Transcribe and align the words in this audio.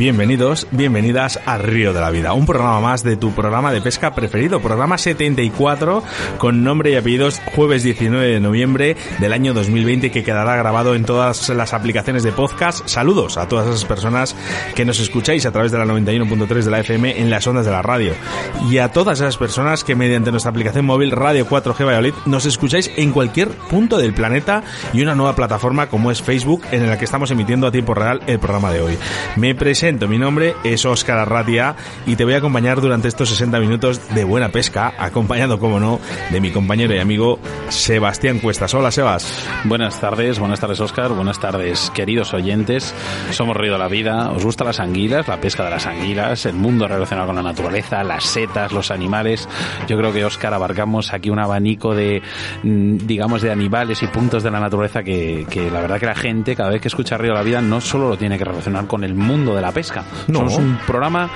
Bienvenidos, 0.00 0.66
bienvenidas 0.70 1.38
a 1.44 1.58
Río 1.58 1.92
de 1.92 2.00
la 2.00 2.08
Vida, 2.08 2.32
un 2.32 2.46
programa 2.46 2.80
más 2.80 3.02
de 3.02 3.18
tu 3.18 3.32
programa 3.32 3.70
de 3.70 3.82
pesca 3.82 4.14
preferido, 4.14 4.62
programa 4.62 4.96
74 4.96 6.02
con 6.38 6.64
nombre 6.64 6.92
y 6.92 6.96
apellidos 6.96 7.42
jueves 7.54 7.82
19 7.82 8.26
de 8.26 8.40
noviembre 8.40 8.96
del 9.18 9.34
año 9.34 9.52
2020 9.52 10.10
que 10.10 10.24
quedará 10.24 10.56
grabado 10.56 10.94
en 10.94 11.04
todas 11.04 11.50
las 11.50 11.74
aplicaciones 11.74 12.22
de 12.22 12.32
podcast. 12.32 12.88
Saludos 12.88 13.36
a 13.36 13.46
todas 13.46 13.68
esas 13.68 13.84
personas 13.84 14.34
que 14.74 14.86
nos 14.86 15.00
escucháis 15.00 15.44
a 15.44 15.52
través 15.52 15.70
de 15.70 15.76
la 15.76 15.84
91.3 15.84 16.62
de 16.62 16.70
la 16.70 16.80
FM 16.80 17.20
en 17.20 17.28
las 17.28 17.46
ondas 17.46 17.66
de 17.66 17.72
la 17.72 17.82
radio 17.82 18.14
y 18.70 18.78
a 18.78 18.92
todas 18.92 19.20
esas 19.20 19.36
personas 19.36 19.84
que 19.84 19.96
mediante 19.96 20.30
nuestra 20.30 20.48
aplicación 20.48 20.86
móvil 20.86 21.10
Radio 21.10 21.46
4G 21.46 21.84
Valladolid 21.84 22.14
nos 22.24 22.46
escucháis 22.46 22.90
en 22.96 23.12
cualquier 23.12 23.48
punto 23.48 23.98
del 23.98 24.14
planeta 24.14 24.62
y 24.94 25.02
una 25.02 25.14
nueva 25.14 25.36
plataforma 25.36 25.88
como 25.88 26.10
es 26.10 26.22
Facebook 26.22 26.62
en 26.72 26.88
la 26.88 26.96
que 26.96 27.04
estamos 27.04 27.30
emitiendo 27.30 27.66
a 27.66 27.70
tiempo 27.70 27.92
real 27.92 28.22
el 28.26 28.38
programa 28.38 28.72
de 28.72 28.80
hoy. 28.80 28.98
Me 29.36 29.54
presento 29.54 29.89
mi 29.90 30.18
nombre 30.18 30.54
es 30.62 30.84
Óscar 30.84 31.18
Arratia 31.18 31.74
y 32.06 32.14
te 32.14 32.24
voy 32.24 32.34
a 32.34 32.36
acompañar 32.36 32.80
durante 32.80 33.08
estos 33.08 33.28
60 33.30 33.58
minutos 33.58 34.00
de 34.14 34.22
buena 34.22 34.50
pesca, 34.50 34.94
acompañado, 34.96 35.58
como 35.58 35.80
no, 35.80 35.98
de 36.30 36.40
mi 36.40 36.52
compañero 36.52 36.94
y 36.94 36.98
amigo 36.98 37.40
Sebastián 37.70 38.38
Cuestas. 38.38 38.72
Hola, 38.72 38.92
Sebas. 38.92 39.44
Buenas 39.64 40.00
tardes, 40.00 40.38
buenas 40.38 40.60
tardes, 40.60 40.78
Óscar. 40.78 41.10
Buenas 41.10 41.40
tardes, 41.40 41.90
queridos 41.92 42.32
oyentes. 42.34 42.94
Somos 43.32 43.56
Río 43.56 43.72
de 43.72 43.78
la 43.80 43.88
Vida. 43.88 44.30
¿Os 44.30 44.44
gustan 44.44 44.68
las 44.68 44.78
anguilas, 44.78 45.26
la 45.26 45.40
pesca 45.40 45.64
de 45.64 45.70
las 45.70 45.86
anguilas, 45.86 46.46
el 46.46 46.54
mundo 46.54 46.86
relacionado 46.86 47.26
con 47.26 47.36
la 47.36 47.42
naturaleza, 47.42 48.04
las 48.04 48.24
setas, 48.24 48.70
los 48.70 48.92
animales? 48.92 49.48
Yo 49.88 49.98
creo 49.98 50.12
que, 50.12 50.24
Óscar, 50.24 50.54
abarcamos 50.54 51.12
aquí 51.12 51.30
un 51.30 51.40
abanico 51.40 51.96
de, 51.96 52.22
mm, 52.62 52.98
digamos, 52.98 53.42
de 53.42 53.50
animales 53.50 54.04
y 54.04 54.06
puntos 54.06 54.44
de 54.44 54.52
la 54.52 54.60
naturaleza 54.60 55.02
que, 55.02 55.46
que 55.50 55.68
la 55.68 55.80
verdad 55.80 55.98
que 55.98 56.06
la 56.06 56.14
gente, 56.14 56.54
cada 56.54 56.70
vez 56.70 56.80
que 56.80 56.88
escucha 56.88 57.18
Río 57.18 57.32
de 57.32 57.38
la 57.38 57.44
Vida, 57.44 57.60
no 57.60 57.80
solo 57.80 58.08
lo 58.08 58.16
tiene 58.16 58.38
que 58.38 58.44
relacionar 58.44 58.86
con 58.86 59.02
el 59.02 59.14
mundo 59.14 59.54
de 59.54 59.62
la 59.62 59.72
pesca, 59.72 59.79
pesca. 59.80 60.04
No. 60.28 60.40
Somos 60.40 60.58
un 60.58 60.78
programa, 60.86 61.30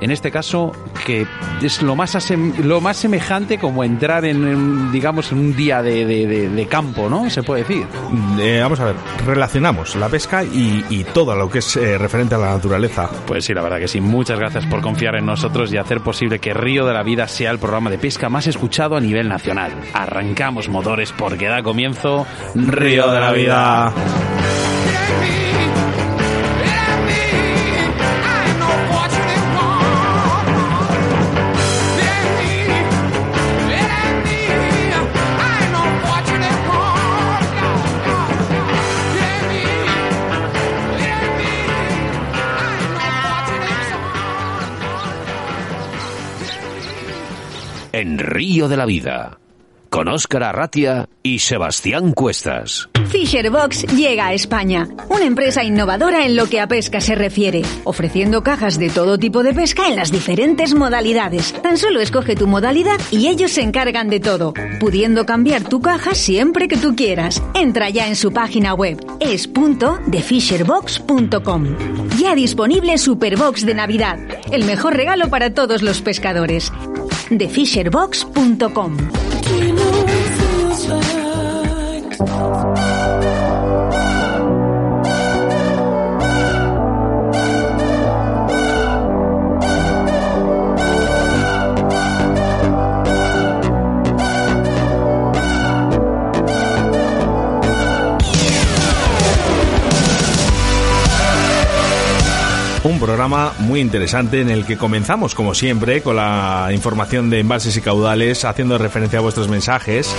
en 0.00 0.12
este 0.12 0.30
caso, 0.30 0.70
que 1.04 1.26
es 1.60 1.82
lo 1.82 1.96
más, 1.96 2.16
lo 2.62 2.80
más 2.80 2.96
semejante 2.96 3.58
como 3.58 3.82
entrar 3.82 4.24
en, 4.24 4.92
digamos, 4.92 5.32
en 5.32 5.38
un 5.38 5.56
día 5.56 5.82
de, 5.82 6.04
de, 6.06 6.66
campo, 6.68 7.08
¿no? 7.10 7.28
Se 7.28 7.42
puede 7.42 7.62
decir. 7.62 7.84
Eh, 8.38 8.60
vamos 8.62 8.78
a 8.78 8.84
ver, 8.84 8.94
relacionamos 9.26 9.96
la 9.96 10.08
pesca 10.08 10.44
y, 10.44 10.84
y 10.88 11.02
todo 11.02 11.34
lo 11.34 11.50
que 11.50 11.58
es 11.58 11.76
eh, 11.76 11.98
referente 11.98 12.36
a 12.36 12.38
la 12.38 12.50
naturaleza. 12.52 13.10
Pues 13.26 13.44
sí, 13.44 13.54
la 13.54 13.62
verdad 13.62 13.80
que 13.80 13.88
sí. 13.88 14.00
Muchas 14.00 14.38
gracias 14.38 14.66
por 14.66 14.82
confiar 14.82 15.16
en 15.16 15.26
nosotros 15.26 15.72
y 15.72 15.78
hacer 15.78 16.00
posible 16.00 16.38
que 16.38 16.54
Río 16.54 16.86
de 16.86 16.94
la 16.94 17.02
Vida 17.02 17.26
sea 17.26 17.50
el 17.50 17.58
programa 17.58 17.90
de 17.90 17.98
pesca 17.98 18.28
más 18.28 18.46
escuchado 18.46 18.96
a 18.96 19.00
nivel 19.00 19.28
nacional. 19.28 19.72
Arrancamos 19.94 20.68
motores 20.68 21.10
porque 21.10 21.46
da 21.46 21.64
comienzo 21.64 22.24
Río 22.54 23.10
de 23.10 23.20
la 23.20 23.32
Vida. 23.32 23.92
En 48.00 48.18
Río 48.18 48.68
de 48.68 48.76
la 48.76 48.86
Vida, 48.86 49.39
con 49.90 50.08
Óscar 50.08 50.44
Arratia 50.44 51.10
y 51.22 51.40
Sebastián 51.40 52.12
Cuestas. 52.12 52.88
Fisherbox 53.08 53.82
llega 53.94 54.28
a 54.28 54.32
España, 54.32 54.88
una 55.08 55.24
empresa 55.24 55.64
innovadora 55.64 56.24
en 56.24 56.36
lo 56.36 56.46
que 56.46 56.60
a 56.60 56.68
pesca 56.68 57.00
se 57.00 57.16
refiere, 57.16 57.62
ofreciendo 57.82 58.44
cajas 58.44 58.78
de 58.78 58.88
todo 58.88 59.18
tipo 59.18 59.42
de 59.42 59.52
pesca 59.52 59.88
en 59.88 59.96
las 59.96 60.12
diferentes 60.12 60.74
modalidades. 60.74 61.52
Tan 61.60 61.76
solo 61.76 61.98
escoge 62.00 62.36
tu 62.36 62.46
modalidad 62.46 63.00
y 63.10 63.26
ellos 63.26 63.50
se 63.50 63.62
encargan 63.62 64.08
de 64.08 64.20
todo, 64.20 64.54
pudiendo 64.78 65.26
cambiar 65.26 65.64
tu 65.64 65.80
caja 65.80 66.14
siempre 66.14 66.68
que 66.68 66.76
tú 66.76 66.94
quieras. 66.94 67.42
Entra 67.54 67.90
ya 67.90 68.06
en 68.06 68.14
su 68.14 68.32
página 68.32 68.74
web, 68.74 69.04
es.thefisherbox.com. 69.18 71.66
Ya 72.16 72.36
disponible 72.36 72.96
Superbox 72.96 73.66
de 73.66 73.74
Navidad, 73.74 74.20
el 74.52 74.62
mejor 74.64 74.96
regalo 74.96 75.28
para 75.28 75.52
todos 75.52 75.82
los 75.82 76.00
pescadores 76.00 76.70
she 79.50 79.72
knows 79.72 80.38
feels 80.38 80.88
like. 80.88 82.89
Un 102.82 102.98
programa 102.98 103.52
muy 103.58 103.80
interesante 103.80 104.40
en 104.40 104.48
el 104.48 104.64
que 104.64 104.78
comenzamos, 104.78 105.34
como 105.34 105.54
siempre, 105.54 106.00
con 106.00 106.16
la 106.16 106.70
información 106.72 107.28
de 107.28 107.40
embalses 107.40 107.76
y 107.76 107.82
caudales, 107.82 108.46
haciendo 108.46 108.78
referencia 108.78 109.18
a 109.18 109.22
vuestros 109.22 109.48
mensajes 109.48 110.10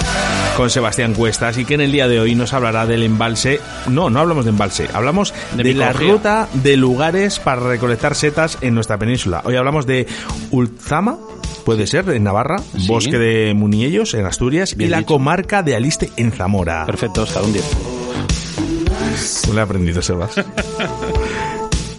con 0.55 0.69
Sebastián 0.69 1.15
Cuestas 1.15 1.57
y 1.57 1.65
que 1.65 1.73
en 1.73 1.81
el 1.81 1.91
día 1.91 2.07
de 2.07 2.19
hoy 2.19 2.35
nos 2.35 2.53
hablará 2.53 2.85
del 2.85 3.01
embalse. 3.01 3.59
No, 3.89 4.11
no 4.11 4.19
hablamos 4.19 4.45
de 4.45 4.51
embalse, 4.51 4.87
hablamos 4.93 5.33
de, 5.55 5.73
la 5.73 5.91
ruta 5.91 6.49
de 6.53 6.77
lugares 6.77 7.39
para 7.39 7.61
recolectar 7.61 8.13
setas 8.13 8.59
en 8.61 8.75
nuestra 8.75 8.99
península. 8.99 9.41
Hoy 9.43 9.55
hablamos 9.55 9.87
de 9.87 10.05
Ulzama, 10.51 11.17
puede 11.65 11.87
ser, 11.87 12.07
en 12.09 12.23
Navarra, 12.23 12.57
Bosque 12.85 13.17
de 13.17 13.55
Muniellos, 13.55 14.13
en 14.13 14.27
Asturias, 14.27 14.75
y 14.77 14.85
la 14.85 15.01
comarca 15.01 15.63
de 15.63 15.75
Aliste, 15.75 16.11
en 16.15 16.31
Zamora. 16.31 16.85
Perfecto, 16.85 17.23
hasta 17.23 17.41
un 17.41 17.53
día. 17.53 17.63
Le 19.51 19.59
he 19.59 19.63
aprendido, 19.63 20.01
Sebas. 20.03 20.35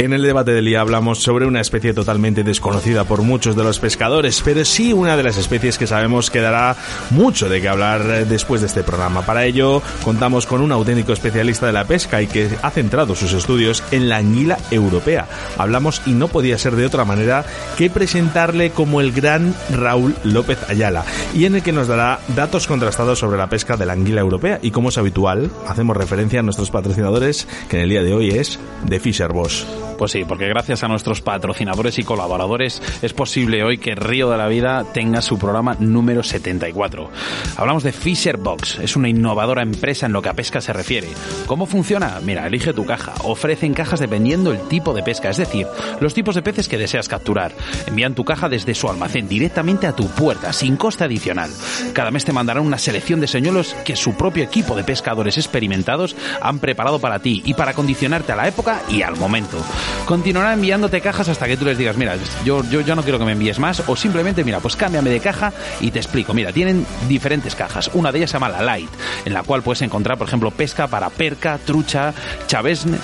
En 0.02 0.12
el 0.12 0.22
debate 0.22 0.50
del 0.50 0.64
día 0.64 0.80
hablamos 0.80 1.22
sobre 1.22 1.46
una 1.46 1.60
especie 1.60 1.94
totalmente 1.94 2.42
desconocida 2.42 3.04
por 3.04 3.22
muchos 3.22 3.54
de 3.54 3.62
los 3.62 3.78
pescadores, 3.78 4.42
pero 4.44 4.64
sí 4.64 4.92
una 4.92 5.16
de 5.16 5.22
las 5.22 5.38
especies 5.38 5.78
que 5.78 5.86
sabemos 5.86 6.28
que 6.28 6.40
dará 6.40 6.74
mucho 7.10 7.48
de 7.48 7.60
qué 7.60 7.68
hablar 7.68 8.26
después 8.26 8.62
de 8.62 8.66
este 8.66 8.82
programa. 8.82 9.22
Para 9.22 9.44
ello 9.44 9.80
contamos 10.02 10.44
con 10.46 10.60
un 10.60 10.72
auténtico 10.72 11.12
especialista 11.12 11.66
de 11.66 11.72
la 11.72 11.84
pesca 11.84 12.20
y 12.20 12.26
que 12.26 12.48
ha 12.62 12.70
centrado 12.70 13.14
sus 13.14 13.32
estudios 13.32 13.84
en 13.92 14.08
la 14.08 14.16
anguila 14.16 14.58
europea. 14.72 15.28
Hablamos 15.56 16.02
y 16.04 16.14
no 16.14 16.26
podía 16.26 16.58
ser 16.58 16.74
de 16.74 16.86
otra 16.86 17.04
manera 17.04 17.44
que 17.78 17.88
presentarle 17.88 18.70
como 18.70 19.00
el 19.00 19.12
gran 19.12 19.54
Raúl 19.70 20.16
López 20.24 20.68
Ayala 20.68 21.04
y 21.32 21.44
en 21.44 21.54
el 21.54 21.62
que 21.62 21.70
nos 21.70 21.86
dará 21.86 22.18
datos 22.34 22.66
contrastados 22.66 23.20
sobre 23.20 23.38
la 23.38 23.48
pesca 23.48 23.76
de 23.76 23.86
la 23.86 23.92
anguila 23.92 24.20
europea 24.20 24.58
y 24.62 24.72
como 24.72 24.88
es 24.88 24.98
habitual 24.98 25.48
hacemos 25.68 25.96
referencia 25.96 26.40
a 26.40 26.42
nuestros 26.42 26.72
patrocinadores 26.72 27.46
que 27.68 27.76
en 27.76 27.82
el 27.84 27.90
día 27.90 28.02
de 28.02 28.14
hoy 28.14 28.30
es 28.30 28.58
de 28.84 28.98
Fisher 28.98 29.32
Bosch. 29.32 29.91
Pues 29.98 30.12
sí, 30.12 30.24
porque 30.26 30.48
gracias 30.48 30.82
a 30.82 30.88
nuestros 30.88 31.20
patrocinadores 31.20 31.98
y 31.98 32.04
colaboradores 32.04 32.82
es 33.02 33.12
posible 33.12 33.62
hoy 33.62 33.78
que 33.78 33.94
Río 33.94 34.30
de 34.30 34.36
la 34.36 34.48
Vida 34.48 34.84
tenga 34.92 35.22
su 35.22 35.38
programa 35.38 35.76
número 35.78 36.22
74. 36.22 37.10
Hablamos 37.56 37.82
de 37.82 37.92
Fisher 37.92 38.36
Box, 38.36 38.78
es 38.80 38.96
una 38.96 39.08
innovadora 39.08 39.62
empresa 39.62 40.06
en 40.06 40.12
lo 40.12 40.22
que 40.22 40.28
a 40.28 40.34
pesca 40.34 40.60
se 40.60 40.72
refiere. 40.72 41.08
¿Cómo 41.46 41.66
funciona? 41.66 42.18
Mira, 42.24 42.46
elige 42.46 42.72
tu 42.72 42.84
caja. 42.84 43.14
Ofrecen 43.22 43.74
cajas 43.74 44.00
dependiendo 44.00 44.52
el 44.52 44.60
tipo 44.68 44.92
de 44.92 45.02
pesca, 45.02 45.30
es 45.30 45.36
decir, 45.36 45.66
los 46.00 46.14
tipos 46.14 46.34
de 46.34 46.42
peces 46.42 46.68
que 46.68 46.78
deseas 46.78 47.08
capturar. 47.08 47.52
Envían 47.86 48.14
tu 48.14 48.24
caja 48.24 48.48
desde 48.48 48.74
su 48.74 48.88
almacén 48.88 49.28
directamente 49.28 49.86
a 49.86 49.94
tu 49.94 50.08
puerta, 50.08 50.52
sin 50.52 50.76
coste 50.76 51.04
adicional. 51.04 51.50
Cada 51.92 52.10
mes 52.10 52.24
te 52.24 52.32
mandarán 52.32 52.66
una 52.66 52.78
selección 52.78 53.20
de 53.20 53.28
señuelos 53.28 53.74
que 53.84 53.96
su 53.96 54.14
propio 54.14 54.44
equipo 54.44 54.74
de 54.74 54.84
pescadores 54.84 55.36
experimentados 55.36 56.16
han 56.40 56.58
preparado 56.58 56.98
para 56.98 57.20
ti 57.20 57.42
y 57.44 57.54
para 57.54 57.74
condicionarte 57.74 58.32
a 58.32 58.36
la 58.36 58.48
época 58.48 58.82
y 58.88 59.02
al 59.02 59.16
momento 59.16 59.58
continuará 60.06 60.52
enviándote 60.52 61.00
cajas 61.00 61.28
hasta 61.28 61.46
que 61.46 61.56
tú 61.56 61.64
les 61.64 61.78
digas, 61.78 61.96
mira, 61.96 62.16
yo, 62.44 62.62
yo, 62.64 62.80
yo 62.80 62.94
no 62.94 63.02
quiero 63.02 63.18
que 63.18 63.24
me 63.24 63.32
envíes 63.32 63.58
más, 63.58 63.82
o 63.86 63.96
simplemente, 63.96 64.44
mira, 64.44 64.60
pues 64.60 64.76
cámbiame 64.76 65.10
de 65.10 65.20
caja 65.20 65.52
y 65.80 65.90
te 65.90 65.98
explico. 65.98 66.34
Mira, 66.34 66.52
tienen 66.52 66.86
diferentes 67.08 67.54
cajas. 67.54 67.90
Una 67.94 68.12
de 68.12 68.18
ellas 68.18 68.30
se 68.30 68.36
llama 68.36 68.48
la 68.48 68.62
Light, 68.62 68.90
en 69.24 69.32
la 69.32 69.42
cual 69.42 69.62
puedes 69.62 69.82
encontrar, 69.82 70.18
por 70.18 70.28
ejemplo, 70.28 70.50
pesca 70.50 70.86
para 70.86 71.10
perca, 71.10 71.58
trucha, 71.58 72.12
chavesne 72.46 72.98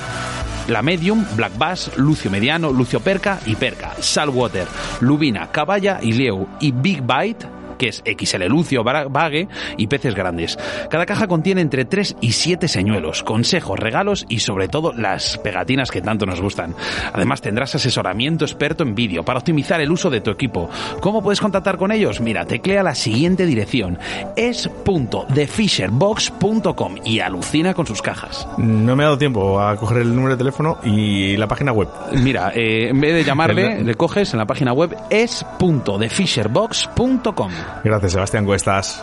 la 0.68 0.82
Medium, 0.82 1.24
Black 1.34 1.56
Bass, 1.56 1.90
Lucio 1.96 2.30
Mediano, 2.30 2.70
Lucio 2.70 3.00
Perca 3.00 3.40
y 3.46 3.56
Perca, 3.56 3.94
Saltwater, 4.00 4.68
Lubina, 5.00 5.50
Caballa 5.50 5.98
y 6.02 6.12
Leo 6.12 6.46
y 6.60 6.72
Big 6.72 7.02
Bite 7.02 7.57
que 7.78 7.88
es 7.88 8.02
XL 8.04 8.44
lucio, 8.44 8.84
vague 8.84 9.48
y 9.76 9.86
peces 9.86 10.14
grandes. 10.14 10.58
Cada 10.90 11.06
caja 11.06 11.26
contiene 11.26 11.60
entre 11.60 11.84
3 11.84 12.16
y 12.20 12.32
7 12.32 12.68
señuelos, 12.68 13.22
consejos, 13.22 13.78
regalos 13.78 14.26
y 14.28 14.40
sobre 14.40 14.68
todo 14.68 14.92
las 14.92 15.38
pegatinas 15.38 15.90
que 15.90 16.02
tanto 16.02 16.26
nos 16.26 16.40
gustan. 16.40 16.74
Además 17.12 17.40
tendrás 17.40 17.74
asesoramiento 17.74 18.44
experto 18.44 18.82
en 18.82 18.94
vídeo 18.94 19.24
para 19.24 19.38
optimizar 19.38 19.80
el 19.80 19.90
uso 19.90 20.10
de 20.10 20.20
tu 20.20 20.30
equipo. 20.30 20.68
¿Cómo 21.00 21.22
puedes 21.22 21.40
contactar 21.40 21.78
con 21.78 21.92
ellos? 21.92 22.20
Mira, 22.20 22.44
teclea 22.44 22.82
la 22.82 22.94
siguiente 22.94 23.46
dirección. 23.46 23.98
es.thefisherbox.com 24.36 26.96
y 27.04 27.20
alucina 27.20 27.72
con 27.74 27.86
sus 27.86 28.02
cajas. 28.02 28.48
No 28.58 28.96
me 28.96 29.04
ha 29.04 29.06
dado 29.06 29.18
tiempo 29.18 29.60
a 29.60 29.76
coger 29.76 29.98
el 29.98 30.12
número 30.14 30.34
de 30.34 30.38
teléfono 30.38 30.78
y 30.82 31.36
la 31.36 31.46
página 31.46 31.70
web. 31.72 31.88
Mira, 32.12 32.50
eh, 32.54 32.88
en 32.88 33.00
vez 33.00 33.14
de 33.14 33.24
llamarle, 33.24 33.84
le 33.84 33.94
coges 33.94 34.32
en 34.32 34.38
la 34.38 34.46
página 34.46 34.72
web 34.72 34.96
es.thefisherbox.com. 35.10 37.52
Gracias, 37.84 38.12
Sebastián 38.12 38.44
Cuestas. 38.44 39.02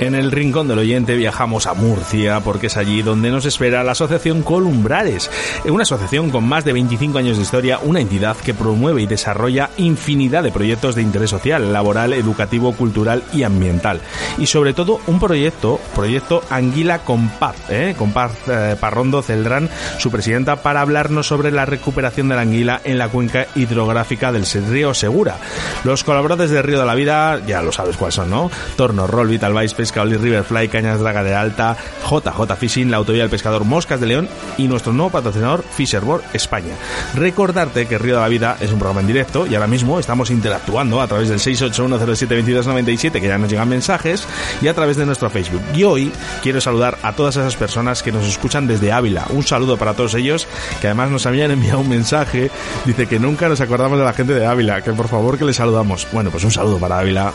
En 0.00 0.14
el 0.16 0.32
rincón 0.32 0.66
del 0.66 0.78
oyente 0.78 1.14
viajamos 1.14 1.66
a 1.66 1.74
Murcia 1.74 2.40
porque 2.40 2.66
es 2.66 2.76
allí 2.76 3.02
donde 3.02 3.30
nos 3.30 3.44
espera 3.44 3.84
la 3.84 3.92
Asociación 3.92 4.42
Columbrares, 4.42 5.30
una 5.66 5.82
asociación 5.82 6.30
con 6.30 6.44
más 6.44 6.64
de 6.64 6.72
25 6.72 7.16
años 7.18 7.36
de 7.36 7.44
historia, 7.44 7.78
una 7.80 8.00
entidad 8.00 8.36
que 8.36 8.54
promueve 8.54 9.02
y 9.02 9.06
desarrolla 9.06 9.70
infinidad 9.76 10.42
de 10.42 10.50
proyectos 10.50 10.96
de 10.96 11.02
interés 11.02 11.30
social, 11.30 11.72
laboral, 11.72 12.12
educativo, 12.12 12.72
cultural 12.72 13.22
y 13.32 13.44
ambiental. 13.44 14.00
Y 14.36 14.46
sobre 14.46 14.74
todo 14.74 15.00
un 15.06 15.20
proyecto, 15.20 15.78
proyecto 15.94 16.42
Anguila 16.50 16.98
con 16.98 17.28
Paz, 17.28 17.56
¿eh? 17.68 17.94
con 17.96 18.12
Paz 18.12 18.32
eh, 18.48 18.76
Parrondo 18.78 19.22
Celdrán, 19.22 19.70
su 19.98 20.10
presidenta, 20.10 20.56
para 20.56 20.80
hablarnos 20.80 21.28
sobre 21.28 21.52
la 21.52 21.66
recuperación 21.66 22.28
de 22.28 22.34
la 22.34 22.42
anguila 22.42 22.80
en 22.84 22.98
la 22.98 23.08
cuenca 23.08 23.46
hidrográfica 23.54 24.32
del 24.32 24.44
río 24.68 24.92
Segura. 24.92 25.36
Los 25.84 26.02
colaboradores 26.02 26.50
de 26.50 26.62
Río 26.62 26.80
de 26.80 26.86
la 26.86 26.94
Vida, 26.94 27.40
ya 27.46 27.62
lo 27.62 27.70
sabes 27.70 27.96
cuáles 27.96 28.16
son, 28.16 28.30
¿no? 28.30 28.50
Torno, 28.76 29.06
Roll, 29.06 29.28
Vital 29.28 29.54
Vice, 29.54 29.83
Pesca, 29.84 30.02
River 30.02 30.22
Riverfly, 30.22 30.68
Cañas 30.68 30.98
Draga 30.98 31.22
de 31.22 31.34
Alta, 31.34 31.76
JJ 32.08 32.56
Fishing, 32.56 32.90
la 32.90 32.96
Autovía 32.96 33.20
del 33.20 33.28
Pescador 33.28 33.64
Moscas 33.64 34.00
de 34.00 34.06
León 34.06 34.30
y 34.56 34.66
nuestro 34.66 34.94
nuevo 34.94 35.10
patrocinador 35.10 35.62
Fisherboard 35.62 36.22
España. 36.32 36.74
Recordarte 37.14 37.84
que 37.84 37.98
Río 37.98 38.14
de 38.14 38.22
la 38.22 38.28
Vida 38.28 38.56
es 38.60 38.72
un 38.72 38.78
programa 38.78 39.02
en 39.02 39.08
directo 39.08 39.46
y 39.46 39.54
ahora 39.54 39.66
mismo 39.66 40.00
estamos 40.00 40.30
interactuando 40.30 41.02
a 41.02 41.06
través 41.06 41.28
del 41.28 41.38
681072297 41.38 43.12
que 43.20 43.28
ya 43.28 43.36
nos 43.36 43.50
llegan 43.50 43.68
mensajes 43.68 44.26
y 44.62 44.68
a 44.68 44.74
través 44.74 44.96
de 44.96 45.04
nuestro 45.04 45.28
Facebook. 45.28 45.60
Y 45.74 45.82
hoy 45.82 46.10
quiero 46.42 46.62
saludar 46.62 46.96
a 47.02 47.12
todas 47.12 47.36
esas 47.36 47.56
personas 47.56 48.02
que 48.02 48.10
nos 48.10 48.24
escuchan 48.24 48.66
desde 48.66 48.90
Ávila. 48.90 49.26
Un 49.28 49.42
saludo 49.42 49.76
para 49.76 49.92
todos 49.92 50.14
ellos 50.14 50.48
que 50.80 50.86
además 50.86 51.10
nos 51.10 51.26
habían 51.26 51.50
enviado 51.50 51.80
un 51.80 51.90
mensaje. 51.90 52.50
Dice 52.86 53.06
que 53.06 53.18
nunca 53.18 53.50
nos 53.50 53.60
acordamos 53.60 53.98
de 53.98 54.04
la 54.06 54.14
gente 54.14 54.32
de 54.32 54.46
Ávila, 54.46 54.80
que 54.80 54.94
por 54.94 55.08
favor 55.08 55.36
que 55.36 55.44
les 55.44 55.56
saludamos. 55.56 56.06
Bueno, 56.10 56.30
pues 56.30 56.42
un 56.42 56.52
saludo 56.52 56.78
para 56.78 57.00
Ávila. 57.00 57.34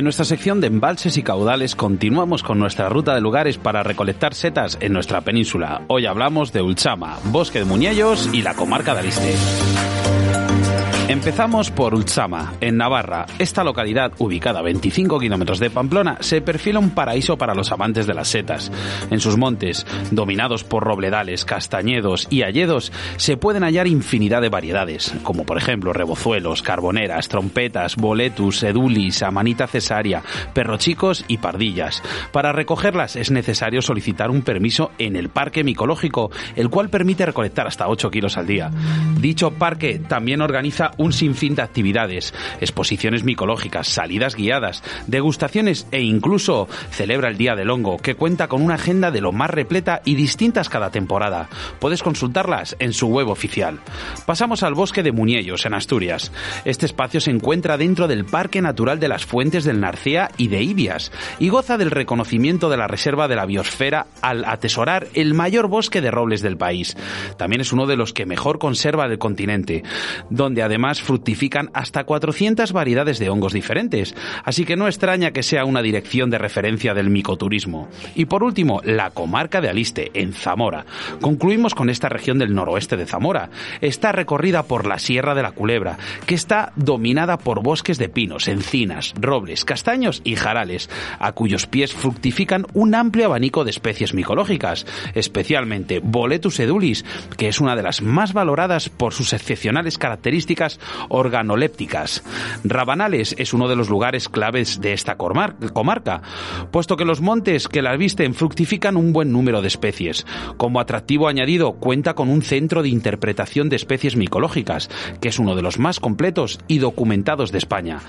En 0.00 0.04
nuestra 0.04 0.24
sección 0.24 0.62
de 0.62 0.66
embalses 0.68 1.18
y 1.18 1.22
caudales 1.22 1.76
continuamos 1.76 2.42
con 2.42 2.58
nuestra 2.58 2.88
ruta 2.88 3.14
de 3.14 3.20
lugares 3.20 3.58
para 3.58 3.82
recolectar 3.82 4.32
setas 4.34 4.78
en 4.80 4.94
nuestra 4.94 5.20
península. 5.20 5.82
Hoy 5.88 6.06
hablamos 6.06 6.54
de 6.54 6.62
Ulchama, 6.62 7.18
Bosque 7.24 7.58
de 7.58 7.66
Muñellos 7.66 8.30
y 8.32 8.40
la 8.40 8.54
comarca 8.54 8.94
de 8.94 9.00
Aliste. 9.00 9.34
Empezamos 11.10 11.72
por 11.72 11.92
Ultzama, 11.92 12.54
en 12.60 12.76
Navarra. 12.76 13.26
Esta 13.40 13.64
localidad, 13.64 14.12
ubicada 14.18 14.60
a 14.60 14.62
25 14.62 15.18
kilómetros 15.18 15.58
de 15.58 15.68
Pamplona, 15.68 16.18
se 16.20 16.40
perfila 16.40 16.78
un 16.78 16.90
paraíso 16.90 17.36
para 17.36 17.52
los 17.52 17.72
amantes 17.72 18.06
de 18.06 18.14
las 18.14 18.28
setas. 18.28 18.70
En 19.10 19.18
sus 19.18 19.36
montes, 19.36 19.84
dominados 20.12 20.62
por 20.62 20.84
robledales, 20.84 21.44
castañedos 21.44 22.28
y 22.30 22.42
alledos, 22.42 22.92
se 23.16 23.36
pueden 23.36 23.64
hallar 23.64 23.88
infinidad 23.88 24.40
de 24.40 24.50
variedades, 24.50 25.12
como 25.24 25.44
por 25.44 25.58
ejemplo 25.58 25.92
rebozuelos, 25.92 26.62
carboneras, 26.62 27.26
trompetas, 27.26 27.96
boletus, 27.96 28.62
edulis, 28.62 29.24
amanita 29.24 29.66
cesárea, 29.66 30.22
perrochicos 30.54 31.24
y 31.26 31.38
pardillas. 31.38 32.04
Para 32.30 32.52
recogerlas 32.52 33.16
es 33.16 33.32
necesario 33.32 33.82
solicitar 33.82 34.30
un 34.30 34.42
permiso 34.42 34.92
en 34.98 35.16
el 35.16 35.28
parque 35.28 35.64
micológico, 35.64 36.30
el 36.54 36.70
cual 36.70 36.88
permite 36.88 37.26
recolectar 37.26 37.66
hasta 37.66 37.88
8 37.88 38.12
kilos 38.12 38.38
al 38.38 38.46
día. 38.46 38.70
Dicho 39.20 39.50
parque 39.50 39.98
también 39.98 40.40
organiza 40.40 40.92
un 41.00 41.14
sinfín 41.14 41.54
de 41.54 41.62
actividades, 41.62 42.34
exposiciones 42.60 43.24
micológicas, 43.24 43.88
salidas 43.88 44.36
guiadas, 44.36 44.82
degustaciones 45.06 45.86
e 45.92 46.02
incluso 46.02 46.68
celebra 46.90 47.30
el 47.30 47.38
Día 47.38 47.56
del 47.56 47.70
Hongo, 47.70 47.96
que 47.96 48.16
cuenta 48.16 48.48
con 48.48 48.60
una 48.60 48.74
agenda 48.74 49.10
de 49.10 49.22
lo 49.22 49.32
más 49.32 49.48
repleta 49.48 50.02
y 50.04 50.14
distintas 50.14 50.68
cada 50.68 50.90
temporada. 50.90 51.48
Puedes 51.78 52.02
consultarlas 52.02 52.76
en 52.78 52.92
su 52.92 53.08
web 53.08 53.28
oficial. 53.28 53.80
Pasamos 54.26 54.62
al 54.62 54.74
bosque 54.74 55.02
de 55.02 55.12
Muñellos, 55.12 55.64
en 55.64 55.72
Asturias. 55.72 56.32
Este 56.66 56.84
espacio 56.84 57.20
se 57.20 57.30
encuentra 57.30 57.78
dentro 57.78 58.06
del 58.06 58.26
Parque 58.26 58.60
Natural 58.60 59.00
de 59.00 59.08
las 59.08 59.24
Fuentes 59.24 59.64
del 59.64 59.80
Narcea 59.80 60.30
y 60.36 60.48
de 60.48 60.62
Ibias 60.62 61.12
y 61.38 61.48
goza 61.48 61.78
del 61.78 61.90
reconocimiento 61.90 62.68
de 62.68 62.76
la 62.76 62.88
Reserva 62.88 63.26
de 63.26 63.36
la 63.36 63.46
Biosfera 63.46 64.06
al 64.20 64.44
atesorar 64.44 65.08
el 65.14 65.32
mayor 65.32 65.68
bosque 65.68 66.02
de 66.02 66.10
robles 66.10 66.42
del 66.42 66.58
país. 66.58 66.94
También 67.38 67.62
es 67.62 67.72
uno 67.72 67.86
de 67.86 67.96
los 67.96 68.12
que 68.12 68.26
mejor 68.26 68.58
conserva 68.58 69.08
del 69.08 69.18
continente, 69.18 69.82
donde 70.28 70.62
además 70.62 70.89
fructifican 70.98 71.70
hasta 71.74 72.04
400 72.04 72.72
variedades 72.72 73.18
de 73.18 73.30
hongos 73.30 73.52
diferentes, 73.52 74.14
así 74.44 74.64
que 74.64 74.76
no 74.76 74.86
extraña 74.86 75.30
que 75.30 75.42
sea 75.42 75.64
una 75.64 75.82
dirección 75.82 76.30
de 76.30 76.38
referencia 76.38 76.94
del 76.94 77.10
micoturismo. 77.10 77.88
Y 78.14 78.24
por 78.24 78.42
último, 78.42 78.80
la 78.84 79.10
comarca 79.10 79.60
de 79.60 79.68
Aliste, 79.68 80.10
en 80.14 80.32
Zamora. 80.32 80.86
Concluimos 81.20 81.74
con 81.74 81.90
esta 81.90 82.08
región 82.08 82.38
del 82.38 82.54
noroeste 82.54 82.96
de 82.96 83.06
Zamora. 83.06 83.50
Está 83.80 84.12
recorrida 84.12 84.62
por 84.64 84.86
la 84.86 84.98
Sierra 84.98 85.34
de 85.34 85.42
la 85.42 85.52
Culebra, 85.52 85.98
que 86.26 86.34
está 86.34 86.72
dominada 86.76 87.38
por 87.38 87.62
bosques 87.62 87.98
de 87.98 88.08
pinos, 88.08 88.48
encinas, 88.48 89.14
robles, 89.20 89.64
castaños 89.64 90.22
y 90.24 90.36
jarales, 90.36 90.88
a 91.18 91.32
cuyos 91.32 91.66
pies 91.66 91.92
fructifican 91.92 92.66
un 92.72 92.94
amplio 92.94 93.26
abanico 93.26 93.64
de 93.64 93.70
especies 93.70 94.14
micológicas, 94.14 94.86
especialmente 95.14 96.00
Boletus 96.00 96.60
edulis, 96.60 97.04
que 97.36 97.48
es 97.48 97.60
una 97.60 97.76
de 97.76 97.82
las 97.82 98.02
más 98.02 98.32
valoradas 98.32 98.88
por 98.88 99.12
sus 99.12 99.32
excepcionales 99.32 99.98
características 99.98 100.69
organolépticas. 101.08 102.22
Rabanales 102.64 103.34
es 103.38 103.52
uno 103.54 103.68
de 103.68 103.76
los 103.76 103.88
lugares 103.88 104.28
claves 104.28 104.80
de 104.80 104.92
esta 104.92 105.16
comarca, 105.16 106.22
puesto 106.70 106.96
que 106.96 107.04
los 107.04 107.20
montes 107.20 107.68
que 107.68 107.82
la 107.82 107.96
visten 107.96 108.34
fructifican 108.34 108.96
un 108.96 109.12
buen 109.12 109.32
número 109.32 109.62
de 109.62 109.68
especies. 109.68 110.26
Como 110.56 110.80
atractivo 110.80 111.28
añadido, 111.28 111.72
cuenta 111.72 112.14
con 112.14 112.28
un 112.28 112.42
centro 112.42 112.82
de 112.82 112.88
interpretación 112.88 113.68
de 113.68 113.76
especies 113.76 114.16
micológicas, 114.16 114.90
que 115.20 115.28
es 115.28 115.38
uno 115.38 115.54
de 115.54 115.62
los 115.62 115.78
más 115.78 116.00
completos 116.00 116.60
y 116.68 116.78
documentados 116.78 117.52
de 117.52 117.58
España. 117.58 118.00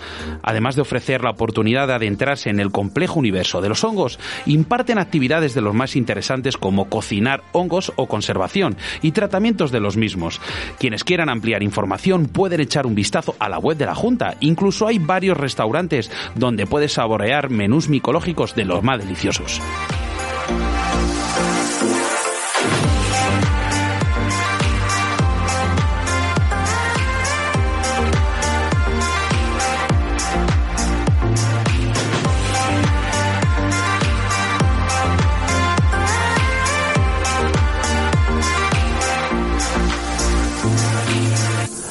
Además 0.44 0.76
de 0.76 0.82
ofrecer 0.82 1.24
la 1.24 1.32
oportunidad 1.32 1.88
de 1.88 1.94
adentrarse 1.94 2.50
en 2.50 2.60
el 2.60 2.72
complejo 2.72 3.20
universo 3.20 3.62
de 3.62 3.70
los 3.70 3.84
hongos, 3.84 4.20
imparten 4.46 4.98
actividades 4.98 5.54
de 5.54 5.62
los 5.62 5.74
más 5.74 5.96
interesantes 5.96 6.58
como 6.58 6.90
cocinar 6.90 7.44
hongos 7.54 7.94
o 7.96 8.08
conservación 8.08 8.76
y 9.02 9.12
tratamientos 9.12 9.72
de 9.72 9.80
los 9.80 9.96
mismos. 9.96 10.42
Quienes 10.80 11.04
quieran 11.04 11.30
ampliar 11.30 11.64
información 11.64 12.26
pueden 12.26 12.51
echar 12.60 12.86
un 12.86 12.96
vistazo 12.96 13.36
a 13.40 13.48
la 13.48 13.60
web 13.60 13.78
de 13.78 13.86
la 13.86 13.96
Junta. 13.96 14.36
Incluso 14.42 14.88
hay 14.88 15.00
varios 15.00 15.38
restaurantes 15.38 16.12
donde 16.36 16.68
puedes 16.68 16.94
saborear 16.94 17.50
menús 17.50 17.88
micológicos 17.88 18.56
de 18.56 18.66
los 18.66 18.84
más 18.84 19.00
deliciosos. 19.00 19.62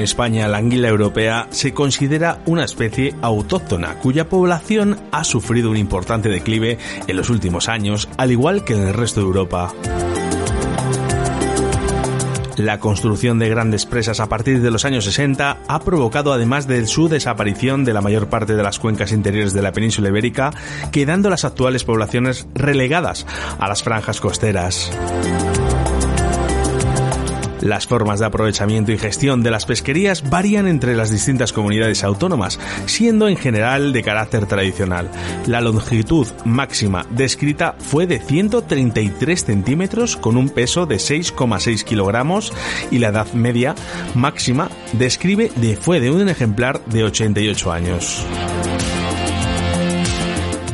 En 0.00 0.04
España, 0.04 0.48
la 0.48 0.56
anguila 0.56 0.88
europea 0.88 1.46
se 1.50 1.74
considera 1.74 2.38
una 2.46 2.64
especie 2.64 3.14
autóctona 3.20 3.96
cuya 3.96 4.30
población 4.30 4.98
ha 5.12 5.24
sufrido 5.24 5.68
un 5.68 5.76
importante 5.76 6.30
declive 6.30 6.78
en 7.06 7.16
los 7.18 7.28
últimos 7.28 7.68
años, 7.68 8.08
al 8.16 8.32
igual 8.32 8.64
que 8.64 8.72
en 8.72 8.88
el 8.88 8.94
resto 8.94 9.20
de 9.20 9.26
Europa. 9.26 9.74
La 12.56 12.80
construcción 12.80 13.38
de 13.38 13.50
grandes 13.50 13.84
presas 13.84 14.20
a 14.20 14.30
partir 14.30 14.62
de 14.62 14.70
los 14.70 14.86
años 14.86 15.04
60 15.04 15.58
ha 15.68 15.80
provocado 15.80 16.32
además 16.32 16.66
de 16.66 16.86
su 16.86 17.10
desaparición 17.10 17.84
de 17.84 17.92
la 17.92 18.00
mayor 18.00 18.30
parte 18.30 18.54
de 18.54 18.62
las 18.62 18.78
cuencas 18.78 19.12
interiores 19.12 19.52
de 19.52 19.60
la 19.60 19.72
península 19.72 20.08
ibérica, 20.08 20.50
quedando 20.92 21.28
las 21.28 21.44
actuales 21.44 21.84
poblaciones 21.84 22.46
relegadas 22.54 23.26
a 23.58 23.68
las 23.68 23.82
franjas 23.82 24.18
costeras. 24.18 24.90
Las 27.60 27.86
formas 27.86 28.20
de 28.20 28.26
aprovechamiento 28.26 28.92
y 28.92 28.98
gestión 28.98 29.42
de 29.42 29.50
las 29.50 29.66
pesquerías 29.66 30.28
varían 30.28 30.66
entre 30.66 30.96
las 30.96 31.10
distintas 31.10 31.52
comunidades 31.52 32.04
autónomas, 32.04 32.58
siendo 32.86 33.28
en 33.28 33.36
general 33.36 33.92
de 33.92 34.02
carácter 34.02 34.46
tradicional. 34.46 35.10
La 35.46 35.60
longitud 35.60 36.26
máxima 36.44 37.06
descrita 37.10 37.74
fue 37.78 38.06
de 38.06 38.20
133 38.20 39.44
centímetros 39.44 40.16
con 40.16 40.36
un 40.36 40.48
peso 40.48 40.86
de 40.86 40.96
6,6 40.96 41.84
kilogramos 41.84 42.52
y 42.90 42.98
la 42.98 43.08
edad 43.08 43.32
media 43.32 43.74
máxima 44.14 44.70
describe 44.92 45.50
de 45.56 45.76
fue 45.76 46.00
de 46.00 46.10
un 46.10 46.28
ejemplar 46.28 46.84
de 46.86 47.04
88 47.04 47.72
años. 47.72 48.24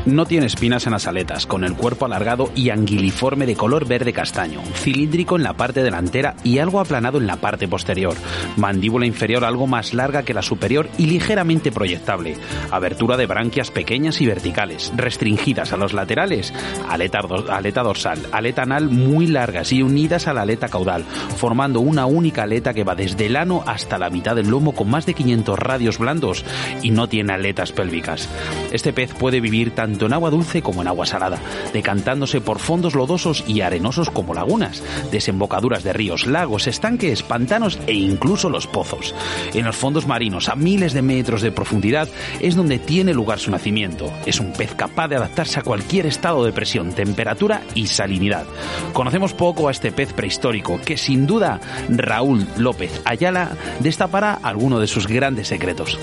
No 0.07 0.25
tiene 0.25 0.47
espinas 0.47 0.87
en 0.87 0.93
las 0.93 1.09
aletas, 1.09 1.47
con 1.47 1.65
el 1.65 1.75
cuerpo 1.75 2.05
alargado 2.05 2.53
y 2.55 2.71
anguiliforme 2.71 3.45
de 3.45 3.57
color 3.57 3.89
verde 3.89 4.13
castaño, 4.13 4.61
cilíndrico 4.75 5.35
en 5.35 5.43
la 5.43 5.55
parte 5.55 5.83
delantera 5.83 6.37
y 6.45 6.59
algo 6.59 6.79
aplanado 6.79 7.19
en 7.19 7.27
la 7.27 7.39
parte 7.39 7.67
posterior, 7.67 8.15
mandíbula 8.57 9.05
inferior 9.05 9.45
algo 9.45 9.67
más 9.67 9.95
larga 9.95 10.23
que 10.23 10.33
la 10.33 10.43
superior 10.43 10.89
y 10.97 11.07
ligeramente 11.07 11.73
proyectable, 11.73 12.37
abertura 12.71 13.17
de 13.17 13.27
branquias 13.27 13.73
pequeñas 13.73 14.21
y 14.21 14.27
verticales, 14.27 14.93
restringidas 14.95 15.73
a 15.73 15.77
los 15.77 15.93
laterales, 15.93 16.55
aleta, 16.89 17.83
dorsal, 17.83 18.21
aleta 18.31 18.63
anal 18.63 18.89
muy 18.89 19.27
largas 19.27 19.73
y 19.73 19.83
unidas 19.83 20.29
a 20.29 20.35
la 20.35 20.43
aleta 20.43 20.69
caudal, 20.69 21.03
formando 21.03 21.81
una 21.81 22.07
única 22.07 22.45
aleta 22.45 22.75
que 22.75 22.85
va 22.85 22.95
desde 22.95 23.27
el 23.27 23.35
ano 23.35 23.65
hasta 23.67 23.99
la 23.99 24.11
mitad 24.11 24.37
del 24.37 24.51
lomo 24.51 24.71
con 24.71 24.89
más 24.89 25.05
de 25.05 25.15
500 25.15 25.59
radios 25.59 25.99
blandos 25.99 26.45
y 26.85 26.93
no 26.93 27.09
tiene 27.09 27.33
aletas 27.33 27.73
pélvicas. 27.73 28.29
Este 28.71 28.93
pez 28.93 29.13
puede 29.13 29.41
vivir 29.41 29.73
tanto 29.73 29.96
en 30.05 30.13
agua 30.13 30.29
dulce 30.29 30.61
como 30.61 30.83
en 30.83 30.89
agua 30.89 31.07
salada, 31.07 31.39
decantándose 31.73 32.43
por 32.43 32.59
fondos 32.59 32.95
lodosos 32.95 33.43
y 33.47 33.63
arenosos 33.63 34.11
como 34.11 34.35
lagunas, 34.35 34.83
desembocaduras 35.11 35.83
de 35.83 35.95
ríos, 35.95 36.27
lagos, 36.27 36.67
estanques, 36.67 37.23
pantanos 37.23 37.79
e 37.87 37.95
incluso 37.95 38.51
los 38.51 38.67
pozos. 38.67 39.15
En 39.55 39.65
los 39.65 39.77
fondos 39.77 40.07
marinos, 40.07 40.51
a 40.51 40.57
miles 40.57 40.93
de 40.93 41.01
metros 41.01 41.41
de 41.41 41.53
profundidad, 41.53 42.09
es 42.41 42.55
donde 42.57 42.79
tiene 42.79 43.15
lugar 43.15 43.39
su 43.39 43.51
nacimiento. 43.51 44.13
Es 44.27 44.41
un 44.41 44.53
pez 44.53 44.75
capaz 44.75 45.09
de 45.09 45.17
adaptarse 45.17 45.61
a 45.61 45.63
cualquier 45.63 46.05
estado 46.05 46.45
de 46.45 46.53
presión, 46.53 46.93
temperatura 46.93 47.63
y 47.75 47.87
salinidad. 47.87 48.45
Conocemos 48.93 49.33
poco 49.33 49.69
a 49.69 49.71
este 49.71 49.93
pez 49.93 50.13
prehistórico, 50.13 50.81
que 50.85 50.97
sin 50.97 51.27
duda 51.27 51.61
Raúl 51.89 52.47
López 52.59 53.01
Ayala 53.05 53.53
destapará 53.81 54.35
alguno 54.43 54.81
de 54.81 54.87
sus 54.87 55.07
grandes 55.07 55.49
secretos. 55.49 55.99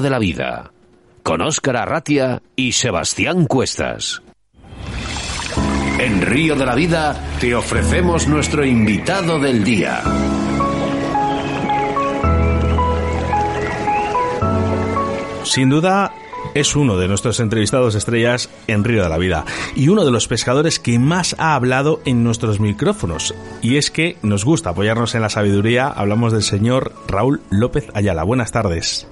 De 0.00 0.10
la 0.10 0.18
Vida, 0.18 0.72
con 1.22 1.40
Óscar 1.40 1.76
Arratia 1.76 2.42
y 2.56 2.72
Sebastián 2.72 3.46
Cuestas. 3.46 4.22
En 5.98 6.22
Río 6.22 6.56
de 6.56 6.66
la 6.66 6.74
Vida 6.74 7.16
te 7.40 7.54
ofrecemos 7.54 8.26
nuestro 8.28 8.64
invitado 8.64 9.38
del 9.38 9.64
día. 9.64 10.02
Sin 15.44 15.70
duda, 15.70 16.12
es 16.54 16.76
uno 16.76 16.96
de 16.96 17.08
nuestros 17.08 17.40
entrevistados 17.40 17.94
estrellas 17.94 18.48
en 18.66 18.84
Río 18.84 19.02
de 19.02 19.08
la 19.08 19.18
Vida 19.18 19.44
y 19.74 19.88
uno 19.88 20.04
de 20.04 20.10
los 20.10 20.28
pescadores 20.28 20.78
que 20.78 20.98
más 20.98 21.34
ha 21.38 21.54
hablado 21.54 22.00
en 22.04 22.22
nuestros 22.22 22.60
micrófonos. 22.60 23.34
Y 23.62 23.76
es 23.76 23.90
que 23.90 24.16
nos 24.22 24.44
gusta 24.44 24.70
apoyarnos 24.70 25.14
en 25.14 25.22
la 25.22 25.30
sabiduría. 25.30 25.88
Hablamos 25.88 26.32
del 26.32 26.42
señor 26.42 26.92
Raúl 27.08 27.40
López 27.50 27.88
Ayala. 27.94 28.24
Buenas 28.24 28.52
tardes. 28.52 29.08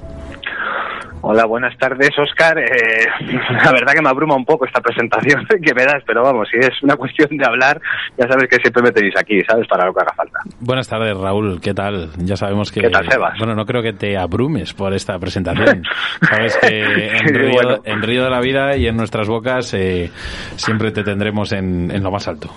Hola, 1.33 1.47
buenas 1.47 1.75
tardes, 1.79 2.11
Oscar. 2.19 2.59
Eh, 2.59 3.07
la 3.65 3.73
verdad 3.73 3.95
que 3.95 4.03
me 4.03 4.11
abruma 4.11 4.37
un 4.37 4.45
poco 4.45 4.67
esta 4.67 4.83
presentación 4.83 5.47
que 5.65 5.73
me 5.73 5.85
das, 5.85 6.03
pero 6.07 6.23
vamos, 6.23 6.47
si 6.51 6.59
es 6.59 6.83
una 6.83 6.95
cuestión 6.95 7.39
de 7.39 7.47
hablar, 7.47 7.81
ya 8.19 8.29
sabes 8.29 8.51
que 8.51 8.57
siempre 8.57 8.83
me 8.83 8.91
tenéis 8.91 9.15
aquí, 9.17 9.41
¿sabes? 9.49 9.67
Para 9.67 9.87
lo 9.87 9.95
que 9.95 10.01
haga 10.03 10.12
falta. 10.12 10.41
Buenas 10.61 10.87
tardes, 10.89 11.17
Raúl. 11.17 11.59
¿Qué 11.62 11.73
tal? 11.73 12.11
Ya 12.19 12.37
sabemos 12.37 12.71
que... 12.71 12.83
¿Qué 12.83 12.91
tal, 12.91 13.09
Sebas? 13.11 13.39
Bueno, 13.39 13.55
no 13.55 13.65
creo 13.65 13.81
que 13.81 13.95
te 13.95 14.19
abrumes 14.19 14.75
por 14.75 14.93
esta 14.93 15.19
presentación. 15.19 15.83
sabes 16.21 16.55
que 16.59 16.83
en 16.83 18.03
Río, 18.03 18.25
de 18.25 18.31
la 18.31 18.41
Vida 18.41 18.77
y 18.77 18.87
en 18.87 18.99
nuestras 18.99 19.27
bocas 19.27 19.73
eh, 19.73 20.11
siempre 20.57 20.93
te 20.93 21.03
tendremos 21.03 21.53
en, 21.53 21.91
en 21.91 22.03
lo 22.03 22.11
más 22.11 22.29
alto. 22.29 22.51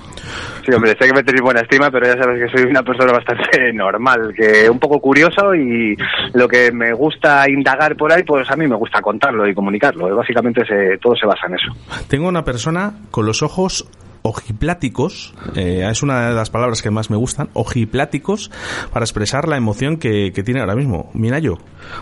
Sí, 0.65 0.74
hombre, 0.74 0.96
sé 1.00 1.08
que 1.08 1.13
me 1.13 1.24
tenéis 1.24 1.44
buena 1.44 1.62
estima, 1.62 1.89
pero 1.91 2.08
ya 2.08 2.22
sabes 2.22 2.41
que 2.41 2.58
soy 2.58 2.70
una 2.70 2.84
persona 2.84 3.13
bastante 3.13 3.72
normal, 3.72 4.34
que 4.36 4.70
un 4.70 4.79
poco 4.79 5.00
curioso 5.00 5.55
y 5.55 5.96
lo 6.34 6.48
que 6.48 6.72
me 6.74 6.91
gusta 6.91 7.50
indagar 7.50 7.96
por 7.96 8.12
ahí, 8.12 8.24
pues 8.24 8.50
a 8.51 8.55
mí 8.55 8.64
me 8.67 8.75
gusta 8.75 9.01
contarlo 9.01 9.48
y 9.48 9.53
comunicarlo. 9.53 10.15
Básicamente 10.15 10.65
se, 10.65 10.98
todo 11.00 11.15
se 11.15 11.25
basa 11.25 11.48
en 11.48 11.55
eso. 11.55 12.05
Tengo 12.07 12.27
una 12.27 12.43
persona 12.43 12.93
con 13.12 13.25
los 13.25 13.41
ojos 13.43 13.88
ojipláticos, 14.22 15.36
eh, 15.55 15.88
es 15.89 16.01
una 16.01 16.29
de 16.29 16.36
las 16.36 16.50
palabras 16.50 16.81
que 16.81 16.89
más 16.89 17.12
me 17.12 17.17
gustan, 17.17 17.50
ojipláticos, 17.53 18.50
para 18.91 19.03
expresar 19.03 19.48
la 19.48 19.55
emoción 19.55 19.98
que, 19.98 20.31
que 20.34 20.41
tiene 20.41 20.62
ahora 20.62 20.75
mismo. 20.75 21.12
Minayo. 21.13 21.57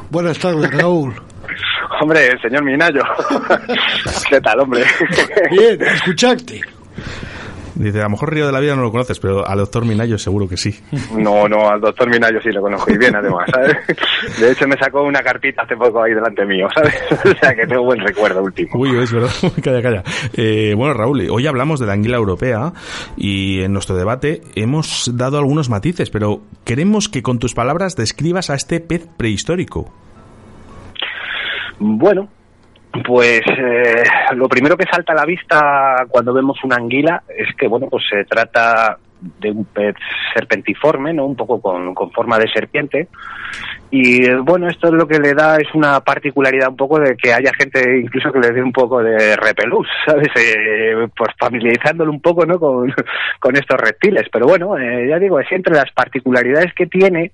Buenas 0.10 0.40
tardes, 0.40 0.72
Raúl. 0.72 1.14
hombre, 2.02 2.28
el 2.28 2.42
señor 2.42 2.64
Minayo. 2.64 3.02
¿Qué 4.30 4.40
tal, 4.42 4.60
hombre? 4.62 4.84
Bien, 5.52 5.82
escucharte. 5.82 6.62
Dice, 7.76 8.00
a 8.00 8.04
lo 8.04 8.12
mejor 8.12 8.34
Río 8.34 8.46
de 8.46 8.52
la 8.52 8.60
Vida 8.60 8.76
no 8.76 8.84
lo 8.84 8.92
conoces, 8.92 9.20
pero 9.20 9.48
al 9.48 9.58
doctor 9.58 9.86
Minayo 9.86 10.18
seguro 10.18 10.48
que 10.48 10.58
sí. 10.58 10.80
No, 11.18 11.48
no, 11.48 11.70
al 11.70 11.82
doctor 11.82 12.10
Minayo 12.10 12.40
sí 12.42 12.52
lo 12.52 12.62
conozco 12.62 12.92
y 12.92 12.98
bien 12.98 13.16
además, 13.16 13.50
¿sabes? 13.52 13.78
De 14.40 14.52
hecho 14.52 14.68
me 14.68 14.78
sacó 14.78 15.04
una 15.04 15.22
carpita 15.22 15.64
hace 15.64 15.76
poco 15.76 16.04
ahí 16.04 16.14
delante 16.14 16.46
mío, 16.46 16.68
¿sabes? 16.74 16.94
O 17.24 17.40
sea 17.40 17.56
que 17.56 17.66
tengo 17.66 17.84
buen 17.84 18.00
recuerdo 18.00 18.44
último. 18.44 18.70
Uy, 18.76 18.98
es 18.98 19.12
verdad, 19.12 19.32
calla, 19.64 19.82
calla. 19.82 20.04
Eh, 20.34 20.74
bueno, 20.76 20.94
Raúl, 20.94 21.28
hoy 21.30 21.48
hablamos 21.48 21.80
de 21.80 21.88
la 21.88 21.94
anguila 21.94 22.18
europea 22.18 22.74
y 23.18 23.62
en 23.62 23.74
nuestro 23.74 23.96
debate 23.96 24.42
hemos 24.56 25.12
dado 25.16 25.38
algunos 25.38 25.70
matices, 25.70 26.10
pero 26.10 26.42
queremos 26.66 27.10
que 27.10 27.24
con 27.24 27.40
tus 27.40 27.54
palabras 27.54 27.96
describas 27.96 28.50
a 28.50 28.56
este 28.56 28.80
pez 28.80 29.08
prehistórico. 29.18 29.92
Bueno, 31.80 32.30
pues 33.02 33.42
eh, 33.58 34.04
lo 34.36 34.48
primero 34.48 34.78
que 34.78 34.86
salta 34.86 35.14
a 35.14 35.16
la 35.16 35.26
vista 35.26 36.06
cuando 36.10 36.34
vemos 36.34 36.64
una 36.64 36.76
anguila 36.76 37.24
es 37.28 37.56
que, 37.56 37.68
bueno, 37.68 37.88
pues 37.90 38.04
se 38.10 38.24
trata 38.26 38.98
de 39.40 39.52
un 39.52 39.66
pez 39.66 39.96
serpentiforme, 40.34 41.14
¿no? 41.14 41.26
Un 41.26 41.36
poco 41.36 41.62
con, 41.62 41.94
con 41.94 42.12
forma 42.12 42.38
de 42.38 42.52
serpiente. 42.52 43.08
Y 43.92 44.26
eh, 44.26 44.38
bueno, 44.38 44.68
esto 44.68 44.88
es 44.88 44.94
lo 44.94 45.08
que 45.08 45.20
le 45.20 45.34
da 45.34 45.58
es 45.58 45.68
una 45.74 46.00
particularidad 46.00 46.70
un 46.70 46.78
poco 46.78 47.00
de 47.00 47.16
que 47.16 47.32
haya 47.32 47.52
gente 47.54 48.00
incluso 48.00 48.32
que 48.32 48.40
le 48.40 48.52
dé 48.52 48.62
un 48.62 48.72
poco 48.72 49.04
de 49.04 49.36
repelús, 49.36 49.88
¿sabes? 50.06 50.30
Eh, 50.36 51.08
pues 51.16 51.30
familiarizándolo 51.40 52.12
un 52.12 52.22
poco, 52.22 52.46
¿no? 52.46 52.60
Con, 52.60 52.94
con 53.40 53.56
estos 53.56 53.80
reptiles. 53.80 54.28
Pero 54.32 54.48
bueno, 54.48 54.78
eh, 54.78 55.08
ya 55.08 55.20
digo, 55.20 55.40
es 55.40 55.52
entre 55.52 55.76
las 55.76 55.92
particularidades 55.92 56.74
que 56.74 56.88
tiene 56.88 57.32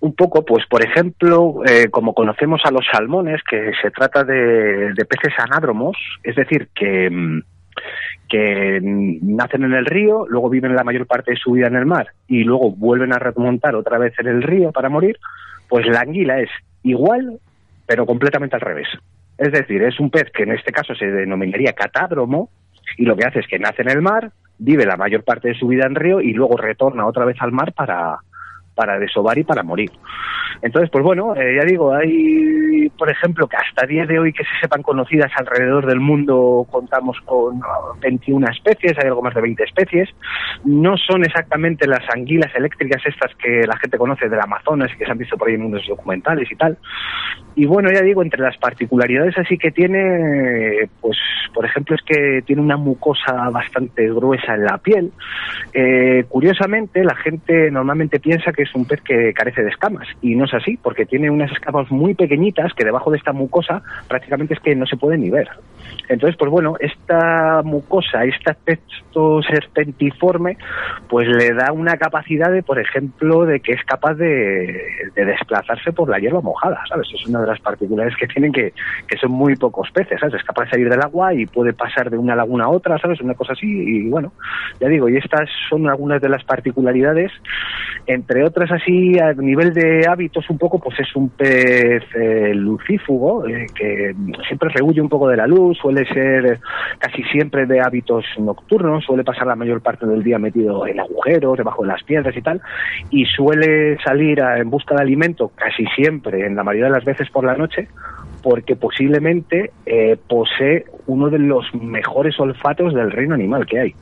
un 0.00 0.14
poco, 0.14 0.44
pues 0.44 0.64
por 0.66 0.84
ejemplo, 0.84 1.60
eh, 1.66 1.88
como 1.90 2.14
conocemos 2.14 2.62
a 2.64 2.70
los 2.70 2.86
salmones, 2.90 3.42
que 3.42 3.72
se 3.82 3.90
trata 3.90 4.24
de, 4.24 4.94
de 4.94 5.04
peces 5.04 5.34
anádromos, 5.38 5.96
es 6.22 6.36
decir, 6.36 6.68
que 6.74 7.10
mm, 7.10 7.42
que 8.28 8.80
nacen 8.82 9.64
en 9.64 9.74
el 9.74 9.86
río, 9.86 10.26
luego 10.28 10.50
viven 10.50 10.74
la 10.74 10.84
mayor 10.84 11.06
parte 11.06 11.32
de 11.32 11.36
su 11.36 11.52
vida 11.52 11.66
en 11.66 11.76
el 11.76 11.86
mar 11.86 12.08
y 12.26 12.44
luego 12.44 12.70
vuelven 12.70 13.12
a 13.12 13.18
remontar 13.18 13.74
otra 13.74 13.98
vez 13.98 14.12
en 14.18 14.26
el 14.26 14.42
río 14.42 14.72
para 14.72 14.88
morir, 14.88 15.16
pues 15.68 15.86
la 15.86 16.00
anguila 16.00 16.40
es 16.40 16.50
igual, 16.82 17.38
pero 17.86 18.06
completamente 18.06 18.56
al 18.56 18.62
revés. 18.62 18.88
Es 19.38 19.52
decir, 19.52 19.82
es 19.82 19.98
un 20.00 20.10
pez 20.10 20.30
que 20.32 20.42
en 20.42 20.52
este 20.52 20.72
caso 20.72 20.94
se 20.94 21.06
denominaría 21.06 21.72
catádromo 21.72 22.50
y 22.96 23.04
lo 23.04 23.16
que 23.16 23.24
hace 23.24 23.40
es 23.40 23.46
que 23.46 23.58
nace 23.58 23.82
en 23.82 23.90
el 23.90 24.02
mar, 24.02 24.32
vive 24.58 24.84
la 24.84 24.96
mayor 24.96 25.22
parte 25.24 25.48
de 25.48 25.54
su 25.54 25.68
vida 25.68 25.86
en 25.86 25.94
río 25.94 26.20
y 26.20 26.32
luego 26.32 26.56
retorna 26.56 27.06
otra 27.06 27.24
vez 27.24 27.36
al 27.40 27.52
mar 27.52 27.72
para, 27.72 28.18
para 28.78 28.96
desovar 28.96 29.36
y 29.36 29.42
para 29.42 29.64
morir. 29.64 29.90
Entonces, 30.62 30.88
pues 30.90 31.02
bueno, 31.02 31.34
eh, 31.34 31.56
ya 31.56 31.64
digo, 31.64 31.92
hay, 31.92 32.88
por 32.96 33.10
ejemplo, 33.10 33.48
que 33.48 33.56
hasta 33.56 33.86
día 33.86 34.06
de 34.06 34.20
hoy 34.20 34.32
que 34.32 34.44
se 34.44 34.60
sepan 34.60 34.82
conocidas 34.82 35.32
alrededor 35.36 35.84
del 35.86 35.98
mundo 35.98 36.64
contamos 36.70 37.16
con 37.24 37.60
21 38.00 38.46
especies, 38.48 38.96
hay 38.98 39.08
algo 39.08 39.22
más 39.22 39.34
de 39.34 39.42
20 39.42 39.64
especies. 39.64 40.08
No 40.64 40.96
son 40.96 41.24
exactamente 41.24 41.88
las 41.88 42.04
anguilas 42.14 42.54
eléctricas 42.54 43.02
estas 43.04 43.34
que 43.34 43.66
la 43.66 43.76
gente 43.78 43.98
conoce 43.98 44.28
del 44.28 44.40
Amazonas 44.40 44.90
y 44.94 44.98
que 44.98 45.04
se 45.04 45.10
han 45.10 45.18
visto 45.18 45.36
por 45.36 45.48
ahí 45.48 45.54
en 45.54 45.64
unos 45.64 45.84
documentales 45.86 46.50
y 46.50 46.54
tal. 46.54 46.78
Y 47.56 47.66
bueno, 47.66 47.88
ya 47.92 48.02
digo, 48.02 48.22
entre 48.22 48.40
las 48.40 48.56
particularidades 48.58 49.36
así 49.36 49.58
que 49.58 49.72
tiene, 49.72 50.88
pues, 51.00 51.18
por 51.52 51.64
ejemplo, 51.64 51.96
es 51.96 52.02
que 52.02 52.42
tiene 52.46 52.62
una 52.62 52.76
mucosa 52.76 53.50
bastante 53.50 54.08
gruesa 54.08 54.54
en 54.54 54.64
la 54.64 54.78
piel. 54.78 55.10
Eh, 55.72 56.24
curiosamente, 56.28 57.02
la 57.02 57.16
gente 57.16 57.70
normalmente 57.70 58.20
piensa 58.20 58.52
que 58.52 58.67
es 58.68 58.74
un 58.74 58.84
pez 58.84 59.00
que 59.02 59.32
carece 59.32 59.62
de 59.62 59.70
escamas 59.70 60.06
y 60.22 60.34
no 60.34 60.44
es 60.44 60.54
así, 60.54 60.78
porque 60.82 61.06
tiene 61.06 61.30
unas 61.30 61.50
escamas 61.52 61.90
muy 61.90 62.14
pequeñitas 62.14 62.72
que 62.74 62.84
debajo 62.84 63.10
de 63.10 63.18
esta 63.18 63.32
mucosa 63.32 63.82
prácticamente 64.08 64.54
es 64.54 64.60
que 64.60 64.74
no 64.74 64.86
se 64.86 64.96
pueden 64.96 65.22
ni 65.22 65.30
ver. 65.30 65.48
Entonces, 66.08 66.36
pues 66.38 66.50
bueno, 66.50 66.76
esta 66.80 67.62
mucosa, 67.64 68.24
este 68.24 68.50
aspecto 68.50 69.42
serpentiforme, 69.42 70.56
pues 71.08 71.28
le 71.28 71.52
da 71.52 71.72
una 71.72 71.96
capacidad 71.96 72.50
de, 72.50 72.62
por 72.62 72.78
ejemplo, 72.78 73.44
de 73.44 73.60
que 73.60 73.72
es 73.72 73.84
capaz 73.84 74.14
de, 74.14 74.80
de 75.14 75.24
desplazarse 75.24 75.92
por 75.92 76.08
la 76.08 76.18
hierba 76.18 76.40
mojada, 76.40 76.80
¿sabes? 76.88 77.08
Es 77.14 77.26
una 77.26 77.40
de 77.40 77.48
las 77.48 77.60
particularidades 77.60 78.16
que 78.18 78.26
tienen 78.26 78.52
que, 78.52 78.72
que 79.06 79.18
son 79.18 79.32
muy 79.32 79.56
pocos 79.56 79.90
peces, 79.90 80.18
¿sabes? 80.20 80.36
Es 80.36 80.44
capaz 80.44 80.64
de 80.64 80.70
salir 80.70 80.88
del 80.88 81.02
agua 81.02 81.34
y 81.34 81.46
puede 81.46 81.72
pasar 81.72 82.10
de 82.10 82.18
una 82.18 82.34
laguna 82.34 82.64
a 82.64 82.68
otra, 82.68 82.98
¿sabes? 82.98 83.20
Una 83.20 83.34
cosa 83.34 83.52
así, 83.52 83.66
y 83.66 84.08
bueno, 84.08 84.32
ya 84.80 84.88
digo, 84.88 85.08
y 85.08 85.16
estas 85.16 85.48
son 85.68 85.88
algunas 85.88 86.22
de 86.22 86.28
las 86.28 86.44
particularidades, 86.44 87.32
entre 88.06 88.44
otras 88.44 88.57
así, 88.66 89.18
a 89.18 89.32
nivel 89.34 89.72
de 89.72 90.06
hábitos 90.08 90.48
un 90.50 90.58
poco, 90.58 90.78
pues 90.78 90.98
es 91.00 91.14
un 91.14 91.28
pez 91.28 92.02
eh, 92.14 92.52
lucífugo, 92.54 93.46
eh, 93.46 93.66
que 93.74 94.14
siempre 94.46 94.70
rehuye 94.70 95.00
un 95.00 95.08
poco 95.08 95.28
de 95.28 95.36
la 95.36 95.46
luz, 95.46 95.78
suele 95.78 96.06
ser 96.06 96.58
casi 96.98 97.22
siempre 97.24 97.66
de 97.66 97.80
hábitos 97.80 98.24
nocturnos, 98.38 99.04
suele 99.04 99.24
pasar 99.24 99.46
la 99.46 99.56
mayor 99.56 99.80
parte 99.80 100.06
del 100.06 100.22
día 100.22 100.38
metido 100.38 100.86
en 100.86 101.00
agujeros, 101.00 101.56
debajo 101.58 101.82
de 101.82 101.88
las 101.88 102.02
piedras 102.02 102.36
y 102.36 102.42
tal, 102.42 102.60
y 103.10 103.24
suele 103.26 103.96
salir 104.04 104.40
en 104.40 104.70
busca 104.70 104.94
de 104.94 105.02
alimento 105.02 105.52
casi 105.54 105.84
siempre, 105.96 106.46
en 106.46 106.56
la 106.56 106.64
mayoría 106.64 106.86
de 106.86 106.96
las 106.96 107.04
veces 107.04 107.30
por 107.30 107.44
la 107.44 107.54
noche, 107.54 107.88
porque 108.42 108.76
posiblemente 108.76 109.72
eh, 109.86 110.16
posee 110.28 110.84
uno 111.06 111.30
de 111.30 111.38
los 111.38 111.64
mejores 111.74 112.38
olfatos 112.38 112.94
del 112.94 113.10
reino 113.10 113.34
animal 113.34 113.66
que 113.66 113.80
hay. 113.80 113.94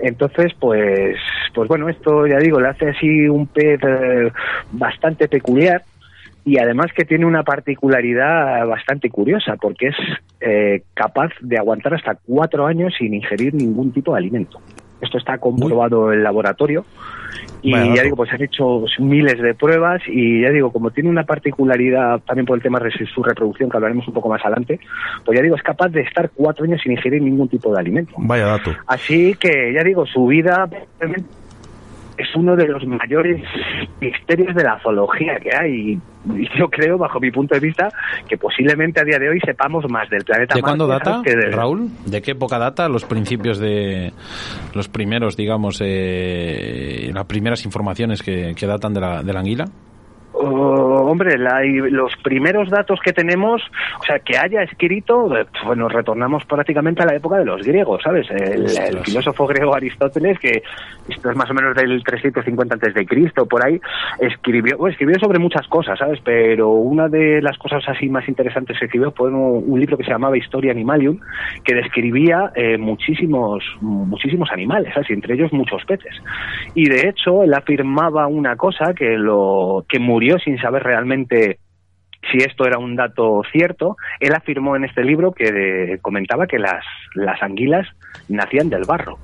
Entonces, 0.00 0.52
pues, 0.58 1.16
pues 1.54 1.68
bueno, 1.68 1.88
esto 1.88 2.26
ya 2.26 2.38
digo, 2.38 2.60
le 2.60 2.68
hace 2.68 2.90
así 2.90 3.28
un 3.28 3.46
pez 3.46 3.80
eh, 3.82 4.30
bastante 4.72 5.28
peculiar 5.28 5.82
y 6.44 6.58
además 6.58 6.92
que 6.94 7.04
tiene 7.04 7.26
una 7.26 7.42
particularidad 7.42 8.66
bastante 8.66 9.10
curiosa 9.10 9.56
porque 9.60 9.88
es 9.88 9.96
eh, 10.40 10.82
capaz 10.94 11.30
de 11.40 11.58
aguantar 11.58 11.94
hasta 11.94 12.14
cuatro 12.14 12.66
años 12.66 12.94
sin 12.98 13.12
ingerir 13.12 13.54
ningún 13.54 13.92
tipo 13.92 14.12
de 14.12 14.18
alimento. 14.18 14.60
Esto 15.00 15.18
está 15.18 15.38
comprobado 15.38 16.12
en 16.12 16.22
laboratorio 16.22 16.84
y 17.62 17.72
ya 17.72 18.02
digo, 18.02 18.16
pues 18.16 18.32
han 18.32 18.42
hecho 18.42 18.84
miles 19.00 19.40
de 19.40 19.54
pruebas 19.54 20.00
y 20.06 20.42
ya 20.42 20.50
digo, 20.50 20.70
como 20.70 20.90
tiene 20.90 21.10
una 21.10 21.24
particularidad 21.24 22.20
también 22.20 22.46
por 22.46 22.56
el 22.56 22.62
tema 22.62 22.78
de 22.78 22.90
su 22.90 23.22
reproducción 23.22 23.68
que 23.68 23.76
hablaremos 23.76 24.06
un 24.06 24.14
poco 24.14 24.28
más 24.28 24.44
adelante, 24.44 24.78
pues 25.24 25.36
ya 25.36 25.42
digo, 25.42 25.56
es 25.56 25.62
capaz 25.62 25.88
de 25.88 26.02
estar 26.02 26.30
cuatro 26.34 26.64
años 26.64 26.80
sin 26.82 26.92
ingerir 26.92 27.22
ningún 27.22 27.48
tipo 27.48 27.72
de 27.72 27.80
alimento. 27.80 28.14
Vaya 28.18 28.46
dato. 28.46 28.74
Así 28.86 29.34
que, 29.34 29.72
ya 29.72 29.82
digo, 29.82 30.06
su 30.06 30.26
vida 30.26 30.68
es 32.18 32.34
uno 32.34 32.56
de 32.56 32.66
los 32.66 32.84
mayores 32.86 33.42
misterios 34.00 34.54
de 34.54 34.64
la 34.64 34.78
zoología 34.80 35.36
que 35.40 35.50
hay. 35.56 35.98
Y 36.36 36.58
yo 36.58 36.68
creo, 36.68 36.98
bajo 36.98 37.20
mi 37.20 37.30
punto 37.30 37.54
de 37.54 37.60
vista, 37.60 37.88
que 38.28 38.36
posiblemente 38.36 39.00
a 39.00 39.04
día 39.04 39.18
de 39.18 39.30
hoy 39.30 39.40
sepamos 39.40 39.84
más 39.88 40.10
del 40.10 40.24
planeta 40.24 40.54
¿De 40.54 40.60
cuándo 40.60 40.86
data, 40.86 41.12
¿sabes? 41.22 41.26
que 41.32 41.36
de- 41.36 41.50
Raúl? 41.52 41.88
¿De 42.04 42.20
qué 42.20 42.32
época 42.32 42.58
data 42.58 42.88
los 42.88 43.04
principios 43.04 43.58
de 43.58 44.12
los 44.74 44.88
primeros, 44.88 45.36
digamos, 45.36 45.80
eh, 45.82 47.10
las 47.14 47.24
primeras 47.26 47.64
informaciones 47.64 48.22
que, 48.22 48.54
que 48.56 48.66
datan 48.66 48.92
de 48.94 49.00
la, 49.00 49.22
de 49.22 49.32
la 49.32 49.40
anguila? 49.40 49.64
Oh, 50.32 51.06
hombre, 51.10 51.36
la- 51.38 51.62
los 51.64 52.12
primeros 52.22 52.70
datos 52.70 53.00
que 53.00 53.12
tenemos, 53.12 53.62
o 54.00 54.04
sea, 54.04 54.18
que 54.20 54.36
haya 54.38 54.62
escrito, 54.62 55.36
eh, 55.36 55.46
bueno, 55.64 55.88
retornamos 55.88 56.44
prácticamente 56.44 57.02
a 57.02 57.06
la 57.06 57.14
época 57.16 57.38
de 57.38 57.44
los 57.44 57.62
griegos, 57.66 58.02
¿sabes? 58.02 58.30
El, 58.30 58.66
el 58.66 58.98
filósofo 59.04 59.46
griego 59.46 59.74
Aristóteles, 59.74 60.38
que 60.38 60.62
esto 61.08 61.30
es 61.30 61.36
más 61.36 61.50
o 61.50 61.54
menos 61.54 61.74
del 61.74 62.04
350 62.04 62.74
antes 62.74 62.94
de 62.94 63.06
Cristo, 63.06 63.46
por 63.46 63.64
ahí, 63.66 63.80
escribió, 64.20 64.76
bueno, 64.76 64.92
escribió 64.92 65.18
sobre 65.18 65.38
muchas 65.38 65.66
cosas, 65.66 65.98
¿sabes? 65.98 66.20
Pero 66.22 66.68
una 66.68 67.08
de 67.08 67.40
las 67.42 67.56
cosas 67.58 67.82
así 67.88 68.08
más 68.08 68.28
interesantes 68.28 68.78
que 68.78 68.84
escribió 68.84 69.10
fue 69.12 69.30
un, 69.30 69.64
un 69.66 69.80
libro 69.80 69.96
que 69.96 70.04
se 70.04 70.10
llamaba 70.10 70.36
Historia 70.36 70.70
Animalium, 70.72 71.18
que 71.64 71.74
describía 71.74 72.52
eh, 72.54 72.76
muchísimos, 72.78 73.64
muchísimos 73.80 74.50
animales, 74.52 74.92
¿sabes? 74.94 75.10
Y 75.10 75.14
entre 75.14 75.34
ellos 75.34 75.52
muchos 75.52 75.84
peces. 75.84 76.14
Y 76.74 76.88
de 76.88 77.08
hecho, 77.08 77.42
él 77.42 77.54
afirmaba 77.54 78.26
una 78.28 78.54
cosa 78.56 78.92
que 78.94 79.16
lo 79.16 79.84
que 79.88 79.98
murió 79.98 80.17
sin 80.38 80.58
saber 80.58 80.82
realmente 80.82 81.58
si 82.30 82.38
esto 82.38 82.66
era 82.66 82.78
un 82.78 82.96
dato 82.96 83.42
cierto. 83.52 83.96
Él 84.20 84.34
afirmó 84.34 84.76
en 84.76 84.84
este 84.84 85.04
libro 85.04 85.32
que 85.32 85.52
de- 85.52 85.98
comentaba 86.02 86.46
que 86.46 86.58
las, 86.58 86.84
las 87.14 87.42
anguilas 87.42 87.86
nacían 88.28 88.68
del 88.70 88.84
barro. 88.84 89.18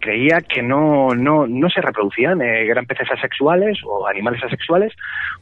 Creía 0.00 0.40
que 0.40 0.62
no, 0.62 1.16
no, 1.16 1.48
no 1.48 1.68
se 1.68 1.80
reproducían, 1.80 2.40
eh, 2.40 2.72
peces 2.86 3.10
asexuales 3.10 3.78
o 3.84 4.06
animales 4.06 4.40
asexuales, 4.44 4.92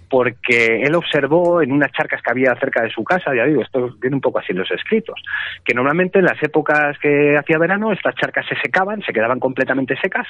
porque 0.09 0.81
él 0.83 0.95
observó 0.95 1.61
en 1.61 1.71
unas 1.71 1.93
charcas 1.93 2.23
que 2.23 2.31
había 2.31 2.55
cerca 2.55 2.83
de 2.83 2.89
su 2.89 3.05
casa, 3.05 3.35
ya 3.35 3.45
digo, 3.45 3.61
esto 3.61 3.91
viene 4.01 4.17
un 4.17 4.23
poco 4.23 4.39
así 4.39 4.53
en 4.53 4.59
los 4.59 4.71
escritos, 4.71 5.21
que 5.65 5.75
normalmente 5.75 6.19
en 6.19 6.25
las 6.25 6.43
épocas 6.43 6.99
que 6.99 7.37
hacía 7.37 7.59
verano 7.59 7.93
estas 7.93 8.15
charcas 8.15 8.47
se 8.47 8.57
secaban, 8.57 9.03
se 9.03 9.13
quedaban 9.13 9.39
completamente 9.39 9.97
secas, 10.01 10.27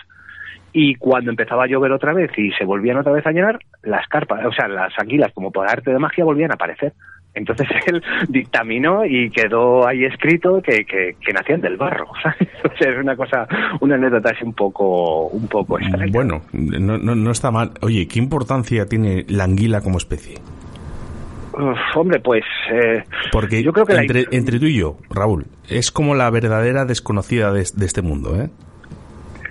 y 0.76 0.96
cuando 0.96 1.30
empezaba 1.30 1.64
a 1.64 1.66
llover 1.68 1.92
otra 1.92 2.12
vez 2.12 2.30
y 2.36 2.50
se 2.50 2.64
volvían 2.64 2.98
otra 2.98 3.12
vez 3.12 3.24
a 3.26 3.30
llenar, 3.30 3.58
las 3.84 4.06
carpas, 4.08 4.44
o 4.44 4.52
sea, 4.52 4.66
las 4.68 4.92
anguilas, 4.98 5.32
como 5.32 5.50
por 5.52 5.66
arte 5.70 5.92
de 5.92 5.98
magia, 6.00 6.24
volvían 6.24 6.50
a 6.50 6.54
aparecer. 6.54 6.92
Entonces 7.32 7.66
él 7.86 8.02
dictaminó 8.28 9.04
y 9.06 9.30
quedó 9.30 9.86
ahí 9.86 10.04
escrito 10.04 10.60
que, 10.62 10.84
que, 10.84 11.16
que 11.24 11.32
nacían 11.32 11.60
del 11.60 11.76
barro. 11.76 12.06
¿sabes? 12.22 12.48
O 12.64 12.76
sea, 12.76 12.90
es 12.92 12.98
una 12.98 13.16
cosa, 13.16 13.46
una 13.80 13.94
anécdota 13.94 14.30
así 14.34 14.44
un 14.44 14.52
poco, 14.52 15.28
un 15.28 15.46
poco 15.48 15.78
extraña. 15.78 16.12
Bueno, 16.12 16.42
no, 16.52 16.98
no, 16.98 17.14
no 17.14 17.30
está 17.30 17.50
mal. 17.50 17.70
Oye, 17.80 18.06
¿qué 18.08 18.18
importancia 18.18 18.86
tiene 18.86 19.24
la 19.28 19.44
anguila 19.44 19.80
como 19.80 19.98
especie? 19.98 20.38
Uf, 21.52 21.96
hombre, 21.96 22.18
pues 22.18 22.42
eh, 22.72 23.04
Porque 23.30 23.62
yo 23.62 23.72
creo 23.72 23.86
que 23.86 23.94
la- 23.94 24.00
entre, 24.02 24.24
entre 24.32 24.58
tú 24.58 24.66
y 24.66 24.76
yo, 24.76 24.96
Raúl, 25.10 25.46
es 25.68 25.92
como 25.92 26.16
la 26.16 26.28
verdadera 26.30 26.84
desconocida 26.84 27.52
de, 27.52 27.64
de 27.76 27.86
este 27.86 28.02
mundo, 28.02 28.34
¿eh? 28.42 28.50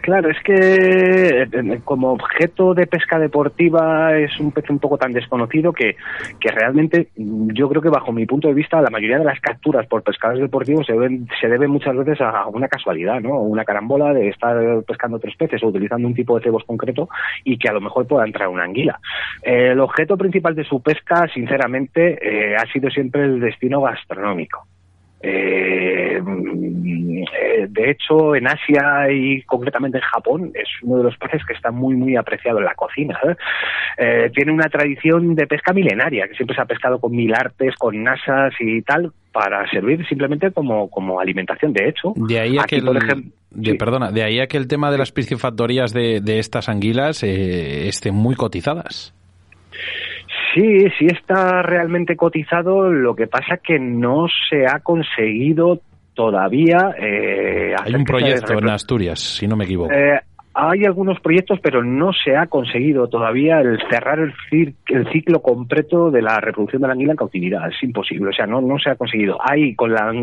Claro, 0.03 0.29
es 0.29 0.37
que 0.43 0.53
eh, 0.53 1.47
eh, 1.49 1.79
como 1.85 2.11
objeto 2.11 2.73
de 2.73 2.87
pesca 2.87 3.17
deportiva 3.17 4.17
es 4.17 4.37
un 4.37 4.51
pez 4.51 4.69
un 4.69 4.77
poco 4.77 4.97
tan 4.97 5.13
desconocido 5.13 5.71
que, 5.71 5.95
que 6.41 6.49
realmente 6.49 7.07
yo 7.15 7.69
creo 7.69 7.81
que 7.81 7.87
bajo 7.87 8.11
mi 8.11 8.25
punto 8.25 8.49
de 8.49 8.53
vista 8.53 8.81
la 8.81 8.89
mayoría 8.89 9.19
de 9.19 9.23
las 9.23 9.39
capturas 9.39 9.87
por 9.87 10.03
pescadores 10.03 10.41
deportivos 10.41 10.85
se 10.85 10.91
deben, 10.91 11.25
se 11.39 11.47
debe 11.47 11.69
muchas 11.69 11.95
veces 11.95 12.19
a 12.19 12.47
una 12.47 12.67
casualidad, 12.67 13.21
¿no? 13.21 13.39
Una 13.39 13.63
carambola 13.63 14.13
de 14.13 14.27
estar 14.27 14.83
pescando 14.83 15.19
tres 15.19 15.37
peces 15.37 15.63
o 15.63 15.67
utilizando 15.67 16.05
un 16.05 16.15
tipo 16.15 16.37
de 16.37 16.43
cebos 16.43 16.65
concreto 16.65 17.07
y 17.45 17.57
que 17.57 17.69
a 17.69 17.73
lo 17.73 17.79
mejor 17.79 18.05
pueda 18.05 18.25
entrar 18.25 18.49
una 18.49 18.65
anguila. 18.65 18.99
Eh, 19.41 19.69
el 19.71 19.79
objeto 19.79 20.17
principal 20.17 20.53
de 20.53 20.65
su 20.65 20.81
pesca, 20.81 21.29
sinceramente, 21.33 22.57
ha 22.57 22.65
sido 22.73 22.89
siempre 22.89 23.23
el 23.23 23.39
destino 23.39 23.79
gastronómico. 23.79 24.67
Eh, 25.23 25.73
Eh, 26.13 27.23
eh, 27.33 27.67
de 27.69 27.91
hecho, 27.91 28.35
en 28.35 28.47
Asia 28.47 29.11
y 29.11 29.41
concretamente 29.43 29.97
en 29.97 30.03
Japón 30.03 30.51
es 30.53 30.67
uno 30.81 30.97
de 30.97 31.03
los 31.03 31.17
peces 31.17 31.41
que 31.45 31.53
está 31.53 31.71
muy, 31.71 31.95
muy 31.95 32.15
apreciado 32.15 32.59
en 32.59 32.65
la 32.65 32.75
cocina. 32.75 33.17
¿eh? 33.97 34.29
tiene 34.33 34.51
una 34.51 34.69
tradición 34.69 35.35
de 35.35 35.47
pesca 35.47 35.73
milenaria, 35.73 36.27
que 36.27 36.35
siempre 36.35 36.55
se 36.55 36.61
ha 36.61 36.65
pescado 36.65 36.99
con 36.99 37.11
mil 37.11 37.33
artes, 37.33 37.75
con 37.75 38.03
nasas 38.03 38.53
y 38.59 38.81
tal, 38.81 39.11
para 39.31 39.69
servir 39.69 40.05
simplemente 40.07 40.51
como, 40.51 40.89
como 40.89 41.19
alimentación. 41.19 41.73
De 41.73 41.89
hecho, 41.89 42.13
de 42.15 42.39
ahí 42.39 42.57
aquí, 42.57 42.81
por 42.81 42.97
ejemplo, 42.97 43.31
perdona, 43.77 44.11
de 44.11 44.23
ahí 44.23 44.39
a 44.39 44.47
que 44.47 44.57
el 44.57 44.67
tema 44.67 44.91
de 44.91 44.97
las 44.97 45.11
piscifactorías 45.11 45.93
de, 45.93 46.21
de 46.21 46.39
estas 46.39 46.69
anguilas 46.69 47.23
eh, 47.23 47.87
estén 47.87 48.15
muy 48.15 48.35
cotizadas. 48.35 49.13
Sí, 50.53 50.85
sí 50.99 51.07
está 51.07 51.61
realmente 51.61 52.15
cotizado, 52.15 52.89
lo 52.91 53.15
que 53.15 53.27
pasa 53.27 53.57
que 53.57 53.79
no 53.79 54.27
se 54.49 54.65
ha 54.67 54.79
conseguido 54.79 55.79
todavía... 56.13 56.95
Eh, 56.99 57.73
Hay 57.83 57.95
un 57.95 58.03
proyecto 58.03 58.53
en 58.53 58.69
Asturias, 58.69 59.19
si 59.19 59.47
no 59.47 59.55
me 59.55 59.65
equivoco. 59.65 59.91
Eh, 59.91 60.19
hay 60.55 60.85
algunos 60.85 61.19
proyectos, 61.19 61.59
pero 61.61 61.83
no 61.83 62.11
se 62.13 62.35
ha 62.37 62.45
conseguido 62.47 63.07
todavía 63.07 63.59
el 63.59 63.79
cerrar 63.89 64.19
el, 64.19 64.33
el, 64.87 65.11
ciclo 65.11 65.41
completo 65.41 66.11
de 66.11 66.21
la 66.21 66.39
reproducción 66.39 66.81
de 66.81 66.87
la 66.87 66.93
anguila 66.93 67.13
en 67.13 67.17
cautividad. 67.17 67.67
Es 67.67 67.81
imposible, 67.81 68.29
o 68.29 68.33
sea, 68.33 68.45
no, 68.45 68.61
no 68.61 68.77
se 68.77 68.91
ha 68.91 68.95
conseguido. 68.95 69.39
Hay 69.41 69.73
con, 69.73 69.91
la, 69.91 70.13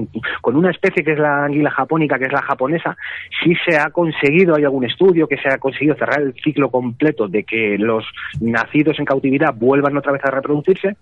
con 0.41 0.57
una 0.57 0.71
especie 0.71 1.03
que 1.03 1.13
es 1.13 1.19
la 1.19 1.47
anguila 1.47 1.71
japónica, 1.71 2.19
que 2.19 2.27
es 2.27 2.33
la 2.33 2.43
japonesa, 2.43 2.97
sí 3.43 3.55
se 3.67 3.77
ha 3.77 3.91
conseguido, 3.91 4.55
hay 4.55 4.65
algún 4.65 4.85
estudio 4.85 5.27
que 5.27 5.37
se 5.37 5.49
ha 5.49 5.59
conseguido 5.59 5.97
cerrar 5.97 6.21
el 6.21 6.35
ciclo 6.35 6.71
completo 6.71 7.27
de 7.27 7.43
que 7.43 7.77
los 7.77 8.05
nacidos 8.41 9.01
en 9.01 9.07
cautividad 9.07 9.55
vuelvan 9.55 9.97
otra 9.97 10.13
vez 10.13 10.25
a 10.25 10.31
reproducirse 10.31 10.97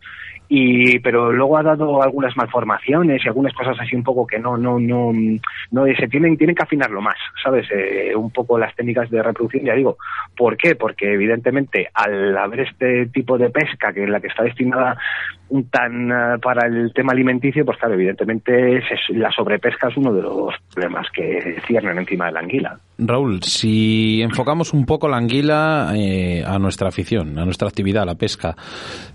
y 0.48 0.98
pero 1.00 1.30
luego 1.30 1.58
ha 1.58 1.62
dado 1.62 2.02
algunas 2.02 2.34
malformaciones 2.36 3.22
y 3.22 3.28
algunas 3.28 3.52
cosas 3.52 3.76
así 3.80 3.94
un 3.94 4.02
poco 4.02 4.26
que 4.26 4.38
no 4.38 4.56
no 4.56 4.78
no 4.78 5.12
no 5.70 5.84
se 5.84 6.08
tienen 6.08 6.38
tienen 6.38 6.56
que 6.56 6.62
afinarlo 6.62 7.02
más 7.02 7.16
sabes 7.42 7.66
eh, 7.70 8.14
un 8.16 8.30
poco 8.30 8.58
las 8.58 8.74
técnicas 8.74 9.10
de 9.10 9.17
reproducción 9.22 9.64
ya 9.64 9.74
digo 9.74 9.98
por 10.36 10.56
qué 10.56 10.74
porque 10.74 11.12
evidentemente 11.12 11.88
al 11.94 12.36
haber 12.36 12.60
este 12.60 13.06
tipo 13.06 13.38
de 13.38 13.50
pesca 13.50 13.92
que 13.92 14.04
es 14.04 14.08
la 14.08 14.20
que 14.20 14.28
está 14.28 14.44
destinada 14.44 14.96
tan 15.70 16.12
uh, 16.12 16.40
para 16.40 16.66
el 16.66 16.92
tema 16.94 17.12
alimenticio 17.12 17.64
pues 17.64 17.78
claro 17.78 17.94
evidentemente 17.94 18.82
la 19.08 19.30
sobrepesca 19.32 19.88
es 19.88 19.96
uno 19.96 20.12
de 20.12 20.22
los 20.22 20.54
problemas 20.72 21.06
que 21.10 21.60
ciernen 21.66 21.98
encima 21.98 22.26
de 22.26 22.32
la 22.32 22.40
anguila 22.40 22.78
Raúl 22.98 23.42
si 23.42 24.20
enfocamos 24.22 24.72
un 24.72 24.84
poco 24.84 25.08
la 25.08 25.16
anguila 25.16 25.92
eh, 25.94 26.44
a 26.44 26.58
nuestra 26.58 26.88
afición 26.88 27.38
a 27.38 27.44
nuestra 27.44 27.68
actividad 27.68 28.04
la 28.04 28.16
pesca 28.16 28.56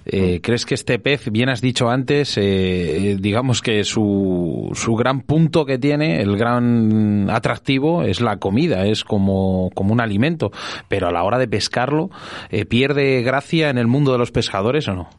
eh, 0.06 0.41
crees 0.41 0.65
que 0.65 0.76
este 0.76 1.00
pez 1.00 1.32
bien 1.32 1.50
has 1.50 1.62
dicho 1.62 1.89
antes, 1.89 2.38
eh, 2.38 3.17
digamos 3.19 3.62
que 3.62 3.84
su, 3.84 4.69
su 4.74 4.96
gran 4.96 5.22
punto 5.22 5.65
que 5.65 5.78
tiene, 5.78 6.22
el 6.22 6.36
gran 6.38 7.30
atractivo 7.30 8.04
es 8.04 8.19
la 8.19 8.38
comida, 8.38 8.86
es 8.86 9.04
como, 9.04 9.69
como 9.74 9.93
un 9.93 10.02
alimento, 10.02 10.52
pero 10.89 11.08
a 11.08 11.12
la 11.12 11.24
hora 11.24 11.38
de 11.38 11.48
pescarlo, 11.48 12.10
eh, 12.50 12.65
¿pierde 12.65 13.22
gracia 13.22 13.69
en 13.69 13.78
el 13.78 13.88
mundo 13.88 14.12
de 14.12 14.17
los 14.17 14.32
pescadores 14.32 14.88
o 14.88 14.96
no? 14.96 15.10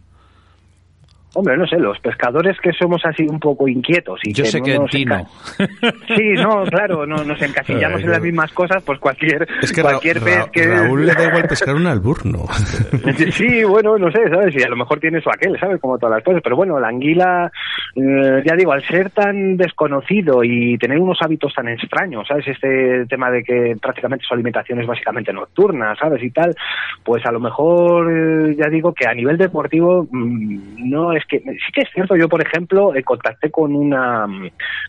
Hombre, 1.35 1.57
no 1.57 1.67
sé, 1.67 1.79
los 1.79 1.99
pescadores 1.99 2.57
que 2.61 2.73
somos 2.73 3.05
así 3.05 3.27
un 3.29 3.41
poco 3.41 3.67
inquietos 3.67 4.21
y 4.23 4.33
Yo 4.33 4.45
que 4.45 4.51
sé 4.51 4.63
que 4.63 4.75
en 4.75 4.87
ti 4.87 5.05
no. 5.05 5.27
Sí, 6.07 6.33
no, 6.37 6.65
claro, 6.65 7.07
no, 7.07 7.25
nos 7.25 7.41
encasillamos 7.43 8.03
en 8.03 8.11
las 8.11 8.23
mismas 8.23 8.53
cosas, 8.53 8.83
pues 8.85 8.99
cualquier, 9.01 9.47
es 9.61 9.73
que 9.73 9.83
cualquier 9.83 10.23
Ra 10.23 10.47
que... 10.53 10.67
Raúl 10.67 11.07
le 11.07 11.15
da 11.15 11.27
igual 11.27 11.49
pescar 11.49 11.75
un 11.75 11.87
alburno. 11.87 12.45
sí, 13.33 13.65
bueno, 13.65 13.99
no 13.99 14.11
sé, 14.13 14.29
¿sabes? 14.29 14.55
Y 14.55 14.63
a 14.63 14.69
lo 14.69 14.77
mejor 14.77 15.01
tiene 15.01 15.21
su 15.21 15.29
aquel, 15.29 15.59
¿sabes? 15.59 15.81
Como 15.81 15.99
todas 15.99 16.17
las 16.17 16.25
cosas, 16.25 16.41
pero 16.43 16.57
bueno, 16.57 16.79
la 16.79 16.89
anguila, 16.89 17.51
eh, 17.97 18.43
ya 18.45 18.55
digo, 18.55 18.73
al 18.73 18.83
ser 18.85 19.11
tan 19.11 19.57
desconocido 19.57 20.45
y 20.45 20.79
tener 20.79 20.99
unos 20.99 21.19
hábitos 21.21 21.53
tan 21.55 21.69
extraños, 21.69 22.29
¿sabes? 22.29 22.47
Este 22.47 23.07
tema 23.07 23.31
de 23.31 23.43
que 23.43 23.77
prácticamente 23.81 24.25
su 24.27 24.35
alimentación 24.35 24.81
es 24.81 24.87
básicamente 24.87 25.33
nocturna, 25.33 25.95
¿sabes? 25.97 26.23
Y 26.23 26.31
tal, 26.31 26.55
pues 27.03 27.25
a 27.27 27.33
lo 27.33 27.41
mejor, 27.41 28.11
eh, 28.13 28.57
ya 28.57 28.69
digo, 28.69 28.95
que 28.95 29.09
a 29.09 29.15
nivel 29.15 29.37
deportivo 29.37 30.07
mmm, 30.11 30.91
no 30.91 31.13
es 31.13 31.24
que 31.27 31.41
sí 31.41 31.73
que 31.73 31.83
es 31.83 31.89
cierto, 31.93 32.17
yo 32.17 32.29
por 32.29 32.43
ejemplo 32.43 32.95
eh, 32.95 33.03
contacté 33.03 33.51
con 33.51 33.75
una 33.75 34.27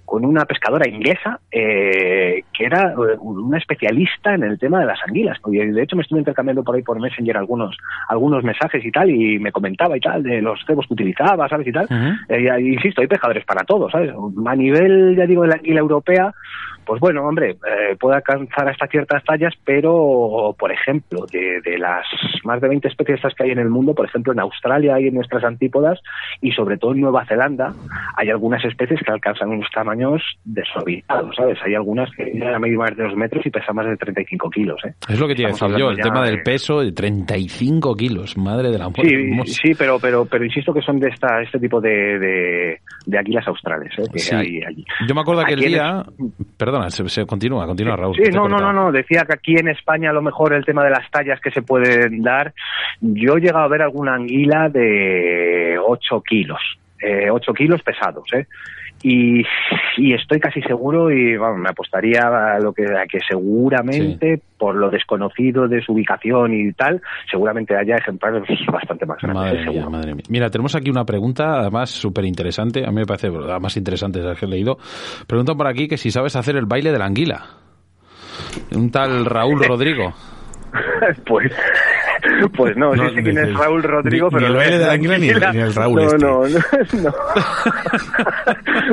con 0.06 0.26
una 0.26 0.46
pescadora 0.46 0.88
inglesa 0.88 1.40
eh, 1.52 2.44
que 2.54 2.66
era 2.66 2.92
eh, 2.92 3.18
una 3.20 3.58
especialista 3.58 4.34
en 4.34 4.44
el 4.44 4.60
tema 4.60 4.80
de 4.80 4.86
las 4.86 5.00
anguilas. 5.08 5.38
Y 5.48 5.58
de 5.58 5.84
hecho 5.84 5.96
me 5.96 6.04
estuve 6.04 6.20
intercambiando 6.20 6.64
por 6.64 6.76
ahí 6.76 6.82
por 6.82 7.00
Messenger 7.00 7.38
algunos 7.38 7.78
algunos 8.10 8.44
mensajes 8.44 8.84
y 8.86 8.92
tal 8.92 9.10
y 9.10 9.40
me 9.40 9.52
comentaba 9.52 9.98
y 9.98 10.00
tal 10.00 10.24
de 10.24 10.42
los 10.42 10.60
cebos 10.66 10.86
que 10.88 10.94
utilizaba, 10.94 11.48
¿sabes? 11.50 11.68
Y 11.68 11.72
tal. 11.72 11.86
Uh 11.86 11.94
-huh. 11.94 12.62
insisto, 12.62 13.02
hay 13.02 13.08
pescadores 13.08 13.46
para 13.46 13.64
todos, 13.64 13.92
¿sabes? 13.92 14.12
A 14.46 14.56
nivel, 14.56 15.16
ya 15.16 15.26
digo, 15.26 15.44
de 15.44 15.50
la 15.50 15.56
anguila 15.56 15.80
europea, 15.80 16.34
pues 16.86 17.00
bueno, 17.00 17.28
hombre, 17.28 17.52
eh, 17.52 17.96
puede 18.00 18.18
alcanzar 18.18 18.70
hasta 18.70 18.88
ciertas 18.88 19.24
tallas, 19.24 19.54
pero, 19.64 20.56
por 20.58 20.72
ejemplo, 20.72 21.26
de, 21.32 21.62
de, 21.62 21.78
las 21.78 22.06
más 22.44 22.62
de 22.62 22.70
20 22.70 22.88
especies 22.88 23.20
que 23.36 23.44
hay 23.44 23.52
en 23.52 23.60
el 23.60 23.70
mundo, 23.70 23.94
por 23.94 24.06
ejemplo, 24.06 24.34
en 24.34 24.40
Australia 24.40 25.00
y 25.00 25.08
en 25.08 25.16
nuestras 25.16 25.44
antípodas, 25.44 26.00
y 26.42 26.52
sobre 26.52 26.78
todo 26.78 26.94
en 26.94 27.02
Nueva 27.02 27.26
Zelanda, 27.26 27.74
hay 28.16 28.30
algunas 28.30 28.64
especies 28.64 29.00
que 29.02 29.12
alcanzan 29.12 29.50
unos 29.50 29.70
tamaños 29.74 30.22
desorbitados, 30.44 31.36
¿sabes? 31.36 31.58
Hay 31.66 31.76
algunas 31.76 32.10
que 32.12 32.26
llegan 32.26 32.56
a 32.56 32.60
medir 32.60 32.78
más 32.78 32.96
de 32.96 33.04
dos 33.04 33.16
metros 33.16 33.46
y 33.46 33.50
pesan 33.50 33.76
más 33.76 33.88
de 33.88 33.98
35 33.98 34.50
kilos, 34.50 34.80
¿eh? 34.86 34.94
Es 35.10 35.20
lo 35.20 35.28
que 35.28 35.46
a 35.46 35.48
decir 35.48 35.78
yo, 35.78 35.90
el 35.90 35.98
tema 35.98 36.26
del 36.26 36.42
peso 36.44 36.82
de 36.82 36.92
35 36.92 37.96
kilos, 37.96 38.38
madre 38.38 38.70
de 38.70 38.78
la 38.78 38.90
muerte. 38.90 39.10
Sí, 39.46 39.54
sí, 39.54 39.72
pero, 39.78 40.00
pero, 40.00 40.26
pero 40.26 40.46
insisto 40.46 40.74
que 40.74 40.82
son 40.82 41.00
de 41.00 41.10
esta, 41.10 41.42
este 41.42 41.60
tipo 41.60 41.82
de, 41.82 42.20
de, 42.20 42.80
de 43.06 43.18
águilas 43.18 43.48
australes, 43.48 43.92
¿eh? 43.98 44.04
Que 44.12 44.20
sí. 44.20 44.36
hay 44.36 44.64
allí. 44.64 44.86
Yo 45.08 45.16
me 45.16 45.22
acuerdo 45.22 45.42
aquel 45.42 45.60
día... 45.60 46.04
Perdón, 46.58 46.75
Perdona, 46.76 46.90
se, 46.90 47.08
se, 47.08 47.26
continúa, 47.26 47.66
continúa 47.66 47.96
Raúl. 47.96 48.16
Sí, 48.16 48.30
no, 48.34 48.50
no, 48.50 48.58
no, 48.58 48.74
no, 48.74 48.92
decía 48.92 49.24
que 49.26 49.34
aquí 49.34 49.56
en 49.58 49.70
España 49.70 50.10
a 50.10 50.14
lo 50.14 50.22
mejor 50.22 50.54
el 50.54 50.66
tema 50.66 50.84
de 50.84 50.90
las 50.90 51.10
tallas 51.10 51.40
que 51.40 51.52
se 51.52 51.62
pueden 51.62 52.22
dar, 52.22 52.54
yo 53.00 53.38
he 53.38 53.40
llegado 53.40 53.64
a 53.64 53.70
ver 53.70 53.82
alguna 53.82 54.16
anguila 54.16 54.68
de 54.68 55.78
8 55.82 56.22
kilos, 56.22 56.60
eh, 57.02 57.30
8 57.32 57.54
kilos 57.54 57.82
pesados, 57.82 58.26
¿eh? 58.34 58.48
Y, 59.04 59.46
y, 59.98 60.14
estoy 60.14 60.40
casi 60.40 60.62
seguro 60.62 61.12
y 61.12 61.38
vamos, 61.38 61.60
me 61.60 61.70
apostaría 61.70 62.22
a 62.22 62.60
lo 62.60 62.74
que 62.74 62.86
a 62.86 63.06
que 63.06 63.20
seguramente 63.28 64.38
sí. 64.38 64.44
por 64.58 64.76
lo 64.76 64.90
desconocido 64.90 65.68
de 65.68 65.82
su 65.82 65.94
ubicación 65.94 66.54
y 66.54 66.72
tal 66.74 67.02
seguramente 67.30 67.76
haya 67.76 67.98
ejemplares 67.98 68.44
bastante 68.72 69.06
más 69.06 69.20
grandes 69.22 69.44
madre 69.44 69.70
mía, 69.70 69.90
madre 69.90 70.16
mía. 70.16 70.24
mira 70.30 70.50
tenemos 70.50 70.76
aquí 70.76 70.90
una 70.90 71.06
pregunta 71.06 71.60
además 71.60 71.92
súper 71.92 72.26
interesante 72.26 72.84
a 72.86 72.90
mí 72.90 72.96
me 72.96 73.06
parece 73.06 73.30
la 73.30 73.60
más 73.60 73.78
interesante 73.78 74.20
de 74.20 74.26
las 74.26 74.40
que 74.40 74.46
he 74.46 74.50
leído 74.50 74.78
preguntan 75.28 75.58
por 75.58 75.68
aquí 75.68 75.88
que 75.88 75.98
si 75.98 76.10
sabes 76.10 76.36
hacer 76.36 76.56
el 76.56 76.66
baile 76.66 76.92
de 76.92 76.98
la 76.98 77.06
anguila 77.06 77.46
un 78.72 78.90
tal 78.92 79.26
Raúl 79.26 79.64
Rodrigo 79.68 80.14
pues 81.28 81.52
pues 82.56 82.76
no, 82.78 82.94
no 82.94 83.10
sé 83.10 83.22
quién 83.24 83.38
es 83.38 83.54
Raúl 83.54 83.84
Rodrigo, 83.84 84.30
ni, 84.30 84.36
pero... 84.36 84.48
Ni 84.48 84.54
el 84.54 84.58
baile 84.58 84.80
de 84.80 84.86
la 84.86 84.92
anguila 84.94 85.18
ni, 85.18 85.28
ni, 85.28 85.62
el 85.64 85.74
Raúl 85.74 85.96
no, 86.20 86.46
este. 86.46 86.98
no, 86.98 87.12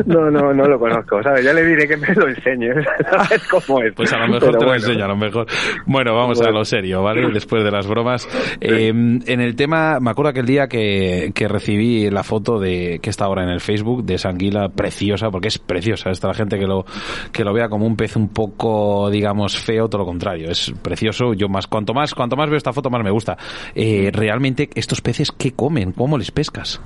no, 0.06 0.30
no, 0.30 0.30
no, 0.30 0.52
no, 0.52 0.64
lo 0.64 0.78
conozco, 0.78 1.22
¿sabes? 1.22 1.44
Ya 1.44 1.52
le 1.52 1.64
diré 1.64 1.88
que 1.88 1.96
me 1.96 2.14
lo 2.14 2.28
enseñe, 2.28 2.72
¿sabes 3.10 3.48
cómo 3.48 3.82
es? 3.82 3.94
Pues 3.94 4.12
a 4.12 4.18
lo 4.18 4.26
mejor 4.26 4.40
pero 4.40 4.52
te 4.52 4.58
bueno. 4.58 4.70
lo 4.70 4.74
enseño, 4.74 5.04
a 5.04 5.08
lo 5.08 5.16
mejor. 5.16 5.46
Bueno, 5.86 6.14
vamos 6.14 6.38
bueno. 6.38 6.56
a 6.56 6.58
lo 6.58 6.64
serio, 6.64 7.02
¿vale? 7.02 7.28
Después 7.32 7.64
de 7.64 7.70
las 7.70 7.86
bromas. 7.86 8.28
Eh, 8.60 8.88
en 8.88 9.40
el 9.40 9.56
tema, 9.56 9.98
me 10.00 10.10
acuerdo 10.10 10.30
aquel 10.30 10.46
día 10.46 10.66
que, 10.68 11.32
que 11.34 11.48
recibí 11.48 12.10
la 12.10 12.22
foto 12.22 12.58
de 12.58 12.98
que 13.02 13.10
está 13.10 13.24
ahora 13.26 13.42
en 13.42 13.50
el 13.50 13.60
Facebook 13.60 14.04
de 14.04 14.14
esa 14.14 14.28
anguila 14.28 14.68
preciosa, 14.68 15.30
porque 15.30 15.48
es 15.48 15.58
preciosa, 15.58 16.10
esta 16.10 16.28
la 16.28 16.34
gente 16.34 16.58
que 16.58 16.66
lo, 16.66 16.84
que 17.32 17.44
lo 17.44 17.52
vea 17.52 17.68
como 17.68 17.86
un 17.86 17.96
pez 17.96 18.16
un 18.16 18.28
poco, 18.28 19.10
digamos, 19.10 19.56
feo, 19.56 19.88
todo 19.88 20.00
lo 20.02 20.06
contrario, 20.06 20.50
es 20.50 20.72
precioso, 20.82 21.34
yo 21.34 21.48
más, 21.48 21.66
cuanto 21.66 21.94
más, 21.94 22.14
cuanto 22.14 22.36
más 22.36 22.48
veo 22.48 22.56
esta 22.56 22.72
foto 22.72 22.90
más 22.90 23.02
me 23.02 23.10
gusta. 23.10 23.31
Eh, 23.74 24.10
realmente, 24.12 24.70
¿estos 24.74 25.00
peces 25.00 25.32
qué 25.32 25.52
comen? 25.52 25.92
¿Cómo 25.92 26.18
les 26.18 26.30
pescas? 26.30 26.80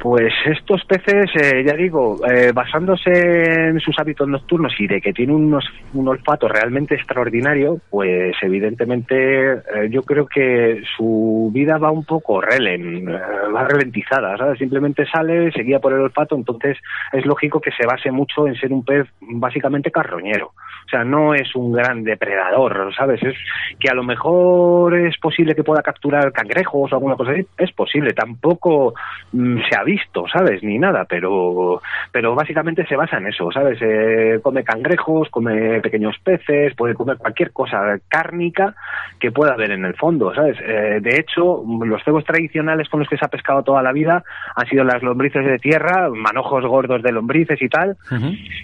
Pues 0.00 0.32
estos 0.46 0.82
peces, 0.86 1.30
eh, 1.36 1.62
ya 1.62 1.74
digo, 1.74 2.16
eh, 2.26 2.52
basándose 2.54 3.10
en 3.12 3.78
sus 3.80 3.94
hábitos 3.98 4.26
nocturnos 4.26 4.72
y 4.78 4.86
de 4.86 4.98
que 4.98 5.12
tienen 5.12 5.36
unos, 5.36 5.70
un 5.92 6.08
olfato 6.08 6.48
realmente 6.48 6.94
extraordinario, 6.94 7.78
pues 7.90 8.34
evidentemente 8.40 9.52
eh, 9.52 9.60
yo 9.90 10.02
creo 10.02 10.26
que 10.26 10.82
su 10.96 11.50
vida 11.52 11.76
va 11.76 11.90
un 11.90 12.06
poco 12.06 12.40
relen, 12.40 13.06
va 13.06 13.68
ralentizada, 13.68 14.38
¿sabes? 14.38 14.58
Simplemente 14.58 15.04
sale, 15.04 15.52
se 15.52 15.64
guía 15.64 15.80
por 15.80 15.92
el 15.92 16.00
olfato, 16.00 16.34
entonces 16.34 16.78
es 17.12 17.26
lógico 17.26 17.60
que 17.60 17.72
se 17.72 17.86
base 17.86 18.10
mucho 18.10 18.46
en 18.48 18.54
ser 18.54 18.72
un 18.72 18.82
pez 18.82 19.06
básicamente 19.20 19.90
carroñero. 19.90 20.52
O 20.86 20.88
sea, 20.90 21.04
no 21.04 21.34
es 21.34 21.54
un 21.54 21.72
gran 21.72 22.02
depredador, 22.02 22.92
¿sabes? 22.96 23.22
Es 23.22 23.36
que 23.78 23.90
a 23.90 23.94
lo 23.94 24.02
mejor 24.02 24.96
es 24.96 25.16
posible 25.18 25.54
que 25.54 25.62
pueda 25.62 25.82
capturar 25.82 26.32
cangrejos 26.32 26.90
o 26.90 26.94
alguna 26.96 27.16
cosa 27.16 27.32
así, 27.32 27.46
es 27.58 27.70
posible. 27.72 28.12
Tampoco 28.12 28.94
mmm, 29.32 29.58
se 29.68 29.76
ha 29.78 29.84
visto, 29.90 30.26
¿sabes? 30.32 30.62
Ni 30.62 30.78
nada, 30.78 31.04
pero, 31.04 31.80
pero 32.12 32.34
básicamente 32.34 32.86
se 32.86 32.96
basa 32.96 33.18
en 33.18 33.26
eso, 33.26 33.50
¿sabes? 33.50 33.78
Eh, 33.80 34.38
come 34.42 34.62
cangrejos, 34.62 35.28
come 35.30 35.80
pequeños 35.80 36.16
peces, 36.22 36.74
puede 36.76 36.94
comer 36.94 37.18
cualquier 37.18 37.52
cosa 37.52 37.98
cárnica 38.08 38.74
que 39.18 39.32
pueda 39.32 39.54
haber 39.54 39.72
en 39.72 39.84
el 39.84 39.94
fondo, 39.94 40.34
¿sabes? 40.34 40.56
Eh, 40.62 41.00
de 41.02 41.16
hecho, 41.16 41.62
los 41.84 42.02
cebos 42.04 42.24
tradicionales 42.24 42.88
con 42.88 43.00
los 43.00 43.08
que 43.08 43.16
se 43.16 43.24
ha 43.24 43.28
pescado 43.28 43.62
toda 43.62 43.82
la 43.82 43.92
vida 43.92 44.22
han 44.54 44.66
sido 44.66 44.84
las 44.84 45.02
lombrices 45.02 45.44
de 45.44 45.58
tierra, 45.58 46.08
manojos 46.10 46.64
gordos 46.64 47.02
de 47.02 47.12
lombrices 47.12 47.60
y 47.60 47.68
tal, 47.68 47.96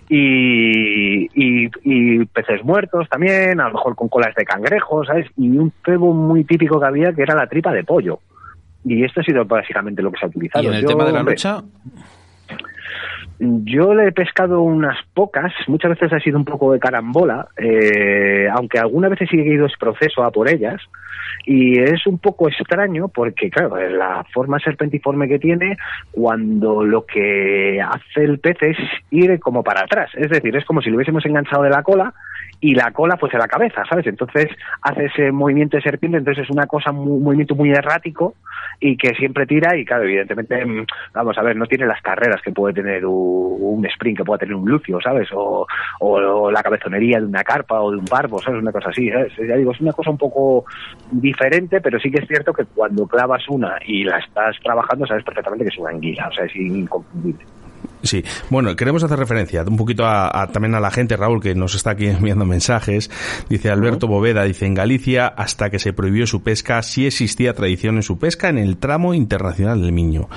y, 0.08 1.26
y, 1.34 1.70
y 1.82 2.24
peces 2.26 2.64
muertos 2.64 3.08
también, 3.08 3.60
a 3.60 3.68
lo 3.68 3.74
mejor 3.74 3.96
con 3.96 4.08
colas 4.08 4.34
de 4.34 4.44
cangrejos, 4.44 5.08
¿sabes? 5.08 5.26
Y 5.36 5.56
un 5.58 5.72
cebo 5.84 6.12
muy 6.12 6.44
típico 6.44 6.78
que 6.78 6.86
había 6.86 7.12
que 7.12 7.22
era 7.22 7.34
la 7.34 7.48
tripa 7.48 7.72
de 7.72 7.84
pollo. 7.84 8.20
Y 8.86 9.04
esto 9.04 9.20
ha 9.20 9.24
sido 9.24 9.44
básicamente 9.44 10.00
lo 10.00 10.12
que 10.12 10.18
se 10.20 10.26
ha 10.26 10.28
utilizado. 10.28 10.64
¿Y 10.64 10.68
en 10.68 10.74
el 10.74 10.82
Yo, 10.82 10.88
tema 10.88 11.04
de 11.04 11.12
la 11.12 11.22
lucha? 11.22 11.62
Yo 13.38 13.94
le 13.94 14.08
he 14.08 14.12
pescado 14.12 14.62
unas 14.62 14.96
pocas, 15.12 15.52
muchas 15.66 15.90
veces 15.90 16.12
ha 16.12 16.20
sido 16.20 16.38
un 16.38 16.44
poco 16.44 16.72
de 16.72 16.78
carambola, 16.78 17.48
eh, 17.58 18.48
aunque 18.50 18.78
algunas 18.78 19.10
veces 19.10 19.28
sí 19.30 19.38
he 19.38 19.54
ido 19.54 19.66
ese 19.66 19.76
proceso 19.78 20.22
a 20.22 20.30
por 20.30 20.48
ellas, 20.48 20.80
y 21.44 21.78
es 21.78 22.06
un 22.06 22.18
poco 22.18 22.48
extraño 22.48 23.08
porque, 23.08 23.50
claro, 23.50 23.76
la 23.90 24.24
forma 24.32 24.58
serpentiforme 24.60 25.28
que 25.28 25.38
tiene, 25.38 25.76
cuando 26.12 26.82
lo 26.82 27.04
que 27.04 27.78
hace 27.82 28.24
el 28.24 28.38
pez 28.38 28.56
es 28.62 28.78
ir 29.10 29.38
como 29.38 29.62
para 29.62 29.82
atrás, 29.82 30.10
es 30.14 30.30
decir, 30.30 30.56
es 30.56 30.64
como 30.64 30.80
si 30.80 30.88
lo 30.88 30.96
hubiésemos 30.96 31.26
enganchado 31.26 31.62
de 31.62 31.70
la 31.70 31.82
cola 31.82 32.14
y 32.60 32.74
la 32.74 32.90
cola 32.92 33.16
fuese 33.16 33.38
la 33.38 33.48
cabeza, 33.48 33.84
¿sabes? 33.88 34.06
Entonces 34.06 34.46
hace 34.82 35.06
ese 35.06 35.32
movimiento 35.32 35.76
de 35.76 35.82
serpiente, 35.82 36.18
entonces 36.18 36.44
es 36.44 36.50
una 36.50 36.66
cosa, 36.66 36.90
un 36.90 37.22
movimiento 37.22 37.54
muy 37.54 37.70
errático 37.70 38.34
y 38.80 38.96
que 38.96 39.14
siempre 39.14 39.46
tira 39.46 39.76
y 39.76 39.84
claro, 39.84 40.04
evidentemente, 40.04 40.64
mm, 40.64 40.86
vamos 41.14 41.36
a 41.38 41.42
ver, 41.42 41.56
no 41.56 41.66
tiene 41.66 41.86
las 41.86 42.00
carreras 42.02 42.40
que 42.42 42.52
puede 42.52 42.74
tener 42.74 43.04
un, 43.06 43.56
un 43.60 43.86
sprint, 43.86 44.18
que 44.18 44.24
pueda 44.24 44.38
tener 44.38 44.54
un 44.54 44.68
lucio, 44.68 45.00
¿sabes? 45.00 45.28
O, 45.32 45.66
o 46.00 46.50
la 46.50 46.62
cabezonería 46.62 47.18
de 47.20 47.26
una 47.26 47.44
carpa 47.44 47.80
o 47.80 47.90
de 47.90 47.98
un 47.98 48.04
barbo, 48.04 48.40
¿sabes? 48.40 48.60
Una 48.60 48.72
cosa 48.72 48.90
así, 48.90 49.10
¿sabes? 49.10 49.32
Ya 49.36 49.56
digo, 49.56 49.72
es 49.72 49.80
una 49.80 49.92
cosa 49.92 50.10
un 50.10 50.18
poco 50.18 50.64
diferente, 51.10 51.80
pero 51.80 51.98
sí 51.98 52.10
que 52.10 52.22
es 52.22 52.28
cierto 52.28 52.52
que 52.52 52.64
cuando 52.64 53.06
clavas 53.06 53.48
una 53.48 53.78
y 53.84 54.04
la 54.04 54.18
estás 54.18 54.56
trabajando, 54.62 55.06
sabes 55.06 55.24
perfectamente 55.24 55.64
que 55.64 55.70
es 55.70 55.78
una 55.78 55.90
anguila, 55.90 56.28
o 56.28 56.32
sea, 56.32 56.44
es 56.44 56.56
inconfundible. 56.56 57.44
Sí, 58.06 58.24
bueno, 58.50 58.74
queremos 58.76 59.02
hacer 59.04 59.18
referencia 59.18 59.62
un 59.66 59.76
poquito 59.76 60.04
a, 60.06 60.42
a- 60.42 60.46
también 60.48 60.74
a 60.74 60.80
la 60.80 60.90
gente, 60.90 61.16
Raúl, 61.16 61.42
que 61.42 61.54
nos 61.54 61.74
está 61.74 61.90
aquí 61.90 62.06
enviando 62.06 62.44
mensajes. 62.44 63.10
Dice 63.48 63.70
Alberto 63.70 64.06
Boveda, 64.06 64.44
dice, 64.44 64.66
en 64.66 64.74
Galicia, 64.74 65.26
hasta 65.26 65.70
que 65.70 65.78
se 65.78 65.92
prohibió 65.92 66.26
su 66.26 66.42
pesca, 66.42 66.82
sí 66.82 67.06
existía 67.06 67.52
tradición 67.54 67.96
en 67.96 68.02
su 68.02 68.18
pesca 68.18 68.48
en 68.48 68.58
el 68.58 68.76
tramo 68.78 69.14
internacional 69.14 69.80
del 69.82 69.92
Miño. 69.92 70.28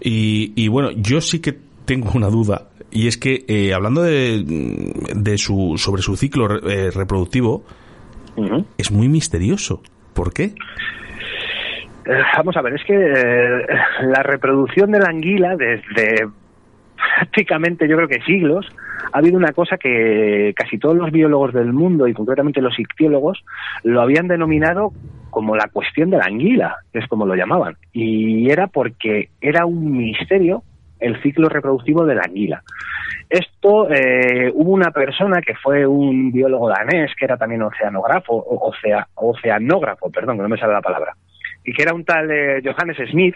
y, 0.00 0.52
y 0.56 0.68
bueno, 0.68 0.90
yo 0.92 1.20
sí 1.20 1.40
que 1.40 1.58
tengo 1.84 2.10
una 2.14 2.28
duda, 2.28 2.68
y 2.90 3.06
es 3.08 3.16
que 3.16 3.44
eh, 3.48 3.74
hablando 3.74 4.02
de, 4.02 4.42
de 5.14 5.38
su, 5.38 5.74
sobre 5.76 6.02
su 6.02 6.16
ciclo 6.16 6.68
eh, 6.68 6.90
reproductivo, 6.90 7.64
es 8.78 8.90
muy 8.90 9.08
misterioso. 9.08 9.82
¿Por 10.12 10.32
qué? 10.32 10.54
Eh, 12.06 12.22
Vamos 12.36 12.56
a 12.56 12.62
ver, 12.62 12.74
es 12.74 12.84
que 12.84 12.94
eh, 12.94 13.66
la 14.02 14.22
reproducción 14.22 14.90
de 14.90 14.98
la 14.98 15.08
anguila 15.08 15.56
desde 15.56 16.28
prácticamente 16.96 17.88
yo 17.88 17.96
creo 17.96 18.08
que 18.08 18.20
siglos 18.22 18.66
ha 19.12 19.18
habido 19.18 19.36
una 19.36 19.52
cosa 19.52 19.76
que 19.76 20.52
casi 20.56 20.78
todos 20.78 20.96
los 20.96 21.10
biólogos 21.10 21.52
del 21.52 21.72
mundo 21.72 22.08
y 22.08 22.14
concretamente 22.14 22.60
los 22.60 22.78
ictiólogos 22.78 23.44
lo 23.82 24.00
habían 24.00 24.28
denominado 24.28 24.92
como 25.30 25.56
la 25.56 25.68
cuestión 25.72 26.10
de 26.10 26.18
la 26.18 26.26
anguila, 26.26 26.76
es 26.92 27.06
como 27.08 27.26
lo 27.26 27.34
llamaban, 27.34 27.76
y 27.92 28.50
era 28.50 28.68
porque 28.68 29.30
era 29.40 29.66
un 29.66 29.96
misterio 29.96 30.62
el 31.00 31.20
ciclo 31.22 31.48
reproductivo 31.48 32.04
de 32.06 32.14
la 32.14 32.22
anguila. 32.22 32.62
Esto 33.28 33.90
eh, 33.90 34.50
hubo 34.54 34.70
una 34.70 34.90
persona 34.90 35.40
que 35.40 35.54
fue 35.56 35.86
un 35.86 36.30
biólogo 36.30 36.68
danés 36.68 37.12
que 37.18 37.24
era 37.24 37.36
también 37.36 37.62
oceanógrafo, 37.62 38.44
oceanógrafo, 39.14 40.10
perdón, 40.10 40.36
que 40.36 40.42
no 40.42 40.48
me 40.48 40.58
sale 40.58 40.72
la 40.72 40.80
palabra, 40.80 41.14
y 41.64 41.72
que 41.72 41.82
era 41.82 41.94
un 41.94 42.04
tal 42.04 42.30
eh, 42.30 42.62
Johannes 42.64 42.98
Smith, 43.10 43.34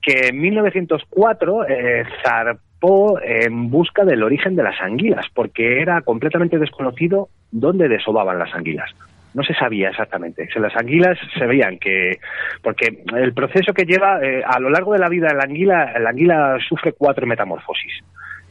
que 0.00 0.28
en 0.28 0.40
1904 0.40 1.68
eh, 1.68 2.04
zarpó 2.22 3.20
en 3.20 3.70
busca 3.70 4.04
del 4.04 4.22
origen 4.22 4.56
de 4.56 4.62
las 4.62 4.80
anguilas, 4.80 5.26
porque 5.34 5.80
era 5.80 6.00
completamente 6.02 6.58
desconocido 6.58 7.28
dónde 7.50 7.88
desovaban 7.88 8.38
las 8.38 8.54
anguilas. 8.54 8.90
No 9.32 9.44
se 9.44 9.54
sabía 9.54 9.90
exactamente. 9.90 10.48
Las 10.56 10.74
anguilas 10.76 11.16
se 11.38 11.46
veían 11.46 11.78
que, 11.78 12.18
porque 12.62 13.04
el 13.14 13.32
proceso 13.32 13.72
que 13.72 13.84
lleva 13.84 14.20
eh, 14.20 14.42
a 14.44 14.58
lo 14.58 14.70
largo 14.70 14.92
de 14.92 14.98
la 14.98 15.08
vida 15.08 15.32
la 15.34 15.44
anguila, 15.44 15.98
la 16.00 16.10
anguila 16.10 16.58
sufre 16.68 16.92
cuatro 16.92 17.26
metamorfosis. 17.26 17.92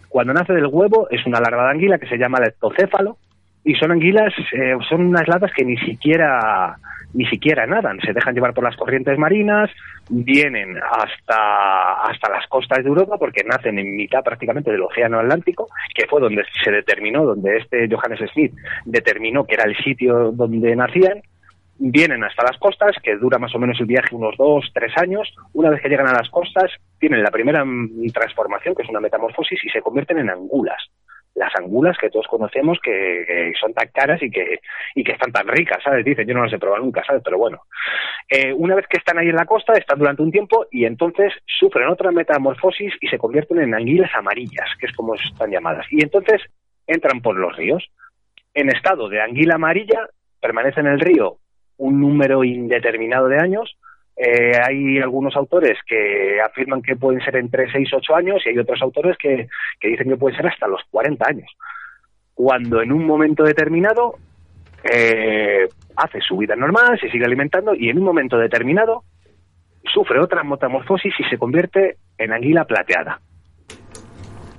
Cuando 0.08 0.34
nace 0.34 0.54
del 0.54 0.68
huevo 0.68 1.08
es 1.10 1.26
una 1.26 1.42
larva 1.42 1.66
de 1.66 1.72
anguila 1.72 2.00
que 2.00 2.08
se 2.08 2.18
llama 2.18 2.40
leptocéfalo 2.40 3.18
y 3.64 3.76
son 3.76 3.92
anguilas, 3.92 4.34
eh, 4.54 4.76
son 4.88 5.08
unas 5.08 5.28
latas 5.28 5.52
que 5.54 5.66
ni 5.66 5.78
siquiera 5.78 6.78
ni 7.14 7.26
siquiera 7.26 7.66
nadan, 7.66 8.00
se 8.02 8.14
dejan 8.14 8.36
llevar 8.36 8.54
por 8.54 8.64
las 8.64 8.76
corrientes 8.76 9.18
marinas, 9.18 9.70
vienen 10.10 10.78
hasta, 10.78 12.04
hasta 12.04 12.30
las 12.32 12.48
costas 12.48 12.84
de 12.84 12.90
Europa 12.90 13.18
porque 13.18 13.44
nacen 13.44 13.80
en 13.80 13.96
mitad 13.96 14.24
prácticamente 14.24 14.72
del 14.72 14.84
océano 14.84 15.20
Atlántico, 15.20 15.68
que 15.96 16.08
fue 16.08 16.22
donde 16.22 16.44
se 16.64 16.72
determinó, 16.72 17.26
donde 17.26 17.58
este 17.58 17.88
Johannes 17.90 18.20
Smith 18.32 18.54
determinó 18.86 19.46
que 19.46 19.56
era 19.56 19.64
el 19.64 19.76
sitio 19.78 20.32
donde 20.32 20.76
nacían, 20.76 21.22
vienen 21.80 22.24
hasta 22.24 22.44
las 22.44 22.58
costas, 22.58 22.96
que 23.02 23.16
dura 23.16 23.40
más 23.40 23.56
o 23.56 23.60
menos 23.60 23.80
el 23.80 23.86
viaje 23.86 24.14
unos 24.16 24.36
dos, 24.38 24.70
tres 24.74 24.92
años. 24.98 25.34
Una 25.54 25.70
vez 25.70 25.82
que 25.82 25.90
llegan 25.90 26.08
a 26.08 26.14
las 26.14 26.30
costas, 26.30 26.72
tienen 27.00 27.24
la 27.24 27.32
primera 27.32 27.64
mm, 27.64 28.12
transformación, 28.14 28.76
que 28.76 28.84
es 28.84 28.90
una 28.90 29.00
metamorfosis, 29.00 29.64
y 29.64 29.70
se 29.70 29.82
convierten 29.82 30.20
en 30.20 30.30
angulas. 30.30 30.84
Las 31.36 31.54
angulas 31.56 31.98
que 31.98 32.10
todos 32.10 32.28
conocemos 32.28 32.80
que, 32.84 33.54
son 33.60 33.74
tan 33.74 33.88
caras 33.90 34.22
y 34.22 34.30
que, 34.30 34.60
y 34.96 35.04
que 35.04 35.14
están 35.14 35.32
tan 35.32 35.48
ricas, 35.48 35.82
¿sabes? 35.84 36.04
Dicen, 36.04 36.28
yo 36.28 36.34
no 36.34 36.44
las 36.44 36.54
he 36.54 36.60
probado 36.60 36.84
nunca, 36.84 37.04
¿sabes? 37.06 37.22
Pero 37.24 37.38
bueno. 37.38 37.62
Eh, 38.30 38.54
una 38.54 38.76
vez 38.76 38.86
que 38.88 38.98
están 38.98 39.18
ahí 39.18 39.30
en 39.30 39.36
la 39.36 39.46
costa, 39.46 39.74
están 39.74 40.00
durante 40.00 40.22
un 40.22 40.32
tiempo 40.32 40.68
y 40.72 40.86
entonces 40.86 41.34
sufren 41.46 41.90
otra 41.90 42.12
metamorfosis 42.12 42.94
y 43.02 43.08
se 43.08 43.18
convierten 43.18 43.60
en 43.60 43.74
anguilas 43.74 44.12
amarillas, 44.16 44.70
que 44.80 44.88
es 44.88 44.94
como 44.94 45.16
están 45.16 45.52
llamadas. 45.52 45.86
Y 45.92 46.04
entonces 46.04 46.42
entran 46.88 47.22
por 47.22 47.36
los 47.36 47.56
ríos. 47.56 47.90
En 48.54 48.70
estado 48.70 49.10
de 49.10 49.22
anguila 49.22 49.56
amarilla, 49.56 50.10
permanece 50.42 50.80
en 50.80 50.88
el 50.88 51.00
río 51.00 51.38
un 51.78 52.02
número 52.02 52.44
indeterminado 52.44 53.28
de 53.28 53.40
años. 53.40 53.78
Eh, 54.22 54.52
hay 54.62 55.00
algunos 55.00 55.34
autores 55.38 55.78
que 55.88 56.42
afirman 56.42 56.82
que 56.82 56.98
pueden 56.98 57.22
ser 57.22 57.38
entre 57.38 57.72
6 57.72 57.88
y 57.90 57.96
8 57.96 58.16
años 58.16 58.42
y 58.46 58.50
hay 58.50 58.58
otros 58.60 58.82
autores 58.82 59.18
que, 59.18 59.48
que 59.80 59.88
dicen 59.88 60.10
que 60.10 60.18
pueden 60.18 60.36
ser 60.36 60.48
hasta 60.48 60.68
los 60.68 60.82
40 60.92 61.26
años. 61.26 61.50
Cuando 62.34 62.82
en 62.82 62.92
un 62.92 63.06
momento 63.06 63.44
determinado 63.44 64.16
eh, 64.84 65.70
hace 65.96 66.20
su 66.20 66.36
vida 66.36 66.58
normal, 66.58 67.00
se 67.00 67.10
sigue 67.10 67.24
alimentando 67.24 67.74
y 67.74 67.90
en 67.90 67.98
un 67.98 68.04
momento 68.04 68.38
determinado 68.38 69.04
sufre 69.94 70.20
otra 70.20 70.44
metamorfosis 70.44 71.14
y 71.18 71.24
se 71.30 71.38
convierte 71.38 71.96
en 72.18 72.34
anguila 72.34 72.66
plateada. 72.66 73.22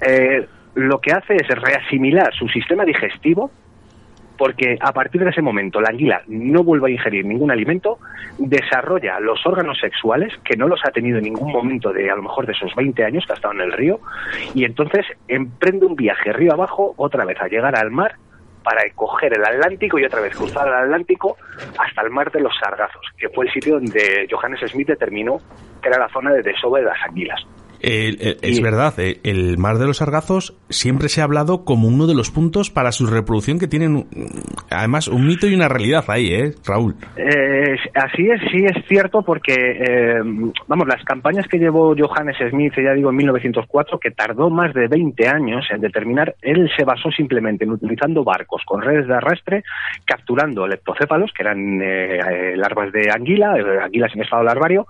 Eh, 0.01 0.47
lo 0.75 1.03
que 1.03 1.13
hace 1.13 1.37
es 1.37 1.49
reasimilar 1.49 2.33
su 2.35 2.49
sistema 2.49 2.87
digestivo 2.87 3.51
porque 4.41 4.79
a 4.81 4.91
partir 4.95 5.23
de 5.23 5.29
ese 5.29 5.43
momento 5.43 5.83
la 5.83 5.91
anguila 5.91 6.23
no 6.27 6.65
vuelve 6.65 6.89
a 6.89 6.93
ingerir 6.93 7.27
ningún 7.27 7.51
alimento, 7.51 7.99
desarrolla 8.39 9.21
los 9.21 9.45
órganos 9.45 9.79
sexuales, 9.79 10.33
que 10.43 10.57
no 10.57 10.67
los 10.67 10.81
ha 10.83 10.91
tenido 10.93 11.19
en 11.19 11.25
ningún 11.25 11.53
momento 11.53 11.93
de 11.93 12.11
a 12.11 12.17
lo 12.17 12.23
mejor 12.23 12.47
de 12.47 12.53
esos 12.53 12.75
20 12.75 13.05
años 13.05 13.27
que 13.27 13.33
ha 13.33 13.37
estado 13.37 13.53
en 13.53 13.61
el 13.61 13.73
río, 13.73 14.01
y 14.55 14.65
entonces 14.65 15.05
emprende 15.29 15.85
un 15.85 15.95
viaje 15.95 16.33
río 16.33 16.55
abajo, 16.55 16.95
otra 16.97 17.27
vez 17.27 17.39
a 17.39 17.49
llegar 17.49 17.77
al 17.77 17.91
mar, 17.91 18.15
para 18.63 18.81
coger 18.95 19.37
el 19.37 19.45
Atlántico 19.45 19.99
y 19.99 20.07
otra 20.07 20.23
vez 20.23 20.35
cruzar 20.35 20.67
el 20.69 20.75
Atlántico 20.85 21.37
hasta 21.79 22.01
el 22.01 22.09
mar 22.09 22.33
de 22.33 22.41
los 22.41 22.55
Sargazos, 22.65 23.05
que 23.19 23.29
fue 23.29 23.45
el 23.45 23.53
sitio 23.53 23.75
donde 23.75 24.27
Johannes 24.31 24.61
Smith 24.71 24.89
determinó 24.89 25.37
que 25.83 25.89
era 25.91 25.99
la 25.99 26.09
zona 26.09 26.33
de 26.33 26.43
desove 26.43 26.81
de 26.81 26.87
las 26.87 27.03
anguilas. 27.07 27.47
El- 27.83 28.37
es 28.43 28.59
Y- 28.59 28.63
verdad, 28.63 28.95
eh, 28.99 29.21
el 29.25 29.59
mar 29.59 29.79
de 29.79 29.87
los 29.87 29.99
sargazos 29.99 30.55
siempre 30.69 31.09
se 31.09 31.21
ha 31.21 31.25
hablado 31.25 31.65
como 31.65 31.89
uno 31.89 32.07
de 32.07 32.15
los 32.15 32.31
puntos 32.31 32.71
para 32.71 32.93
su 32.93 33.07
reproducción 33.07 33.59
que 33.59 33.67
tienen, 33.69 33.93
mm, 33.95 34.05
además, 34.71 35.09
un 35.09 35.27
mito 35.27 35.47
y 35.47 35.55
una 35.55 35.69
realidad 35.69 36.05
ahí, 36.09 36.33
¿eh, 36.33 36.53
Raúl? 36.67 36.95
Eh, 37.17 37.77
así 37.95 38.29
es, 38.29 38.41
sí 38.51 38.65
es 38.65 38.85
cierto 38.89 39.23
porque, 39.23 39.55
eh, 39.55 40.21
vamos, 40.67 40.87
las 40.87 41.03
campañas 41.05 41.47
que 41.49 41.59
llevó 41.59 41.95
Johannes 41.97 42.37
Smith, 42.51 42.73
ya 42.77 42.93
digo, 42.95 43.11
en 43.11 43.17
1904, 43.17 43.99
que 43.99 44.11
tardó 44.11 44.51
más 44.51 44.73
de 44.75 44.87
20 44.89 45.29
años 45.29 45.67
en 45.71 45.81
determinar, 45.81 46.35
él 46.43 46.71
se 46.77 46.85
basó 46.85 47.11
simplemente 47.11 47.65
en 47.65 47.71
utilizando 47.71 48.25
barcos 48.25 48.63
con 48.67 48.83
redes 48.83 49.07
de 49.07 49.15
arrastre, 49.15 49.63
capturando 50.05 50.67
leptocéfalos, 50.67 51.31
que 51.33 51.43
eran 51.43 51.81
eh, 51.83 52.19
eh, 52.19 52.57
larvas 52.57 52.93
de 52.93 53.11
anguila, 53.15 53.57
eh, 53.59 53.81
anguilas 53.85 54.15
en 54.15 54.23
estado 54.23 54.43
larvario, 54.43 54.87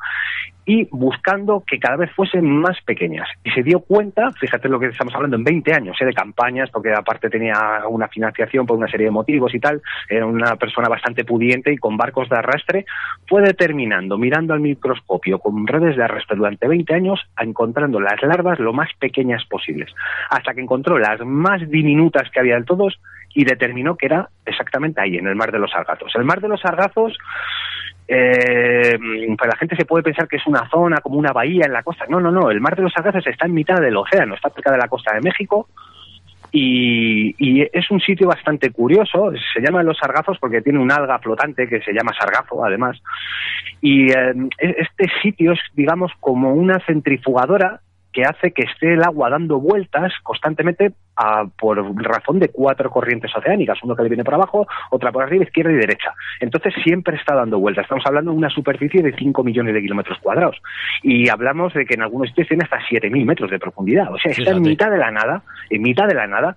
y 0.70 0.87
buscando 0.92 1.64
que 1.66 1.80
cada 1.80 1.96
vez 1.96 2.12
fuesen 2.14 2.48
más 2.48 2.80
pequeñas. 2.85 3.28
Y 3.42 3.50
se 3.50 3.64
dio 3.64 3.80
cuenta, 3.80 4.30
fíjate 4.38 4.68
lo 4.68 4.78
que 4.78 4.87
estamos 4.87 5.12
hablando, 5.12 5.37
en 5.37 5.42
20 5.42 5.74
años 5.74 5.96
¿eh? 6.00 6.04
de 6.04 6.12
campañas, 6.12 6.70
porque 6.70 6.92
aparte 6.92 7.28
tenía 7.28 7.83
una 7.88 8.06
financiación 8.06 8.66
por 8.66 8.76
una 8.76 8.87
serie 8.87 9.06
de 9.06 9.11
motivos 9.11 9.52
y 9.52 9.59
tal, 9.59 9.83
era 10.09 10.26
una 10.26 10.54
persona 10.54 10.88
bastante 10.88 11.24
pudiente 11.24 11.72
y 11.72 11.76
con 11.76 11.96
barcos 11.96 12.28
de 12.28 12.37
arrastre, 12.37 12.85
fue 13.26 13.42
determinando, 13.42 14.16
mirando 14.16 14.54
al 14.54 14.61
microscopio 14.61 15.40
con 15.40 15.66
redes 15.66 15.96
de 15.96 16.04
arrastre 16.04 16.37
durante 16.37 16.68
20 16.68 16.94
años, 16.94 17.18
encontrando 17.37 17.98
las 17.98 18.22
larvas 18.22 18.61
lo 18.61 18.72
más 18.72 18.90
pequeñas 19.00 19.44
posibles, 19.46 19.92
hasta 20.30 20.54
que 20.54 20.61
encontró 20.61 21.00
las 21.00 21.18
más 21.26 21.68
diminutas 21.68 22.30
que 22.30 22.38
había 22.38 22.54
de 22.54 22.64
todos 22.64 23.00
y 23.35 23.44
determinó 23.44 23.96
que 23.96 24.06
era 24.06 24.28
exactamente 24.46 25.00
ahí, 25.00 25.16
en 25.16 25.26
el 25.26 25.35
mar 25.35 25.50
de 25.50 25.59
los 25.59 25.72
sargazos. 25.72 26.12
El 26.14 26.24
mar 26.24 26.40
de 26.40 26.48
los 26.48 26.61
sargazos 26.61 27.18
eh, 28.12 28.99
pues 29.38 29.49
la 29.49 29.57
gente 29.57 29.77
se 29.77 29.85
puede 29.85 30.03
pensar 30.03 30.27
que 30.27 30.37
es 30.37 30.46
una 30.46 30.68
zona 30.68 30.96
como 31.01 31.16
una 31.16 31.33
bahía 31.33 31.66
en 31.66 31.73
la 31.73 31.85
costa. 31.85 32.07
No, 32.09 32.18
no, 32.18 32.33
no. 32.33 32.51
El 32.51 32.61
mar 32.61 32.75
de 32.75 32.83
los 32.83 32.92
Sargazos 32.92 33.25
está 33.25 33.46
en 33.46 33.55
mitad 33.55 33.81
del 33.81 33.96
océano, 33.96 34.35
está 34.35 34.51
cerca 34.51 34.73
de 34.73 34.79
la 34.79 34.88
costa 34.88 35.14
de 35.14 35.20
México. 35.20 35.68
Y, 36.51 37.62
es 37.73 37.88
un 37.92 38.01
sitio 38.01 38.27
bastante 38.27 38.73
curioso. 38.73 39.31
Se 39.55 39.61
llama 39.61 39.85
Los 39.85 39.99
Sargazos 39.99 40.38
porque 40.40 40.61
tiene 40.61 40.81
un 40.81 40.90
alga 40.90 41.20
flotante 41.20 41.68
que 41.68 41.81
se 41.83 41.92
llama 41.92 42.12
sargazo, 42.18 42.64
además. 42.64 43.01
Y 43.81 44.11
eh, 44.11 44.35
e-, 44.59 44.77
este 44.79 45.07
sitio 45.23 45.53
es, 45.53 45.61
digamos, 45.75 46.11
como 46.18 46.53
una 46.53 46.81
centrifugadora 46.85 47.81
que 48.12 48.23
hace 48.23 48.53
que 48.53 48.62
esté 48.62 48.94
el 48.94 49.03
agua 49.03 49.31
dando 49.31 49.61
vueltas 49.61 50.12
constantemente 50.23 50.92
a, 51.16 51.44
por 51.44 51.79
razón 52.03 52.38
de 52.38 52.49
cuatro 52.49 52.90
corrientes 52.90 53.31
oceánicas, 53.37 53.79
uno 53.83 53.94
que 53.94 54.03
le 54.03 54.09
viene 54.09 54.25
por 54.25 54.35
abajo, 54.35 54.66
otra 54.90 55.12
por 55.12 55.23
arriba, 55.23 55.44
izquierda 55.44 55.73
y 55.73 55.77
derecha. 55.77 56.14
Entonces 56.40 56.75
siempre 56.83 57.16
está 57.16 57.35
dando 57.35 57.59
vueltas. 57.59 57.85
Estamos 57.85 58.05
hablando 58.07 58.33
de 58.33 58.38
una 58.38 58.51
superficie 58.51 59.03
de 59.03 59.14
5 59.14 59.44
millones 59.44 59.75
de 59.75 59.83
kilómetros 59.83 60.18
cuadrados. 60.18 60.57
Y 61.03 61.29
hablamos 61.29 61.75
de 61.75 61.85
que 61.85 61.94
en 61.94 62.03
algunos 62.03 62.29
sitios 62.29 62.49
tiene 62.49 62.64
hasta 62.64 62.79
7.000 62.79 63.25
metros 63.25 63.51
de 63.51 63.59
profundidad. 63.59 64.12
O 64.12 64.18
sea, 64.18 64.33
está 64.33 64.51
en 64.51 64.62
mitad 64.62 64.90
de 64.90 64.99
la 64.99 65.11
nada, 65.11 65.42
en 65.68 65.83
mitad 65.83 66.07
de 66.07 66.14
la 66.14 66.27
nada, 66.27 66.57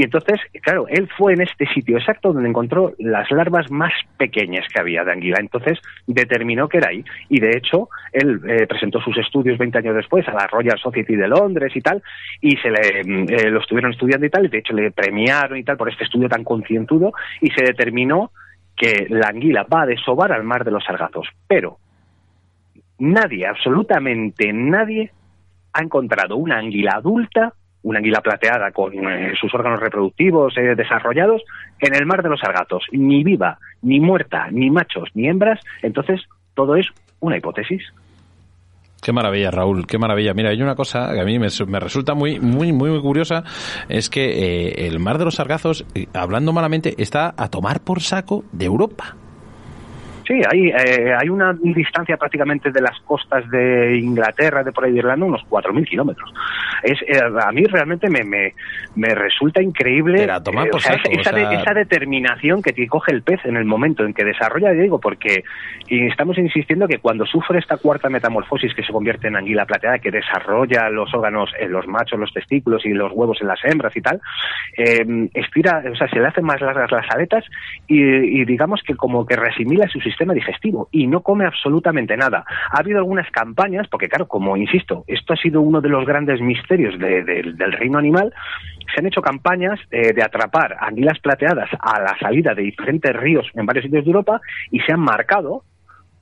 y 0.00 0.04
entonces, 0.04 0.40
claro, 0.62 0.86
él 0.88 1.10
fue 1.14 1.34
en 1.34 1.42
este 1.42 1.66
sitio 1.74 1.98
exacto 1.98 2.32
donde 2.32 2.48
encontró 2.48 2.94
las 2.98 3.30
larvas 3.30 3.70
más 3.70 3.92
pequeñas 4.16 4.66
que 4.72 4.80
había 4.80 5.04
de 5.04 5.12
anguila. 5.12 5.36
Entonces 5.38 5.78
determinó 6.06 6.70
que 6.70 6.78
era 6.78 6.88
ahí. 6.88 7.04
Y 7.28 7.38
de 7.38 7.50
hecho, 7.50 7.90
él 8.10 8.40
eh, 8.48 8.66
presentó 8.66 8.98
sus 9.02 9.18
estudios 9.18 9.58
20 9.58 9.76
años 9.76 9.94
después 9.94 10.26
a 10.26 10.32
la 10.32 10.46
Royal 10.46 10.78
Society 10.78 11.16
de 11.16 11.28
Londres 11.28 11.76
y 11.76 11.82
tal, 11.82 12.02
y 12.40 12.56
se 12.56 12.70
le, 12.70 13.04
mm, 13.04 13.26
eh, 13.28 13.50
lo 13.50 13.60
estuvieron 13.60 13.92
estudiando 13.92 14.24
y 14.24 14.30
tal, 14.30 14.46
y 14.46 14.48
de 14.48 14.58
hecho 14.60 14.72
le 14.72 14.90
premiaron 14.90 15.58
y 15.58 15.64
tal 15.64 15.76
por 15.76 15.90
este 15.90 16.04
estudio 16.04 16.30
tan 16.30 16.44
concientudo, 16.44 17.12
y 17.42 17.50
se 17.50 17.62
determinó 17.62 18.30
que 18.74 19.06
la 19.10 19.28
anguila 19.28 19.66
va 19.70 19.82
a 19.82 19.86
desovar 19.86 20.32
al 20.32 20.44
mar 20.44 20.64
de 20.64 20.70
los 20.70 20.82
sargazos. 20.82 21.28
Pero 21.46 21.76
nadie, 23.00 23.46
absolutamente 23.46 24.50
nadie, 24.50 25.10
ha 25.74 25.82
encontrado 25.82 26.38
una 26.38 26.56
anguila 26.56 26.92
adulta 26.96 27.52
una 27.82 27.98
anguila 27.98 28.20
plateada 28.20 28.70
con 28.72 28.92
eh, 28.94 29.32
sus 29.40 29.52
órganos 29.54 29.80
reproductivos 29.80 30.56
eh, 30.56 30.74
desarrollados 30.74 31.42
en 31.80 31.94
el 31.94 32.06
mar 32.06 32.22
de 32.22 32.28
los 32.28 32.40
sargatos, 32.40 32.84
ni 32.92 33.24
viva, 33.24 33.58
ni 33.82 34.00
muerta, 34.00 34.48
ni 34.50 34.70
machos, 34.70 35.08
ni 35.14 35.28
hembras, 35.28 35.60
entonces 35.82 36.20
todo 36.54 36.76
es 36.76 36.86
una 37.20 37.36
hipótesis. 37.36 37.82
Qué 39.02 39.12
maravilla, 39.12 39.50
Raúl, 39.50 39.86
qué 39.86 39.96
maravilla. 39.96 40.34
Mira, 40.34 40.50
hay 40.50 40.60
una 40.60 40.74
cosa 40.74 41.14
que 41.14 41.20
a 41.20 41.24
mí 41.24 41.38
me, 41.38 41.48
resulta 41.80 42.14
muy, 42.14 42.38
muy, 42.38 42.70
muy 42.72 43.00
curiosa, 43.00 43.44
es 43.88 44.10
que 44.10 44.66
eh, 44.68 44.86
el 44.86 44.98
mar 44.98 45.16
de 45.16 45.24
los 45.24 45.36
sargazos, 45.36 45.86
hablando 46.12 46.52
malamente, 46.52 46.94
está 46.98 47.32
a 47.34 47.48
tomar 47.48 47.80
por 47.80 48.02
saco 48.02 48.44
de 48.52 48.66
Europa. 48.66 49.16
Sí, 50.30 50.40
hay, 50.48 50.68
eh, 50.68 51.12
hay 51.12 51.28
una 51.28 51.52
distancia 51.54 52.16
prácticamente 52.16 52.70
de 52.70 52.80
las 52.80 52.96
costas 53.00 53.50
de 53.50 53.98
Inglaterra, 53.98 54.62
de 54.62 54.70
por 54.70 54.84
ahí 54.84 54.92
de 54.92 54.98
Irlanda, 54.98 55.26
unos 55.26 55.42
4.000 55.50 55.88
kilómetros. 55.88 56.32
Es, 56.84 57.02
eh, 57.02 57.20
a 57.20 57.50
mí 57.50 57.64
realmente 57.64 58.08
me, 58.08 58.22
me, 58.22 58.54
me 58.94 59.12
resulta 59.12 59.60
increíble 59.60 60.22
eh, 60.22 60.28
esa, 61.18 61.74
determinación 61.74 62.62
que 62.62 62.86
coge 62.86 63.10
el 63.10 63.22
pez 63.22 63.44
en 63.44 63.56
el 63.56 63.64
momento 63.64 64.04
en 64.04 64.14
que 64.14 64.24
desarrolla, 64.24 64.70
digo, 64.70 65.00
porque 65.00 65.42
estamos 65.88 66.38
insistiendo 66.38 66.86
que 66.86 66.98
cuando 66.98 67.26
sufre 67.26 67.58
esta 67.58 67.78
cuarta 67.78 68.08
metamorfosis 68.08 68.72
que 68.72 68.84
se 68.84 68.92
convierte 68.92 69.26
en 69.26 69.34
anguila 69.34 69.66
plateada, 69.66 69.98
que 69.98 70.12
desarrolla 70.12 70.90
los 70.90 71.12
órganos 71.12 71.50
en 71.58 71.72
los 71.72 71.88
machos, 71.88 72.20
los 72.20 72.32
testículos 72.32 72.86
y 72.86 72.90
los 72.90 73.10
huevos 73.12 73.38
en 73.40 73.48
las 73.48 73.58
hembras 73.64 73.96
y 73.96 74.00
tal, 74.00 74.20
estira, 75.34 75.82
o 75.90 75.96
sea, 75.96 76.08
se 76.08 76.20
le 76.20 76.28
hacen 76.28 76.44
más 76.44 76.60
largas 76.60 76.92
las 76.92 77.10
aletas 77.10 77.44
y, 77.88 78.00
y 78.00 78.44
digamos 78.44 78.80
que 78.86 78.94
como 78.94 79.26
que 79.26 79.34
resimila 79.34 79.88
su 79.88 79.98
sistema 79.98 80.19
digestivo 80.28 80.88
y 80.92 81.06
no 81.06 81.22
come 81.22 81.46
absolutamente 81.46 82.16
nada. 82.16 82.44
Ha 82.72 82.80
habido 82.80 82.98
algunas 82.98 83.30
campañas, 83.30 83.88
porque 83.88 84.08
claro, 84.08 84.28
como 84.28 84.56
insisto, 84.56 85.04
esto 85.06 85.32
ha 85.32 85.36
sido 85.36 85.60
uno 85.60 85.80
de 85.80 85.88
los 85.88 86.06
grandes 86.06 86.40
misterios 86.40 86.98
del 86.98 87.72
reino 87.72 87.98
animal, 87.98 88.32
se 88.92 89.00
han 89.00 89.06
hecho 89.06 89.22
campañas 89.22 89.78
eh, 89.90 90.12
de 90.12 90.22
atrapar 90.22 90.76
anguilas 90.80 91.18
plateadas 91.20 91.70
a 91.78 92.00
la 92.00 92.18
salida 92.18 92.54
de 92.54 92.62
diferentes 92.62 93.14
ríos 93.14 93.46
en 93.54 93.66
varios 93.66 93.84
sitios 93.84 94.04
de 94.04 94.10
Europa 94.10 94.40
y 94.70 94.80
se 94.80 94.92
han 94.92 95.00
marcado 95.00 95.64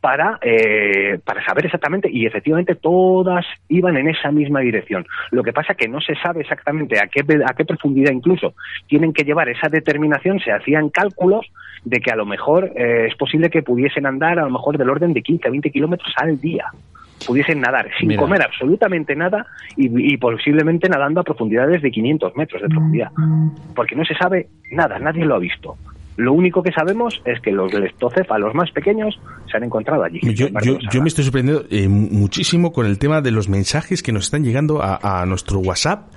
para, 0.00 0.38
eh, 0.42 1.18
para 1.24 1.44
saber 1.44 1.66
exactamente, 1.66 2.08
y 2.10 2.26
efectivamente 2.26 2.74
todas 2.76 3.44
iban 3.68 3.96
en 3.96 4.08
esa 4.08 4.30
misma 4.30 4.60
dirección. 4.60 5.06
Lo 5.30 5.42
que 5.42 5.52
pasa 5.52 5.74
que 5.74 5.88
no 5.88 6.00
se 6.00 6.14
sabe 6.16 6.42
exactamente 6.42 6.98
a 7.00 7.08
qué, 7.08 7.24
a 7.44 7.54
qué 7.54 7.64
profundidad 7.64 8.12
incluso 8.12 8.54
tienen 8.86 9.12
que 9.12 9.24
llevar 9.24 9.48
esa 9.48 9.68
determinación, 9.68 10.38
se 10.40 10.52
hacían 10.52 10.90
cálculos 10.90 11.46
de 11.84 12.00
que 12.00 12.10
a 12.10 12.16
lo 12.16 12.26
mejor 12.26 12.72
eh, 12.76 13.06
es 13.08 13.16
posible 13.16 13.50
que 13.50 13.62
pudiesen 13.62 14.06
andar 14.06 14.38
a 14.38 14.44
lo 14.44 14.50
mejor 14.50 14.78
del 14.78 14.90
orden 14.90 15.12
de 15.12 15.22
15 15.22 15.48
a 15.48 15.50
20 15.50 15.70
kilómetros 15.70 16.12
al 16.16 16.40
día 16.40 16.66
pudiesen 17.26 17.60
nadar 17.60 17.90
sin 17.98 18.14
comer 18.16 18.42
absolutamente 18.42 19.16
nada 19.16 19.44
y, 19.76 20.12
y, 20.12 20.16
posiblemente 20.18 20.88
nadando 20.88 21.20
a 21.20 21.24
profundidades 21.24 21.82
de 21.82 21.90
500 21.90 22.36
metros 22.36 22.62
de 22.62 22.68
profundidad. 22.68 23.10
Porque 23.74 23.96
no 23.96 24.04
se 24.04 24.14
sabe 24.14 24.46
nada, 24.70 25.00
nadie 25.00 25.24
lo 25.24 25.34
ha 25.34 25.38
visto. 25.40 25.76
Lo 26.18 26.32
único 26.32 26.64
que 26.64 26.72
sabemos 26.72 27.22
es 27.24 27.40
que 27.40 27.52
los 27.52 27.72
leptocéfalos 27.72 28.52
más 28.52 28.72
pequeños 28.72 29.20
se 29.48 29.56
han 29.56 29.62
encontrado 29.62 30.02
allí. 30.02 30.18
Yo, 30.34 30.48
me 31.00 31.08
estoy 31.08 31.22
sorprendiendo 31.22 31.64
eh, 31.70 31.86
muchísimo 31.86 32.72
con 32.72 32.86
el 32.86 32.98
tema 32.98 33.20
de 33.20 33.30
los 33.30 33.48
mensajes 33.48 34.02
que 34.02 34.10
nos 34.10 34.24
están 34.24 34.42
llegando 34.42 34.80
a, 34.82 35.24
nuestro 35.26 35.60
WhatsApp 35.60 36.12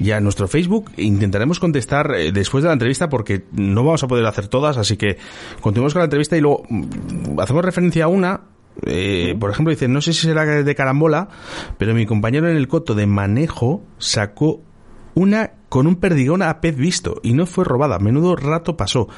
y 0.00 0.10
a 0.10 0.20
nuestro 0.20 0.48
Facebook. 0.48 0.90
Intentaremos 0.98 1.60
contestar 1.60 2.14
eh, 2.14 2.30
después 2.30 2.62
de 2.62 2.68
la 2.68 2.74
entrevista 2.74 3.08
porque 3.08 3.44
no 3.52 3.84
vamos 3.84 4.04
a 4.04 4.06
poder 4.06 4.26
hacer 4.26 4.48
todas, 4.48 4.76
así 4.76 4.98
que 4.98 5.16
continuemos 5.62 5.94
con 5.94 6.00
la 6.00 6.04
entrevista 6.04 6.36
y 6.36 6.42
luego 6.42 6.64
mm, 6.68 7.40
hacemos 7.40 7.64
referencia 7.64 8.04
a 8.04 8.08
una 8.08 8.42
eh, 8.86 9.34
por 9.40 9.50
ejemplo, 9.50 9.70
dice, 9.70 9.88
no 9.88 10.00
sé 10.00 10.12
si 10.12 10.26
será 10.26 10.44
de 10.44 10.74
carambola, 10.74 11.28
pero 11.78 11.94
mi 11.94 12.06
compañero 12.06 12.48
en 12.48 12.56
el 12.56 12.68
coto 12.68 12.94
de 12.94 13.06
manejo 13.06 13.82
sacó 13.96 14.62
una 15.18 15.52
con 15.68 15.86
un 15.86 15.96
perdigón 15.96 16.42
a 16.42 16.60
pez 16.60 16.76
visto 16.76 17.20
y 17.22 17.32
no 17.34 17.46
fue 17.46 17.64
robada. 17.64 17.98
Menudo 17.98 18.36
rato 18.36 18.76
pasó. 18.76 19.08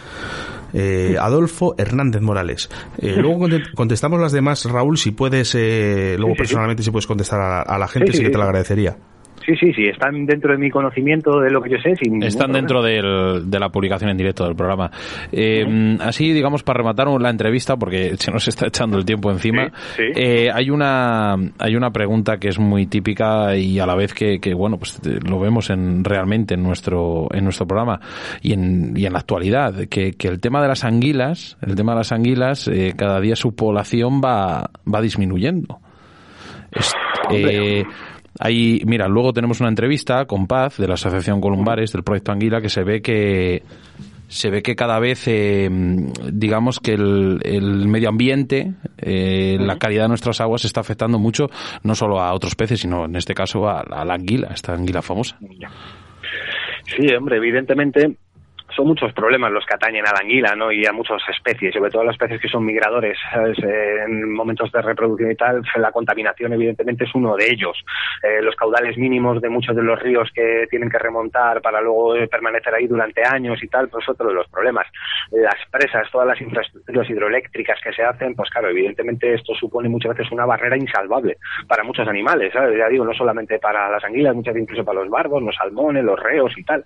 Eh, 0.73 1.17
Adolfo 1.21 1.75
Hernández 1.79 2.23
Morales. 2.23 2.71
Eh, 2.99 3.17
luego 3.17 3.47
contestamos 3.75 4.21
las 4.21 4.33
demás, 4.33 4.65
Raúl, 4.65 4.99
si 4.99 5.11
puedes, 5.11 5.55
eh, 5.57 6.17
luego 6.19 6.35
personalmente 6.37 6.83
si 6.83 6.91
puedes 6.91 7.07
contestar 7.07 7.65
a, 7.67 7.79
la 7.79 7.89
gente, 7.89 8.13
sí 8.13 8.23
que 8.23 8.31
te 8.31 8.39
lo 8.39 8.45
agradecería. 8.45 8.97
Sí, 9.51 9.57
sí, 9.57 9.73
sí, 9.73 9.85
están 9.87 10.27
dentro 10.27 10.53
de 10.53 10.59
mi 10.59 10.71
conocimiento 10.71 11.41
de 11.41 11.51
lo 11.51 11.61
que 11.61 11.71
yo 11.71 11.77
sé. 11.79 11.95
están 12.23 12.53
dentro 12.53 12.83
de 12.83 13.59
la 13.59 13.69
publicación 13.71 14.11
en 14.11 14.17
directo 14.17 14.45
del 14.45 14.55
programa. 14.55 14.93
Eh, 15.33 15.97
así, 16.01 16.33
digamos, 16.33 16.63
para 16.63 16.79
rematar 16.79 17.09
la 17.21 17.31
entrevista, 17.31 17.77
porque 17.77 18.17
se 18.19 18.31
nos 18.31 18.47
está 18.47 18.69
echando 18.69 18.97
el 18.97 19.05
tiempo 19.05 19.31
encima, 19.31 19.73
eh, 19.99 20.51
hay, 20.53 20.71
una, 20.71 21.35
hay 21.59 21.75
una 21.75 21.91
pregunta 21.91 22.37
que 22.39 22.49
es 22.49 22.61
muy 22.61 22.87
típica 22.87 23.57
y 23.57 23.81
a 23.81 23.87
la 23.87 23.97
vez 23.97 24.15
que, 24.15 24.39
bueno, 24.55 24.79
pues 24.79 25.01
lo 25.29 25.41
vemos 25.41 25.71
en, 25.71 26.05
realmente 26.05 26.55
en 26.55 26.63
nuestro, 26.63 27.27
en 27.33 27.43
nuestro 27.43 27.67
programa 27.67 28.01
y 28.43 28.53
en, 28.53 28.97
y 28.97 29.07
en 29.07 29.13
la 29.13 29.19
actualidad, 29.19 29.75
que, 29.89 30.15
el 30.21 30.41
tema 30.41 30.63
de 30.63 30.69
las 30.69 30.85
anguilas, 30.85 31.59
el 31.61 31.75
tema 31.75 31.93
de 31.93 31.99
las 31.99 32.13
anguilas, 32.13 32.69
eh, 32.69 32.93
cada 32.97 33.21
día 33.21 33.35
su 33.35 33.57
población 33.57 34.21
va, 34.25 34.71
va 34.87 35.01
disminuyendo. 35.01 35.81
Ahí, 38.39 38.81
mira, 38.87 39.09
luego 39.09 39.33
tenemos 39.33 39.61
una 39.61 39.69
entrevista 39.69 40.25
con 40.27 40.47
Paz 40.47 40.77
de 40.79 40.87
la 40.87 40.95
Asociación 40.95 41.41
Columbares 41.41 41.93
del 41.93 42.05
Proyecto 42.05 42.33
Anguila 42.33 42.61
que 42.61 42.69
se 42.69 42.85
ve 42.85 43.03
que 43.03 43.63
se 44.31 44.49
ve 44.49 44.63
que 44.63 44.77
cada 44.77 45.01
vez, 45.01 45.27
eh, 45.27 45.69
digamos 46.33 46.79
que 46.79 46.93
el, 46.93 47.89
medio 47.89 48.09
ambiente, 48.09 48.75
eh, 48.97 49.57
la 49.59 49.77
calidad 49.77 50.05
de 50.05 50.09
nuestras 50.11 50.41
aguas 50.41 50.65
está 50.65 50.81
afectando 50.81 51.19
mucho, 51.19 51.49
no 51.83 51.97
solo 51.97 52.21
a 52.21 52.33
otros 52.33 52.55
peces, 52.55 52.81
sino 52.81 53.07
en 53.07 53.17
este 53.17 53.35
caso 53.35 53.69
a, 53.69 54.05
la 54.05 54.15
anguila, 54.15 54.51
esta 54.55 54.73
anguila 54.73 55.03
famosa. 55.03 55.37
Sí, 56.97 57.13
hombre, 57.13 57.39
evidentemente 57.39 58.17
son 58.75 58.87
muchos 58.87 59.13
problemas 59.13 59.53
los 59.53 59.65
que 59.67 59.75
atañen 59.75 60.07
a 60.07 60.13
la 60.13 60.21
anguila, 60.21 60.55
¿no? 60.55 60.73
Y 60.73 60.87
a 60.87 60.93
muchas 60.93 61.23
especies, 61.29 61.75
sobre 61.75 61.91
todo 61.91 62.05
las 62.05 62.15
especies 62.15 62.41
que 62.41 62.49
son 62.49 62.65
migradores, 62.65 63.19
¿sabes? 63.33 63.59
En 63.63 64.33
momentos 64.33 64.71
de 64.73 64.83
reproducción 64.83 65.31
y 65.31 65.37
tal, 65.37 65.63
la 65.77 65.93
contaminación 65.93 66.53
evidentemente 66.53 67.05
es 67.05 67.15
uno 67.15 67.37
de 67.37 67.51
ellos. 67.51 67.77
Eh, 68.23 68.43
los 68.43 68.55
caudales 68.57 68.97
mínimos 68.97 69.41
de 69.41 69.49
muchos 69.49 69.75
de 69.75 69.83
los 69.83 69.99
ríos 70.01 70.29
que 70.35 70.67
tienen 70.71 70.91
que 70.91 70.99
remontar 70.99 71.61
para 71.61 71.81
luego 71.81 72.15
permanecer 72.31 72.75
ahí 72.75 72.87
durante 72.87 73.23
años 73.25 73.63
y 73.63 73.69
tal, 73.69 73.89
pues 73.89 74.09
otro 74.09 74.29
de 74.29 74.35
los 74.35 74.49
problemas. 74.49 74.87
Las 75.31 75.57
presas, 75.71 76.11
todas 76.11 76.27
las 76.27 76.41
infraestructuras 76.41 77.09
hidroeléctricas 77.09 77.79
que 77.83 77.93
se 77.93 78.03
hacen, 78.03 78.35
pues 78.35 78.51
claro, 78.51 78.69
evidentemente 78.69 79.35
esto 79.35 79.55
supone 79.55 79.89
muchas 79.89 80.17
veces 80.17 80.33
una 80.33 80.47
barrera 80.47 80.77
insalvable 80.77 81.39
para 81.67 81.85
muchos 81.85 82.07
animales, 82.07 82.53
¿sabes? 82.53 82.77
Ya 82.79 82.89
digo, 82.89 83.05
no 83.05 83.15
solamente 83.15 83.59
para 83.59 83.91
las 83.91 84.05
anguilas, 84.05 84.35
muchas 84.35 84.55
veces 84.55 84.69
incluso 84.69 84.85
para 84.85 85.01
los 85.01 85.11
barbos, 85.11 85.43
los 85.43 85.57
salmones, 85.57 86.05
los 86.05 86.19
reos 86.19 86.53
y 86.57 86.65
tal. 86.65 86.85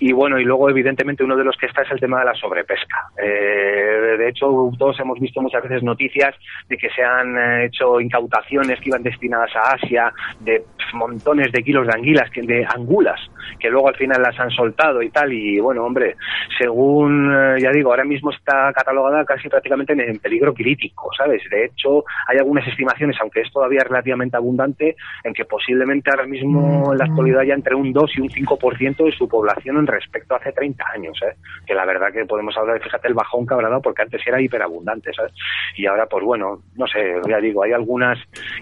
Y 0.00 0.12
bueno, 0.12 0.38
y 0.38 0.44
luego 0.44 0.70
evidentemente 0.70 1.19
uno 1.24 1.36
de 1.36 1.44
los 1.44 1.56
que 1.56 1.66
está 1.66 1.82
es 1.82 1.90
el 1.90 2.00
tema 2.00 2.20
de 2.20 2.26
la 2.26 2.34
sobrepesca. 2.34 3.10
Eh, 3.22 4.16
de 4.18 4.28
hecho, 4.28 4.70
todos 4.78 4.98
hemos 5.00 5.18
visto 5.18 5.40
muchas 5.40 5.62
veces 5.62 5.82
noticias 5.82 6.34
de 6.68 6.76
que 6.76 6.90
se 6.90 7.02
han 7.02 7.36
eh, 7.36 7.66
hecho 7.66 8.00
incautaciones 8.00 8.80
que 8.80 8.88
iban 8.88 9.02
destinadas 9.02 9.54
a 9.56 9.74
Asia 9.74 10.12
de 10.40 10.64
montones 10.94 11.52
de 11.52 11.62
kilos 11.62 11.86
de 11.86 11.92
anguilas, 11.94 12.30
de 12.34 12.66
angulas, 12.74 13.20
que 13.58 13.70
luego 13.70 13.88
al 13.88 13.96
final 13.96 14.22
las 14.22 14.38
han 14.38 14.50
soltado 14.50 15.02
y 15.02 15.10
tal. 15.10 15.32
Y 15.32 15.60
bueno, 15.60 15.84
hombre, 15.84 16.16
según, 16.58 17.32
eh, 17.32 17.60
ya 17.60 17.70
digo, 17.70 17.90
ahora 17.90 18.04
mismo 18.04 18.30
está 18.30 18.72
catalogada 18.72 19.24
casi 19.24 19.48
prácticamente 19.48 19.92
en 19.92 20.18
peligro 20.18 20.54
crítico, 20.54 21.10
¿sabes? 21.16 21.42
De 21.50 21.66
hecho, 21.66 22.04
hay 22.26 22.38
algunas 22.38 22.66
estimaciones, 22.66 23.16
aunque 23.20 23.40
es 23.40 23.52
todavía 23.52 23.84
relativamente 23.84 24.36
abundante, 24.36 24.96
en 25.24 25.34
que 25.34 25.44
posiblemente 25.44 26.10
ahora 26.10 26.26
mismo 26.26 26.92
en 26.92 26.98
la 26.98 27.04
actualidad 27.04 27.42
ya 27.42 27.54
entre 27.54 27.74
un 27.74 27.92
2 27.92 28.10
y 28.16 28.20
un 28.20 28.28
5% 28.28 29.04
de 29.04 29.12
su 29.12 29.28
población 29.28 29.78
en 29.78 29.86
respecto 29.86 30.34
a 30.34 30.38
hace 30.38 30.52
30 30.52 30.84
años, 30.94 31.09
¿eh? 31.22 31.36
Que 31.66 31.74
la 31.74 31.84
verdad 31.84 32.12
que 32.12 32.24
podemos 32.26 32.56
hablar, 32.56 32.80
fíjate 32.82 33.08
el 33.08 33.14
bajón 33.14 33.46
que 33.46 33.54
habrá 33.54 33.68
dado, 33.68 33.82
porque 33.82 34.02
antes 34.02 34.22
era 34.26 34.40
hiperabundante, 34.40 35.12
¿sabes? 35.12 35.32
Y 35.76 35.86
ahora, 35.86 36.06
pues 36.06 36.24
bueno, 36.24 36.62
no 36.76 36.86
sé, 36.86 37.14
ya 37.28 37.38
digo, 37.38 37.62
hay 37.62 37.72
algunas 37.72 38.18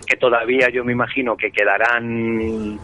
que 0.07 0.17
todavía 0.17 0.69
yo 0.71 0.85
me 0.85 0.93
imagino 0.93 1.37
que 1.37 1.51
quedarán 1.51 2.79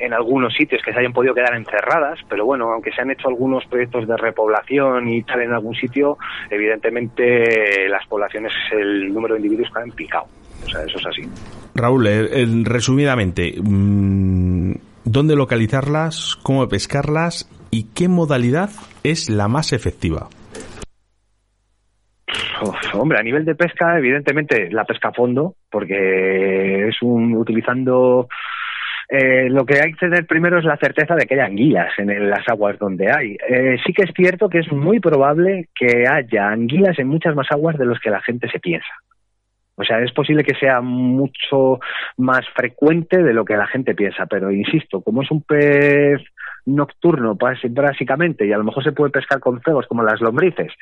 en 0.00 0.14
algunos 0.14 0.54
sitios 0.54 0.80
que 0.82 0.92
se 0.92 0.98
hayan 0.98 1.12
podido 1.12 1.34
quedar 1.34 1.54
encerradas, 1.54 2.18
pero 2.28 2.46
bueno, 2.46 2.72
aunque 2.72 2.90
se 2.90 3.02
han 3.02 3.10
hecho 3.10 3.28
algunos 3.28 3.64
proyectos 3.66 4.08
de 4.08 4.16
repoblación 4.16 5.08
y 5.08 5.22
tal 5.22 5.42
en 5.42 5.52
algún 5.52 5.74
sitio, 5.74 6.16
evidentemente 6.48 7.86
las 7.88 8.06
poblaciones, 8.06 8.52
el 8.72 9.12
número 9.12 9.34
de 9.34 9.40
individuos 9.40 9.70
han 9.76 9.90
picado. 9.90 10.24
O 10.64 10.68
sea, 10.68 10.82
eso 10.82 10.98
es 10.98 11.06
así. 11.06 11.22
Raúl, 11.74 12.06
eh, 12.06 12.46
resumidamente, 12.64 13.54
mm, 13.62 14.72
¿dónde 15.04 15.36
localizarlas? 15.36 16.36
¿Cómo 16.42 16.66
pescarlas? 16.68 17.48
¿Y 17.70 17.92
qué 17.94 18.08
modalidad 18.08 18.70
es 19.04 19.30
la 19.30 19.48
más 19.48 19.72
efectiva? 19.72 20.28
hombre, 22.94 23.18
a 23.18 23.22
nivel 23.22 23.44
de 23.44 23.54
pesca, 23.54 23.96
evidentemente 23.96 24.70
la 24.70 24.84
pesca 24.84 25.08
a 25.08 25.12
fondo, 25.12 25.54
porque 25.70 26.88
es 26.88 27.00
un 27.00 27.34
utilizando 27.34 28.28
eh, 29.08 29.48
lo 29.48 29.64
que 29.64 29.80
hay 29.80 29.92
que 29.92 30.06
tener 30.06 30.26
primero 30.26 30.58
es 30.58 30.64
la 30.64 30.76
certeza 30.76 31.14
de 31.14 31.26
que 31.26 31.34
hay 31.34 31.40
anguilas 31.40 31.92
en 31.98 32.30
las 32.30 32.48
aguas 32.48 32.78
donde 32.78 33.10
hay. 33.10 33.36
Eh, 33.48 33.76
sí 33.84 33.92
que 33.92 34.02
es 34.02 34.10
cierto 34.14 34.48
que 34.48 34.58
es 34.58 34.70
muy 34.70 35.00
probable 35.00 35.68
que 35.74 36.04
haya 36.06 36.48
anguilas 36.48 36.98
en 36.98 37.08
muchas 37.08 37.34
más 37.34 37.46
aguas 37.50 37.76
de 37.78 37.86
los 37.86 37.98
que 37.98 38.10
la 38.10 38.20
gente 38.20 38.48
se 38.50 38.60
piensa. 38.60 38.92
O 39.74 39.84
sea, 39.84 39.98
es 40.00 40.12
posible 40.12 40.44
que 40.44 40.54
sea 40.54 40.80
mucho 40.80 41.80
más 42.18 42.46
frecuente 42.54 43.22
de 43.22 43.32
lo 43.32 43.44
que 43.44 43.56
la 43.56 43.66
gente 43.66 43.94
piensa, 43.94 44.26
pero 44.26 44.50
insisto, 44.50 45.00
como 45.00 45.22
es 45.22 45.30
un 45.30 45.42
pez 45.42 46.20
nocturno, 46.66 47.36
básicamente, 47.36 48.46
y 48.46 48.52
a 48.52 48.58
lo 48.58 48.64
mejor 48.64 48.84
se 48.84 48.92
puede 48.92 49.10
pescar 49.10 49.40
con 49.40 49.60
cebos 49.60 49.86
como 49.86 50.02
las 50.02 50.20
lombrices, 50.20 50.72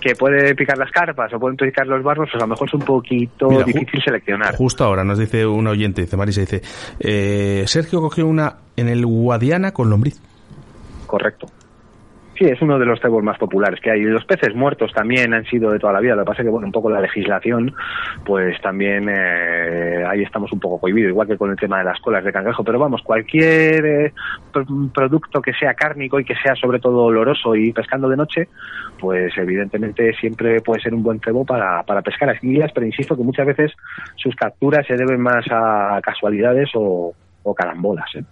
que 0.00 0.14
puede 0.14 0.54
picar 0.54 0.78
las 0.78 0.90
carpas 0.90 1.32
o 1.32 1.38
pueden 1.38 1.56
picar 1.56 1.86
los 1.86 2.02
barbos, 2.02 2.28
pues 2.30 2.42
a 2.42 2.46
lo 2.46 2.50
mejor 2.50 2.68
es 2.68 2.74
un 2.74 2.82
poquito 2.82 3.48
difícil 3.64 4.02
seleccionar. 4.02 4.54
Justo 4.54 4.84
ahora 4.84 5.04
nos 5.04 5.18
dice 5.18 5.46
un 5.46 5.66
oyente, 5.66 6.02
dice 6.02 6.16
Marisa, 6.16 6.40
dice, 6.40 6.62
eh, 7.00 7.64
Sergio 7.66 8.00
cogió 8.00 8.26
una 8.26 8.56
en 8.76 8.88
el 8.88 9.04
Guadiana 9.06 9.72
con 9.72 9.90
lombriz. 9.90 10.20
Correcto. 11.06 11.46
Sí, 12.38 12.44
es 12.44 12.62
uno 12.62 12.78
de 12.78 12.86
los 12.86 13.00
cebos 13.00 13.20
más 13.24 13.36
populares 13.36 13.80
que 13.80 13.90
hay. 13.90 14.02
Los 14.02 14.24
peces 14.24 14.54
muertos 14.54 14.92
también 14.92 15.34
han 15.34 15.44
sido 15.46 15.72
de 15.72 15.80
toda 15.80 15.94
la 15.94 15.98
vida. 15.98 16.14
Lo 16.14 16.22
que 16.22 16.26
pasa 16.26 16.42
es 16.42 16.46
que, 16.46 16.52
bueno, 16.52 16.68
un 16.68 16.72
poco 16.72 16.88
la 16.88 17.00
legislación, 17.00 17.74
pues 18.24 18.60
también 18.60 19.08
eh, 19.08 20.04
ahí 20.08 20.22
estamos 20.22 20.52
un 20.52 20.60
poco 20.60 20.78
cohibidos, 20.78 21.10
igual 21.10 21.26
que 21.26 21.36
con 21.36 21.50
el 21.50 21.56
tema 21.56 21.78
de 21.78 21.84
las 21.84 21.98
colas 21.98 22.22
de 22.22 22.32
cangrejo. 22.32 22.62
Pero 22.62 22.78
vamos, 22.78 23.02
cualquier 23.02 23.84
eh, 23.84 24.12
producto 24.94 25.42
que 25.42 25.52
sea 25.52 25.74
cárnico 25.74 26.20
y 26.20 26.24
que 26.24 26.36
sea 26.36 26.54
sobre 26.54 26.78
todo 26.78 27.06
oloroso 27.06 27.56
y 27.56 27.72
pescando 27.72 28.08
de 28.08 28.16
noche, 28.16 28.48
pues 29.00 29.36
evidentemente 29.36 30.12
siempre 30.14 30.60
puede 30.60 30.80
ser 30.80 30.94
un 30.94 31.02
buen 31.02 31.18
cebo 31.18 31.44
para, 31.44 31.82
para 31.82 32.02
pescar 32.02 32.30
anguilas, 32.30 32.70
pero 32.72 32.86
insisto 32.86 33.16
que 33.16 33.24
muchas 33.24 33.46
veces 33.46 33.72
sus 34.14 34.36
capturas 34.36 34.86
se 34.86 34.96
deben 34.96 35.20
más 35.20 35.44
a 35.50 35.98
casualidades 36.04 36.70
o, 36.74 37.12
o 37.42 37.54
carambolas. 37.54 38.14
¿eh? 38.14 38.22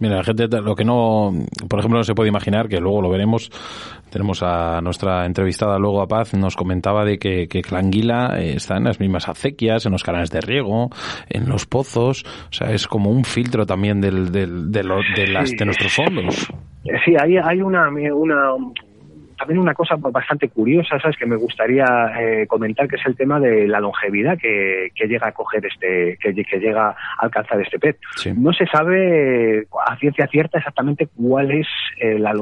Mira, 0.00 0.16
la 0.16 0.24
gente, 0.24 0.46
lo 0.48 0.74
que 0.76 0.84
no, 0.84 1.32
por 1.68 1.80
ejemplo, 1.80 1.98
no 1.98 2.04
se 2.04 2.14
puede 2.14 2.28
imaginar, 2.28 2.68
que 2.68 2.78
luego 2.78 3.02
lo 3.02 3.10
veremos, 3.10 3.50
tenemos 4.10 4.42
a 4.42 4.80
nuestra 4.80 5.26
entrevistada 5.26 5.78
luego 5.78 6.00
a 6.00 6.06
Paz, 6.06 6.34
nos 6.34 6.54
comentaba 6.54 7.04
de 7.04 7.18
que, 7.18 7.48
que 7.48 7.62
la 7.70 7.80
anguila 7.80 8.38
eh, 8.38 8.54
está 8.54 8.76
en 8.76 8.84
las 8.84 9.00
mismas 9.00 9.28
acequias, 9.28 9.86
en 9.86 9.92
los 9.92 10.04
canales 10.04 10.30
de 10.30 10.40
riego, 10.40 10.90
en 11.28 11.48
los 11.48 11.66
pozos, 11.66 12.24
o 12.48 12.52
sea, 12.52 12.70
es 12.70 12.86
como 12.86 13.10
un 13.10 13.24
filtro 13.24 13.66
también 13.66 14.00
del, 14.00 14.30
del, 14.30 14.70
de, 14.70 14.82
de, 15.16 15.26
las, 15.26 15.50
de 15.50 15.64
nuestros 15.64 15.92
fondos. 15.92 16.48
Sí, 17.04 17.14
hay, 17.20 17.36
hay 17.36 17.60
una, 17.60 17.88
una, 17.88 18.54
también 19.38 19.60
una 19.60 19.74
cosa 19.74 19.94
bastante 19.96 20.48
curiosa, 20.48 20.98
¿sabes? 21.00 21.16
Que 21.16 21.26
me 21.26 21.36
gustaría 21.36 21.84
eh, 22.20 22.46
comentar, 22.46 22.88
que 22.88 22.96
es 22.96 23.06
el 23.06 23.16
tema 23.16 23.40
de 23.40 23.66
la 23.66 23.80
longevidad 23.80 24.36
que, 24.36 24.90
llega 25.08 25.28
a 25.28 25.32
coger 25.32 25.64
este, 25.64 26.18
que, 26.20 26.32
llega 26.32 26.90
a 26.90 26.96
alcanzar 27.18 27.60
este 27.60 27.78
pez. 27.78 27.96
No 28.36 28.52
se 28.52 28.66
sabe 28.66 29.66
a 29.86 29.96
ciencia 29.96 30.26
cierta 30.26 30.58
exactamente 30.58 31.06
cuál 31.06 31.52
es 31.52 31.66
eh, 32.00 32.18
la, 32.18 32.34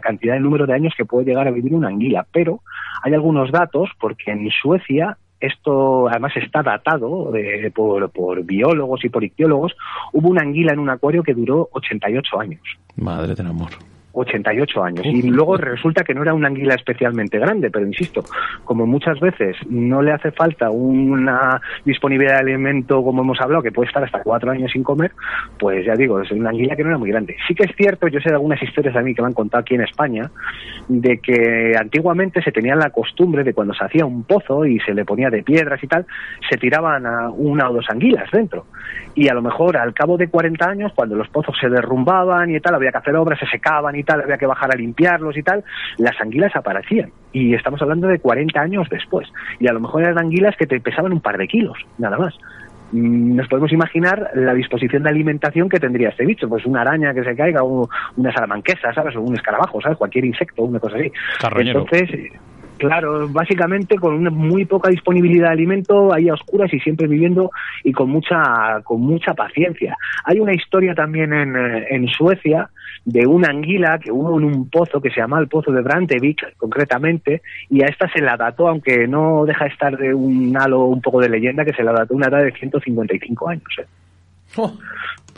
cantidad 0.00 0.34
de 0.34 0.40
número 0.40 0.66
de 0.66 0.74
años 0.74 0.94
que 0.96 1.04
puede 1.04 1.26
llegar 1.26 1.48
a 1.48 1.50
vivir 1.50 1.74
una 1.74 1.88
anguila, 1.88 2.26
pero 2.30 2.60
hay 3.02 3.14
algunos 3.14 3.50
datos, 3.50 3.90
porque 3.98 4.30
en 4.30 4.48
Suecia 4.50 5.16
esto 5.40 6.08
además 6.08 6.32
está 6.36 6.62
datado 6.62 7.32
por, 7.74 8.10
por, 8.10 8.44
biólogos 8.44 9.04
y 9.04 9.08
por 9.08 9.24
ictiólogos. 9.24 9.76
Hubo 10.12 10.28
una 10.28 10.42
anguila 10.42 10.72
en 10.72 10.78
un 10.78 10.90
acuario 10.90 11.22
que 11.22 11.34
duró 11.34 11.68
88 11.72 12.40
años. 12.40 12.62
Madre 12.96 13.34
del 13.34 13.46
amor. 13.48 13.70
88 14.16 14.82
años. 14.82 15.06
Y 15.06 15.22
luego 15.22 15.56
resulta 15.56 16.02
que 16.02 16.14
no 16.14 16.22
era 16.22 16.34
una 16.34 16.48
anguila 16.48 16.74
especialmente 16.74 17.38
grande, 17.38 17.70
pero 17.70 17.86
insisto, 17.86 18.24
como 18.64 18.86
muchas 18.86 19.20
veces 19.20 19.56
no 19.68 20.02
le 20.02 20.12
hace 20.12 20.32
falta 20.32 20.70
una 20.70 21.60
disponibilidad 21.84 22.36
de 22.36 22.52
alimento, 22.52 23.02
como 23.02 23.22
hemos 23.22 23.40
hablado, 23.40 23.62
que 23.62 23.72
puede 23.72 23.88
estar 23.88 24.02
hasta 24.02 24.22
cuatro 24.22 24.50
años 24.50 24.70
sin 24.72 24.82
comer, 24.82 25.12
pues 25.58 25.84
ya 25.84 25.94
digo, 25.94 26.20
es 26.20 26.30
una 26.30 26.50
anguila 26.50 26.76
que 26.76 26.82
no 26.82 26.90
era 26.90 26.98
muy 26.98 27.10
grande. 27.10 27.36
Sí 27.46 27.54
que 27.54 27.64
es 27.64 27.76
cierto, 27.76 28.08
yo 28.08 28.20
sé 28.20 28.30
de 28.30 28.36
algunas 28.36 28.62
historias 28.62 28.96
a 28.96 29.02
mí 29.02 29.14
que 29.14 29.22
me 29.22 29.28
han 29.28 29.34
contado 29.34 29.60
aquí 29.60 29.74
en 29.74 29.82
España, 29.82 30.30
de 30.88 31.18
que 31.18 31.72
antiguamente 31.78 32.42
se 32.42 32.52
tenía 32.52 32.74
la 32.74 32.90
costumbre 32.90 33.44
de 33.44 33.52
cuando 33.52 33.74
se 33.74 33.84
hacía 33.84 34.06
un 34.06 34.24
pozo 34.24 34.64
y 34.64 34.80
se 34.80 34.94
le 34.94 35.04
ponía 35.04 35.28
de 35.28 35.42
piedras 35.42 35.82
y 35.82 35.86
tal, 35.86 36.06
se 36.48 36.56
tiraban 36.56 37.06
a 37.06 37.28
una 37.30 37.68
o 37.68 37.74
dos 37.74 37.86
anguilas 37.90 38.30
dentro. 38.30 38.66
Y 39.14 39.28
a 39.28 39.34
lo 39.34 39.42
mejor 39.42 39.76
al 39.76 39.94
cabo 39.94 40.16
de 40.16 40.28
40 40.28 40.68
años, 40.68 40.92
cuando 40.94 41.16
los 41.16 41.28
pozos 41.28 41.56
se 41.60 41.68
derrumbaban 41.68 42.50
y 42.54 42.60
tal, 42.60 42.74
había 42.74 42.92
que 42.92 42.98
hacer 42.98 43.16
obras, 43.16 43.38
se 43.38 43.46
secaban 43.46 43.96
y 43.96 44.02
tal, 44.06 44.22
había 44.22 44.38
que 44.38 44.46
bajar 44.46 44.72
a 44.72 44.76
limpiarlos 44.76 45.36
y 45.36 45.42
tal, 45.42 45.62
las 45.98 46.18
anguilas 46.20 46.56
aparecían. 46.56 47.10
Y 47.32 47.54
estamos 47.54 47.82
hablando 47.82 48.08
de 48.08 48.18
40 48.18 48.58
años 48.58 48.88
después. 48.90 49.28
Y 49.60 49.68
a 49.68 49.72
lo 49.72 49.80
mejor 49.80 50.02
eran 50.02 50.18
anguilas 50.18 50.56
que 50.56 50.66
te 50.66 50.80
pesaban 50.80 51.12
un 51.12 51.20
par 51.20 51.36
de 51.36 51.46
kilos, 51.46 51.76
nada 51.98 52.16
más 52.16 52.34
mm, 52.92 53.36
nos 53.36 53.48
podemos 53.48 53.72
imaginar 53.72 54.30
la 54.34 54.54
disposición 54.54 55.02
de 55.02 55.10
alimentación 55.10 55.68
que 55.68 55.78
tendría 55.78 56.08
este 56.08 56.24
bicho, 56.24 56.48
pues 56.48 56.64
una 56.64 56.80
araña 56.80 57.12
que 57.12 57.24
se 57.24 57.36
caiga, 57.36 57.62
o 57.62 57.88
una 58.16 58.32
salamanquesa, 58.32 58.94
¿sabes? 58.94 59.14
O 59.16 59.20
un 59.20 59.34
escarabajo, 59.34 59.80
¿sabes? 59.82 59.98
Cualquier 59.98 60.24
insecto, 60.24 60.62
una 60.62 60.80
cosa 60.80 60.96
así. 60.96 61.12
Entonces, 61.58 62.30
Claro, 62.78 63.28
básicamente 63.28 63.96
con 63.96 64.14
una 64.14 64.30
muy 64.30 64.66
poca 64.66 64.90
disponibilidad 64.90 65.46
de 65.46 65.52
alimento, 65.52 66.12
ahí 66.12 66.28
a 66.28 66.34
oscuras 66.34 66.72
y 66.72 66.80
siempre 66.80 67.06
viviendo 67.06 67.50
y 67.82 67.92
con 67.92 68.10
mucha, 68.10 68.80
con 68.84 69.00
mucha 69.00 69.32
paciencia. 69.34 69.96
Hay 70.24 70.40
una 70.40 70.54
historia 70.54 70.94
también 70.94 71.32
en, 71.32 71.56
eh, 71.56 71.86
en 71.90 72.06
Suecia 72.08 72.68
de 73.06 73.26
una 73.26 73.48
anguila 73.48 73.98
que 74.02 74.10
hubo 74.10 74.38
en 74.38 74.44
un 74.44 74.68
pozo 74.68 75.00
que 75.00 75.10
se 75.10 75.20
llama 75.20 75.38
el 75.38 75.48
pozo 75.48 75.70
de 75.70 75.80
Brantevik, 75.80 76.56
concretamente, 76.56 77.40
y 77.70 77.82
a 77.82 77.86
esta 77.86 78.10
se 78.10 78.20
la 78.20 78.36
dató, 78.36 78.68
aunque 78.68 79.06
no 79.06 79.44
deja 79.46 79.64
de 79.64 79.70
estar 79.70 79.96
de 79.96 80.12
un 80.12 80.54
halo 80.58 80.84
un 80.86 81.00
poco 81.00 81.20
de 81.20 81.28
leyenda, 81.28 81.64
que 81.64 81.72
se 81.72 81.84
la 81.84 81.92
dató 81.92 82.14
una 82.14 82.26
edad 82.26 82.42
de 82.42 82.52
155 82.52 83.48
años. 83.48 83.64
¿eh? 83.78 83.86
Oh. 84.56 84.76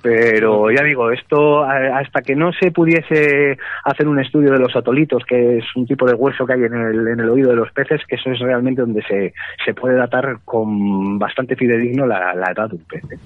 Pero 0.03 0.71
ya 0.71 0.83
digo, 0.83 1.11
esto 1.11 1.63
hasta 1.65 2.23
que 2.23 2.37
no 2.37 2.53
se 2.53 2.71
pudiese 2.71 3.59
hacer 3.85 4.07
un 4.09 4.21
estudio 4.21 4.53
de 4.53 4.59
los 4.59 4.75
otolitos, 4.77 5.25
que 5.25 5.59
es 5.59 5.65
un 5.75 5.87
tipo 5.87 6.07
de 6.07 6.15
hueso 6.15 6.47
que 6.47 6.55
hay 6.55 6.65
en 6.65 6.75
el, 6.75 7.09
en 7.09 7.21
el 7.21 7.29
oído 7.29 7.51
de 7.51 7.57
los 7.57 7.73
peces, 7.73 8.01
que 8.07 8.17
eso 8.17 8.31
es 8.31 8.39
realmente 8.39 8.83
donde 8.83 9.03
se, 9.03 9.35
se 9.65 9.75
puede 9.75 9.97
datar 9.97 10.39
con 10.45 11.19
bastante 11.19 11.57
fidedigno 11.57 12.07
la, 12.07 12.33
edad 12.33 12.69
de 12.69 12.77
un 12.77 12.85
pez. 12.85 13.05
¿eh? 13.05 13.19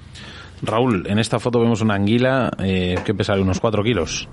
Raúl, 0.62 1.04
en 1.08 1.18
esta 1.18 1.38
foto 1.38 1.60
vemos 1.60 1.82
una 1.82 1.94
anguila 1.94 2.50
eh, 2.62 2.94
que 3.04 3.14
pesa 3.14 3.34
unos 3.34 3.60
4 3.60 3.82
kilos. 3.82 4.28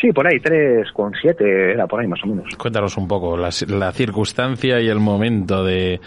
Sí, 0.00 0.12
por 0.12 0.26
ahí, 0.26 0.38
3,7 0.38 1.42
era 1.72 1.86
por 1.86 2.00
ahí 2.00 2.06
más 2.06 2.22
o 2.22 2.28
menos. 2.28 2.54
Cuéntanos 2.56 2.96
un 2.96 3.08
poco 3.08 3.36
la, 3.36 3.50
la 3.68 3.92
circunstancia 3.92 4.80
y 4.80 4.88
el 4.88 5.00
momento 5.00 5.64
de, 5.64 6.00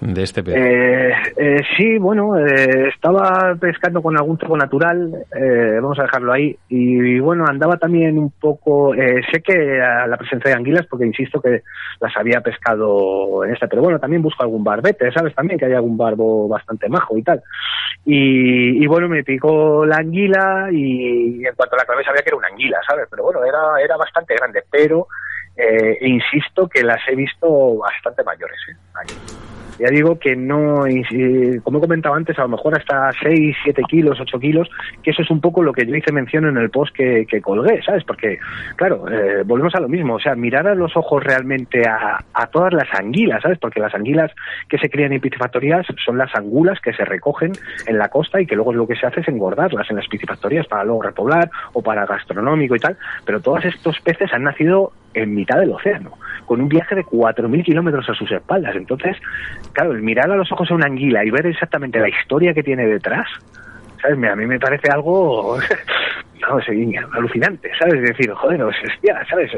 de 0.00 0.22
este 0.22 0.42
pez. 0.42 0.56
Eh, 0.56 1.12
eh, 1.36 1.60
sí, 1.76 1.98
bueno, 1.98 2.38
eh, 2.38 2.88
estaba 2.94 3.54
pescando 3.58 4.02
con 4.02 4.16
algún 4.16 4.36
tipo 4.36 4.56
natural, 4.56 5.24
eh, 5.34 5.78
vamos 5.80 5.98
a 5.98 6.02
dejarlo 6.02 6.32
ahí, 6.32 6.56
y, 6.68 7.18
bueno, 7.20 7.44
andaba 7.48 7.76
también 7.76 8.18
un 8.18 8.30
poco, 8.30 8.94
eh, 8.94 9.22
sé 9.32 9.40
que 9.40 9.54
la 9.54 10.16
presencia 10.16 10.50
de 10.50 10.56
anguilas, 10.56 10.86
porque 10.86 11.06
insisto 11.06 11.40
que 11.40 11.62
las 12.00 12.16
había 12.16 12.40
pescado 12.40 13.44
en 13.44 13.52
esta, 13.54 13.66
pero 13.68 13.82
bueno, 13.82 13.98
también 13.98 14.22
busco 14.22 14.42
algún 14.42 14.64
barbete, 14.64 15.10
¿sabes? 15.12 15.34
También 15.34 15.58
que 15.58 15.66
hay 15.66 15.72
algún 15.72 15.96
barbo 15.96 16.48
bastante 16.48 16.88
majo 16.88 17.16
y 17.16 17.22
tal. 17.22 17.42
Y, 18.04 18.82
y 18.82 18.86
bueno, 18.86 19.08
me 19.08 19.22
picó 19.22 19.84
la 19.84 19.96
anguila 19.96 20.68
y, 20.72 21.44
en 21.46 21.54
cuanto 21.54 21.76
a 21.76 21.78
la 21.78 21.84
clave 21.84 22.04
sabía 22.04 22.22
que 22.22 22.30
era 22.30 22.36
una 22.36 22.48
anguila, 22.48 22.78
¿sabes? 22.86 23.06
Pero 23.10 23.24
bueno, 23.24 23.29
era, 23.44 23.80
era 23.82 23.96
bastante 23.96 24.34
grande, 24.34 24.64
pero 24.70 25.06
eh, 25.56 25.98
insisto 26.00 26.68
que 26.68 26.82
las 26.82 27.00
he 27.08 27.14
visto 27.14 27.76
bastante 27.78 28.22
mayores. 28.24 28.58
¿eh? 28.70 28.76
Ya 29.80 29.88
digo 29.90 30.18
que 30.18 30.36
no, 30.36 30.84
como 31.62 31.78
he 31.78 31.80
comentado 31.80 32.14
antes, 32.14 32.38
a 32.38 32.42
lo 32.42 32.50
mejor 32.50 32.76
hasta 32.76 33.10
6, 33.22 33.56
7 33.64 33.82
kilos, 33.88 34.20
8 34.20 34.38
kilos, 34.38 34.68
que 35.02 35.10
eso 35.10 35.22
es 35.22 35.30
un 35.30 35.40
poco 35.40 35.62
lo 35.62 35.72
que 35.72 35.86
yo 35.86 35.96
hice 35.96 36.12
mención 36.12 36.46
en 36.46 36.58
el 36.58 36.68
post 36.70 36.94
que, 36.94 37.24
que 37.26 37.40
colgué, 37.40 37.82
¿sabes? 37.82 38.04
Porque, 38.04 38.38
claro, 38.76 39.08
eh, 39.08 39.42
volvemos 39.44 39.74
a 39.74 39.80
lo 39.80 39.88
mismo, 39.88 40.16
o 40.16 40.20
sea, 40.20 40.34
mirar 40.34 40.66
a 40.66 40.74
los 40.74 40.96
ojos 40.96 41.24
realmente 41.24 41.82
a, 41.88 42.22
a, 42.34 42.46
todas 42.48 42.74
las 42.74 42.92
anguilas, 42.92 43.42
¿sabes? 43.42 43.58
Porque 43.58 43.80
las 43.80 43.94
anguilas 43.94 44.30
que 44.68 44.78
se 44.78 44.90
crían 44.90 45.12
en 45.12 45.20
piscifactorías 45.20 45.86
son 46.04 46.18
las 46.18 46.34
angulas 46.34 46.78
que 46.80 46.92
se 46.92 47.04
recogen 47.04 47.52
en 47.86 47.98
la 47.98 48.08
costa 48.08 48.40
y 48.40 48.46
que 48.46 48.56
luego 48.56 48.72
lo 48.72 48.86
que 48.86 48.96
se 48.96 49.06
hace 49.06 49.20
es 49.20 49.28
engordarlas 49.28 49.88
en 49.90 49.96
las 49.96 50.08
piscifactorías 50.08 50.66
para 50.66 50.84
luego 50.84 51.02
repoblar 51.02 51.50
o 51.72 51.82
para 51.82 52.04
gastronómico 52.04 52.76
y 52.76 52.80
tal, 52.80 52.96
pero 53.24 53.40
todos 53.40 53.64
estos 53.64 53.98
peces 54.00 54.32
han 54.32 54.44
nacido 54.44 54.92
en 55.14 55.34
mitad 55.34 55.58
del 55.58 55.72
océano, 55.72 56.12
con 56.46 56.60
un 56.60 56.68
viaje 56.68 56.94
de 56.94 57.04
4.000 57.04 57.64
kilómetros 57.64 58.08
a 58.08 58.14
sus 58.14 58.30
espaldas. 58.30 58.74
Entonces, 58.76 59.16
claro, 59.72 59.92
el 59.92 60.02
mirar 60.02 60.30
a 60.30 60.36
los 60.36 60.50
ojos 60.52 60.70
a 60.70 60.74
una 60.74 60.86
anguila 60.86 61.24
y 61.24 61.30
ver 61.30 61.46
exactamente 61.46 61.98
la 62.00 62.08
historia 62.08 62.54
que 62.54 62.62
tiene 62.62 62.86
detrás, 62.86 63.26
¿sabes? 64.00 64.30
A 64.30 64.36
mí 64.36 64.46
me 64.46 64.58
parece 64.58 64.90
algo 64.90 65.58
alucinante, 67.12 67.70
¿sabes? 67.78 67.94
Es 67.94 68.08
decir, 68.08 68.30
joder, 68.32 68.62
hostia, 68.62 69.24
¿sabes? 69.28 69.50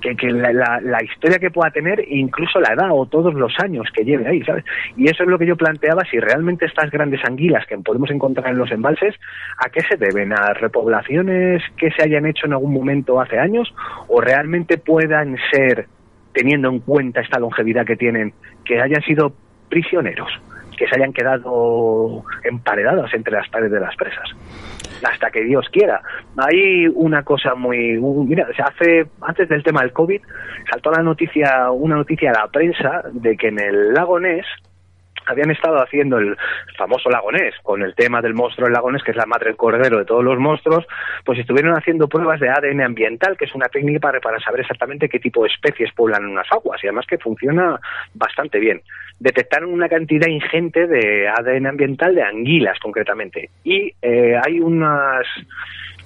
Que, 0.00 0.16
que 0.16 0.30
la, 0.30 0.52
la, 0.52 0.80
la, 0.82 1.02
historia 1.02 1.38
que 1.38 1.50
pueda 1.50 1.70
tener, 1.70 2.04
incluso 2.08 2.60
la 2.60 2.74
edad 2.74 2.90
o 2.92 3.06
todos 3.06 3.34
los 3.34 3.52
años 3.62 3.86
que 3.94 4.04
lleve 4.04 4.26
ahí, 4.26 4.42
¿sabes? 4.42 4.64
Y 4.96 5.08
eso 5.08 5.22
es 5.22 5.28
lo 5.28 5.38
que 5.38 5.46
yo 5.46 5.56
planteaba, 5.56 6.02
si 6.10 6.18
realmente 6.18 6.66
estas 6.66 6.90
grandes 6.90 7.20
anguilas 7.24 7.66
que 7.66 7.76
podemos 7.78 8.10
encontrar 8.10 8.50
en 8.50 8.58
los 8.58 8.70
embalses, 8.70 9.14
¿a 9.58 9.68
qué 9.70 9.80
se 9.82 9.96
deben? 9.96 10.32
¿A 10.32 10.54
repoblaciones 10.54 11.62
que 11.76 11.90
se 11.90 12.02
hayan 12.02 12.26
hecho 12.26 12.46
en 12.46 12.52
algún 12.52 12.72
momento 12.72 13.20
hace 13.20 13.38
años? 13.38 13.72
¿O 14.08 14.20
realmente 14.20 14.78
puedan 14.78 15.36
ser, 15.52 15.86
teniendo 16.32 16.68
en 16.68 16.80
cuenta 16.80 17.20
esta 17.20 17.38
longevidad 17.38 17.86
que 17.86 17.96
tienen, 17.96 18.34
que 18.64 18.80
hayan 18.80 19.02
sido 19.02 19.32
prisioneros? 19.68 20.30
Que 20.76 20.86
se 20.86 20.96
hayan 20.96 21.12
quedado 21.12 22.24
emparedados 22.42 23.12
entre 23.14 23.32
las 23.32 23.48
paredes 23.48 23.72
de 23.72 23.80
las 23.80 23.94
presas 23.96 24.28
hasta 25.02 25.30
que 25.30 25.42
Dios 25.42 25.66
quiera. 25.70 26.00
Hay 26.36 26.86
una 26.88 27.22
cosa 27.22 27.54
muy, 27.54 27.98
mira, 27.98 28.46
se 28.56 28.62
hace 28.62 29.06
antes 29.20 29.48
del 29.48 29.62
tema 29.62 29.82
del 29.82 29.92
COVID 29.92 30.20
saltó 30.70 30.90
la 30.90 31.02
noticia, 31.02 31.70
una 31.70 31.96
noticia 31.96 32.30
a 32.30 32.44
la 32.44 32.48
prensa 32.48 33.02
de 33.12 33.36
que 33.36 33.48
en 33.48 33.60
el 33.60 33.92
lago 33.92 34.18
Ness 34.18 34.46
habían 35.26 35.50
estado 35.50 35.82
haciendo 35.82 36.18
el 36.18 36.36
famoso 36.76 37.10
lagonés, 37.10 37.54
con 37.62 37.82
el 37.82 37.94
tema 37.94 38.20
del 38.20 38.34
monstruo 38.34 38.66
del 38.66 38.74
lagonés, 38.74 39.02
que 39.02 39.10
es 39.10 39.16
la 39.16 39.26
madre 39.26 39.46
del 39.46 39.56
cordero 39.56 39.98
de 39.98 40.04
todos 40.04 40.24
los 40.24 40.38
monstruos, 40.38 40.84
pues 41.24 41.38
estuvieron 41.38 41.76
haciendo 41.76 42.08
pruebas 42.08 42.40
de 42.40 42.48
ADN 42.48 42.82
ambiental, 42.82 43.36
que 43.36 43.44
es 43.44 43.54
una 43.54 43.68
técnica 43.68 44.10
para, 44.20 44.40
saber 44.40 44.60
exactamente 44.60 45.08
qué 45.08 45.18
tipo 45.18 45.42
de 45.42 45.48
especies 45.48 45.92
poblan 45.92 46.26
unas 46.26 46.50
aguas, 46.50 46.82
y 46.82 46.86
además 46.86 47.06
que 47.06 47.18
funciona 47.18 47.78
bastante 48.14 48.58
bien. 48.58 48.82
Detectaron 49.18 49.72
una 49.72 49.88
cantidad 49.88 50.28
ingente 50.28 50.86
de 50.86 51.28
ADN 51.28 51.66
ambiental 51.66 52.14
de 52.14 52.22
anguilas, 52.22 52.78
concretamente, 52.80 53.50
y 53.62 53.92
eh, 54.02 54.38
hay 54.44 54.60
unas 54.60 55.26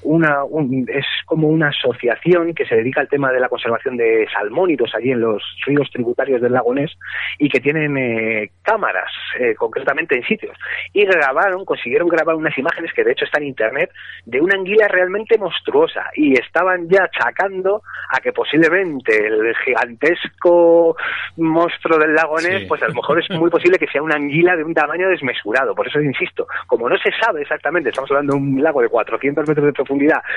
una 0.02 0.44
un, 0.44 0.86
es 0.88 1.04
como 1.26 1.48
una 1.48 1.68
asociación 1.68 2.54
que 2.54 2.66
se 2.66 2.76
dedica 2.76 3.00
al 3.00 3.08
tema 3.08 3.32
de 3.32 3.40
la 3.40 3.48
conservación 3.48 3.96
de 3.96 4.26
salmónidos 4.32 4.94
allí 4.94 5.10
en 5.10 5.20
los 5.20 5.42
ríos 5.66 5.90
tributarios 5.92 6.40
del 6.40 6.52
lago 6.52 6.74
Ness 6.74 6.96
y 7.38 7.48
que 7.48 7.60
tienen 7.60 7.96
eh, 7.96 8.50
cámaras 8.62 9.10
eh, 9.38 9.54
concretamente 9.54 10.16
en 10.16 10.22
sitios. 10.24 10.56
Y 10.92 11.04
grabaron 11.04 11.64
consiguieron 11.64 12.08
grabar 12.08 12.34
unas 12.36 12.56
imágenes 12.56 12.92
que 12.94 13.04
de 13.04 13.12
hecho 13.12 13.24
están 13.24 13.42
en 13.42 13.48
internet 13.48 13.90
de 14.24 14.40
una 14.40 14.54
anguila 14.54 14.88
realmente 14.88 15.36
monstruosa. 15.38 16.06
Y 16.14 16.38
estaban 16.38 16.88
ya 16.88 17.04
achacando 17.04 17.82
a 18.10 18.20
que 18.20 18.32
posiblemente 18.32 19.26
el 19.26 19.54
gigantesco 19.64 20.96
monstruo 21.36 21.98
del 21.98 22.14
lago 22.14 22.36
Ness 22.36 22.60
sí. 22.60 22.66
pues 22.66 22.82
a 22.82 22.88
lo 22.88 22.94
mejor 22.94 23.20
es 23.20 23.30
muy 23.30 23.50
posible 23.50 23.78
que 23.78 23.88
sea 23.88 24.02
una 24.02 24.16
anguila 24.16 24.56
de 24.56 24.64
un 24.64 24.74
tamaño 24.74 25.08
desmesurado. 25.08 25.74
Por 25.74 25.86
eso 25.86 26.00
insisto 26.00 26.46
como 26.66 26.88
no 26.88 26.96
se 26.98 27.10
sabe 27.20 27.42
exactamente 27.42 27.90
estamos 27.90 28.10
hablando 28.10 28.34
de 28.34 28.40
un 28.40 28.62
lago 28.62 28.80
de 28.80 28.88
400 28.88 29.46
metros 29.48 29.66
de 29.66 29.72
profundidad 29.72 29.87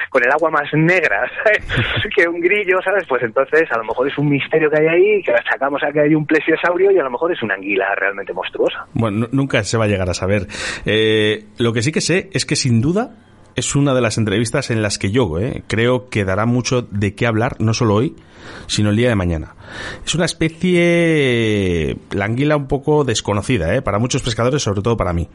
con 0.10 0.24
el 0.24 0.32
agua 0.32 0.50
más 0.50 0.70
negra 0.74 1.30
¿sabes? 1.44 1.66
que 2.16 2.28
un 2.28 2.40
grillo, 2.40 2.78
¿sabes? 2.84 3.06
Pues 3.08 3.24
entonces 3.24 3.64
a 3.72 3.78
lo 3.78 3.84
mejor 3.84 4.08
es 4.08 4.18
un 4.18 4.30
misterio 4.30 4.70
que 4.70 4.80
hay 4.80 4.88
ahí, 4.88 5.24
que 5.24 5.34
sacamos 5.50 5.82
a 5.84 5.92
que 5.92 6.02
hay 6.02 6.16
un 6.16 6.26
plesiosaurio 6.26 6.92
y 6.92 7.00
a 7.00 7.04
lo 7.04 7.12
mejor 7.12 7.32
es 7.32 7.42
una 7.44 7.56
anguila 7.56 7.94
realmente 7.96 8.34
monstruosa. 8.34 8.86
Bueno, 8.94 9.28
nunca 9.32 9.64
se 9.64 9.78
va 9.78 9.86
a 9.86 9.88
llegar 9.88 10.10
a 10.10 10.14
saber. 10.14 10.48
Eh, 10.86 11.46
lo 11.58 11.74
que 11.74 11.82
sí 11.82 11.92
que 11.92 12.02
sé 12.02 12.30
es 12.34 12.46
que 12.46 12.56
sin 12.56 12.82
duda 12.82 13.12
es 13.56 13.76
una 13.76 13.94
de 13.94 14.02
las 14.02 14.18
entrevistas 14.18 14.72
en 14.72 14.82
las 14.82 14.98
que 14.98 15.12
yo 15.12 15.40
eh, 15.40 15.64
creo 15.68 16.10
que 16.10 16.24
dará 16.24 16.46
mucho 16.46 16.82
de 16.82 17.16
qué 17.16 17.28
hablar, 17.28 17.58
no 17.60 17.74
solo 17.74 17.96
hoy, 17.96 18.16
sino 18.68 18.90
el 18.90 18.96
día 18.96 19.10
de 19.10 19.16
mañana. 19.16 19.56
Es 20.06 20.16
una 20.16 20.26
especie, 20.26 21.98
la 22.12 22.26
anguila 22.26 22.56
un 22.56 22.68
poco 22.68 23.04
desconocida, 23.04 23.76
eh, 23.76 23.82
para 23.82 24.00
muchos 24.00 24.22
pescadores, 24.22 24.62
sobre 24.64 24.82
todo 24.82 24.98
para 24.98 25.14
mí. 25.14 25.28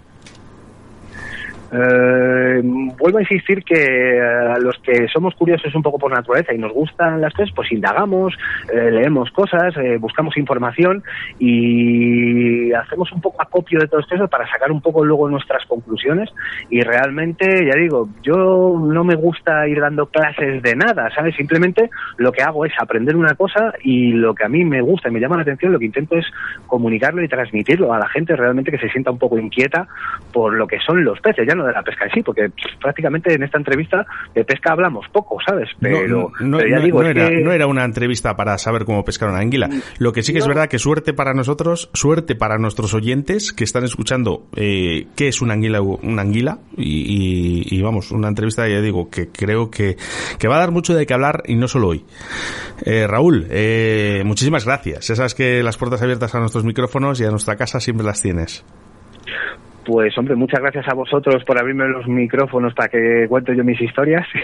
Eh, 1.72 2.60
vuelvo 2.62 3.18
a 3.18 3.22
insistir 3.22 3.64
que 3.64 3.74
eh, 3.74 4.54
los 4.60 4.76
que 4.78 5.08
somos 5.08 5.34
curiosos 5.34 5.74
un 5.74 5.82
poco 5.82 5.98
por 5.98 6.12
naturaleza 6.12 6.54
y 6.54 6.58
nos 6.58 6.72
gustan 6.72 7.20
las 7.20 7.32
cosas, 7.34 7.52
pues 7.54 7.72
indagamos, 7.72 8.34
eh, 8.72 8.90
leemos 8.90 9.30
cosas, 9.30 9.76
eh, 9.76 9.96
buscamos 9.98 10.36
información 10.36 11.02
y 11.38 12.72
hacemos 12.72 13.10
un 13.12 13.20
poco 13.20 13.42
acopio 13.42 13.80
de 13.80 13.88
todo 13.88 14.00
esto 14.00 14.28
para 14.28 14.48
sacar 14.48 14.70
un 14.70 14.80
poco 14.80 15.04
luego 15.04 15.28
nuestras 15.28 15.64
conclusiones 15.66 16.30
y 16.70 16.82
realmente, 16.82 17.46
ya 17.66 17.78
digo, 17.78 18.08
yo 18.22 18.78
no 18.80 19.04
me 19.04 19.16
gusta 19.16 19.66
ir 19.66 19.80
dando 19.80 20.06
clases 20.06 20.62
de 20.62 20.76
nada, 20.76 21.10
¿sabes? 21.14 21.34
Simplemente 21.36 21.90
lo 22.16 22.32
que 22.32 22.42
hago 22.42 22.64
es 22.64 22.72
aprender 22.80 23.16
una 23.16 23.34
cosa 23.34 23.72
y 23.82 24.12
lo 24.12 24.34
que 24.34 24.44
a 24.44 24.48
mí 24.48 24.64
me 24.64 24.80
gusta 24.80 25.08
y 25.08 25.12
me 25.12 25.20
llama 25.20 25.36
la 25.36 25.42
atención, 25.42 25.72
lo 25.72 25.78
que 25.78 25.86
intento 25.86 26.16
es 26.16 26.26
comunicarlo 26.66 27.22
y 27.22 27.28
transmitirlo 27.28 27.92
a 27.92 27.98
la 27.98 28.08
gente 28.08 28.36
realmente 28.36 28.70
que 28.70 28.78
se 28.78 28.88
sienta 28.88 29.10
un 29.10 29.18
poco 29.18 29.38
inquieta 29.38 29.86
por 30.32 30.54
lo 30.54 30.66
que 30.66 30.78
son 30.80 31.04
los 31.04 31.20
peces, 31.20 31.46
de 31.64 31.72
la 31.72 31.82
pesca 31.82 32.04
en 32.06 32.10
sí, 32.12 32.22
porque 32.22 32.50
prácticamente 32.80 33.34
en 33.34 33.42
esta 33.42 33.58
entrevista 33.58 34.04
de 34.34 34.44
pesca 34.44 34.72
hablamos 34.72 35.06
poco, 35.12 35.38
¿sabes? 35.46 35.70
Pero, 35.80 36.30
no, 36.40 36.46
no, 36.46 36.58
pero 36.58 36.70
ya 36.70 36.76
no, 36.76 36.84
digo, 36.84 37.02
no 37.02 37.08
es 37.08 37.16
era, 37.16 37.28
que... 37.28 37.36
no 37.42 37.52
era 37.52 37.66
una 37.66 37.84
entrevista 37.84 38.36
para 38.36 38.58
saber 38.58 38.84
cómo 38.84 39.04
pescar 39.04 39.28
una 39.28 39.38
anguila. 39.38 39.68
Lo 39.98 40.12
que 40.12 40.22
sí 40.22 40.32
que 40.32 40.38
es 40.38 40.46
verdad 40.46 40.68
que 40.68 40.78
suerte 40.78 41.12
para 41.12 41.34
nosotros, 41.34 41.90
suerte 41.94 42.34
para 42.34 42.58
nuestros 42.58 42.94
oyentes 42.94 43.52
que 43.52 43.64
están 43.64 43.84
escuchando 43.84 44.46
eh, 44.56 45.06
qué 45.16 45.28
es 45.28 45.40
una 45.42 45.54
anguila, 45.54 45.80
una 45.80 46.22
anguila 46.22 46.58
y, 46.76 47.66
y, 47.70 47.78
y, 47.78 47.82
vamos, 47.82 48.10
una 48.10 48.28
entrevista, 48.28 48.68
ya 48.68 48.80
digo, 48.80 49.10
que 49.10 49.28
creo 49.28 49.70
que, 49.70 49.96
que 50.38 50.48
va 50.48 50.56
a 50.56 50.60
dar 50.60 50.70
mucho 50.70 50.94
de 50.94 51.06
qué 51.06 51.14
hablar 51.14 51.42
y 51.46 51.56
no 51.56 51.68
solo 51.68 51.88
hoy. 51.88 52.04
Eh, 52.84 53.06
Raúl, 53.06 53.46
eh, 53.50 54.22
muchísimas 54.24 54.64
gracias. 54.64 55.08
Ya 55.08 55.16
sabes 55.16 55.34
que 55.34 55.62
las 55.62 55.76
puertas 55.76 56.02
abiertas 56.02 56.34
a 56.34 56.40
nuestros 56.40 56.64
micrófonos 56.64 57.20
y 57.20 57.24
a 57.24 57.30
nuestra 57.30 57.56
casa 57.56 57.80
siempre 57.80 58.04
las 58.04 58.22
tienes. 58.22 58.64
Pues 59.86 60.18
hombre, 60.18 60.34
muchas 60.34 60.60
gracias 60.60 60.88
a 60.88 60.94
vosotros 60.94 61.44
por 61.44 61.58
abrirme 61.58 61.86
los 61.86 62.08
micrófonos 62.08 62.74
para 62.74 62.88
que 62.88 63.26
cuente 63.28 63.56
yo 63.56 63.62
mis 63.62 63.80
historias. 63.80 64.26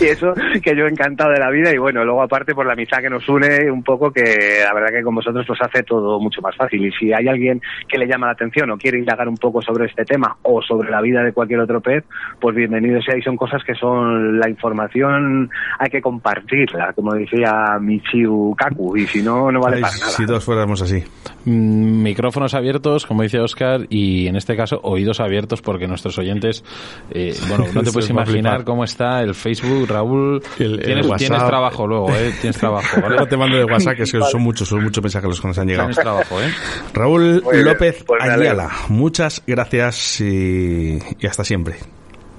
Y 0.00 0.04
eso, 0.06 0.32
que 0.62 0.76
yo 0.76 0.86
encantado 0.86 1.30
de 1.30 1.38
la 1.38 1.50
vida. 1.50 1.72
Y 1.72 1.78
bueno, 1.78 2.04
luego 2.04 2.22
aparte 2.22 2.54
por 2.54 2.66
la 2.66 2.72
amistad 2.72 2.98
que 2.98 3.10
nos 3.10 3.28
une 3.28 3.70
un 3.70 3.82
poco 3.84 4.10
que 4.10 4.60
la 4.64 4.74
verdad 4.74 4.88
que 4.90 5.02
con 5.02 5.14
vosotros 5.14 5.44
pues 5.46 5.60
hace 5.62 5.82
todo 5.84 6.18
mucho 6.18 6.40
más 6.40 6.56
fácil. 6.56 6.84
Y 6.84 6.90
si 6.92 7.12
hay 7.12 7.28
alguien 7.28 7.60
que 7.86 7.98
le 7.98 8.06
llama 8.06 8.26
la 8.26 8.32
atención 8.32 8.70
o 8.70 8.78
quiere 8.78 8.98
indagar 8.98 9.28
un 9.28 9.36
poco 9.36 9.62
sobre 9.62 9.86
este 9.86 10.04
tema 10.04 10.36
o 10.42 10.60
sobre 10.60 10.90
la 10.90 11.00
vida 11.00 11.22
de 11.22 11.32
cualquier 11.32 11.60
otro 11.60 11.80
pez, 11.80 12.04
pues 12.40 12.56
bienvenido 12.56 13.00
sea. 13.02 13.16
Y 13.16 13.22
son 13.22 13.36
cosas 13.36 13.62
que 13.64 13.74
son 13.74 14.38
la 14.38 14.48
información 14.48 15.50
hay 15.78 15.90
que 15.90 16.00
compartirla, 16.00 16.92
como 16.94 17.14
decía 17.14 17.78
Michiu 17.80 18.54
Kaku. 18.56 18.96
Y 18.96 19.06
si 19.06 19.22
no, 19.22 19.52
no 19.52 19.60
vale 19.60 19.76
Ay, 19.76 19.82
para 19.82 19.96
nada. 19.96 20.10
Si 20.10 20.26
todos 20.26 20.44
fuéramos 20.44 20.82
así. 20.82 21.02
Mm, 21.44 22.02
micrófonos 22.02 22.54
abiertos, 22.54 23.06
como 23.06 23.22
dice 23.22 23.40
Oscar, 23.40 23.82
y 23.88 24.26
en 24.26 24.36
este 24.36 24.56
caso 24.56 24.80
oídos 24.86 25.20
abiertos 25.20 25.60
porque 25.62 25.86
nuestros 25.86 26.18
oyentes, 26.18 26.64
eh, 27.10 27.34
bueno, 27.48 27.64
no 27.74 27.82
te 27.82 27.92
puedes 27.92 28.08
imaginar 28.10 28.64
cómo 28.64 28.84
está 28.84 29.22
el 29.22 29.34
Facebook, 29.34 29.86
Raúl. 29.88 30.42
El- 30.58 30.74
el 30.74 30.82
tienes, 30.82 31.06
WhatsApp. 31.06 31.18
tienes 31.28 31.46
trabajo 31.46 31.86
luego, 31.86 32.10
¿eh? 32.14 32.32
Tienes 32.40 32.56
trabajo, 32.58 32.96
¿vale? 33.02 33.08
Luego 33.16 33.26
te 33.26 33.36
mando 33.36 33.56
de 33.56 33.64
WhatsApp, 33.64 33.96
que 33.96 34.02
es 34.04 34.12
que 34.12 34.20
son 34.22 34.42
muchos, 34.42 34.68
son 34.68 34.82
muchos 34.82 35.02
mensajes 35.02 35.28
los 35.28 35.40
que 35.40 35.48
nos 35.48 35.58
han 35.58 35.66
llegado. 35.68 35.88
Tienes 35.88 36.02
trabajo, 36.02 36.40
¿eh? 36.40 36.50
Raúl 36.94 37.42
Muy 37.42 37.52
bien, 37.54 37.64
López 37.66 38.04
pues. 38.06 38.22
Ayala, 38.22 38.70
muchas 38.88 39.42
gracias 39.46 40.20
y, 40.20 40.98
y 41.18 41.26
hasta 41.26 41.44
siempre. 41.44 41.74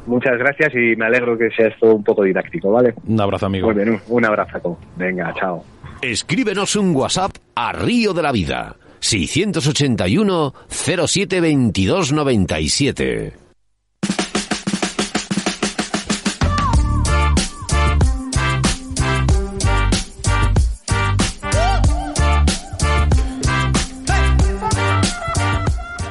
muchas 0.06 0.38
gracias 0.38 0.74
y 0.74 0.96
me 0.96 1.06
alegro 1.06 1.38
que 1.38 1.50
sea 1.52 1.68
esto 1.68 1.94
un 1.96 2.04
poco 2.04 2.24
didáctico, 2.24 2.72
¿vale? 2.72 2.94
Un 3.08 3.20
abrazo, 3.22 3.46
amigo. 3.48 3.68
Muy 3.68 3.76
bien, 3.76 3.90
un, 3.90 4.02
un 4.08 4.26
abrazo. 4.26 4.78
Venga, 4.96 5.34
chao. 5.40 5.64
Escríbenos 6.02 6.76
un 6.76 6.96
WhatsApp 6.96 7.32
a 7.56 7.72
Río 7.74 8.14
de 8.14 8.22
la 8.22 8.32
Vida. 8.32 8.76
681 9.00 10.54
07 10.70 11.08
22 11.08 12.14
97. 12.14 13.47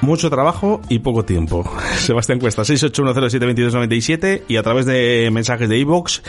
Mucho 0.06 0.30
trabajo 0.30 0.80
y 0.88 1.00
poco 1.00 1.24
tiempo. 1.24 1.68
Sebastián 1.96 2.38
Cuesta, 2.38 2.62
681072297 2.62 4.42
y 4.46 4.56
a 4.56 4.62
través 4.62 4.86
de 4.86 5.28
mensajes 5.32 5.68
de 5.68 5.78
iVoox 5.78 6.20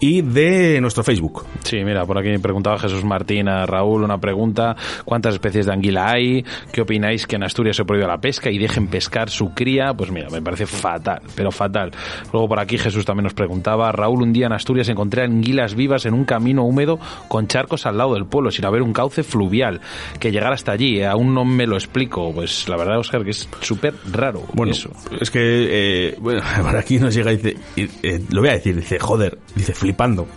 y 0.00 0.22
de 0.22 0.80
nuestro 0.80 1.04
Facebook. 1.04 1.44
Sí, 1.62 1.84
mira, 1.84 2.06
por 2.06 2.16
aquí 2.16 2.30
me 2.30 2.38
preguntaba 2.38 2.78
Jesús 2.78 3.04
Martín 3.04 3.50
a 3.50 3.66
Raúl 3.66 4.02
una 4.02 4.16
pregunta. 4.16 4.76
¿Cuántas 5.04 5.34
especies 5.34 5.66
de 5.66 5.74
anguila 5.74 6.10
hay? 6.10 6.42
¿Qué 6.72 6.80
opináis 6.80 7.26
que 7.26 7.36
en 7.36 7.42
Asturias 7.42 7.76
se 7.76 7.84
prohíbe 7.84 8.06
la 8.06 8.16
pesca 8.16 8.50
y 8.50 8.56
dejen 8.56 8.86
pescar 8.86 9.28
su 9.28 9.50
cría? 9.50 9.92
Pues 9.92 10.10
mira, 10.10 10.30
me 10.30 10.40
parece 10.40 10.64
fatal, 10.64 11.20
pero 11.36 11.52
fatal. 11.52 11.90
Luego 12.32 12.48
por 12.48 12.60
aquí 12.60 12.78
Jesús 12.78 13.04
también 13.04 13.24
nos 13.24 13.34
preguntaba, 13.34 13.92
Raúl, 13.92 14.22
un 14.22 14.32
día 14.32 14.46
en 14.46 14.54
Asturias 14.54 14.88
encontré 14.88 15.22
anguilas 15.22 15.74
vivas 15.74 16.06
en 16.06 16.14
un 16.14 16.24
camino 16.24 16.64
húmedo 16.64 16.98
con 17.28 17.46
charcos 17.46 17.84
al 17.84 17.98
lado 17.98 18.14
del 18.14 18.24
pueblo, 18.24 18.50
sin 18.50 18.64
haber 18.64 18.80
un 18.80 18.94
cauce 18.94 19.22
fluvial. 19.22 19.82
Que 20.18 20.32
llegar 20.32 20.54
hasta 20.54 20.72
allí, 20.72 21.00
eh, 21.00 21.06
aún 21.06 21.34
no 21.34 21.44
me 21.44 21.66
lo 21.66 21.76
explico. 21.76 22.32
Pues 22.32 22.66
la 22.70 22.78
verdad, 22.78 22.98
Oscar, 22.98 23.17
que 23.24 23.30
es 23.30 23.48
súper 23.60 23.94
raro 24.12 24.44
Bueno, 24.52 24.72
eso. 24.72 24.90
es 25.20 25.30
que, 25.30 25.40
eh, 26.10 26.16
bueno, 26.20 26.42
por 26.62 26.76
aquí 26.76 26.98
nos 26.98 27.14
llega 27.14 27.32
y 27.32 27.36
dice, 27.36 27.56
y, 27.76 27.82
eh, 28.02 28.20
lo 28.30 28.40
voy 28.40 28.50
a 28.50 28.54
decir, 28.54 28.76
dice, 28.76 28.98
joder, 28.98 29.38
dice, 29.54 29.74
flipando. 29.74 30.28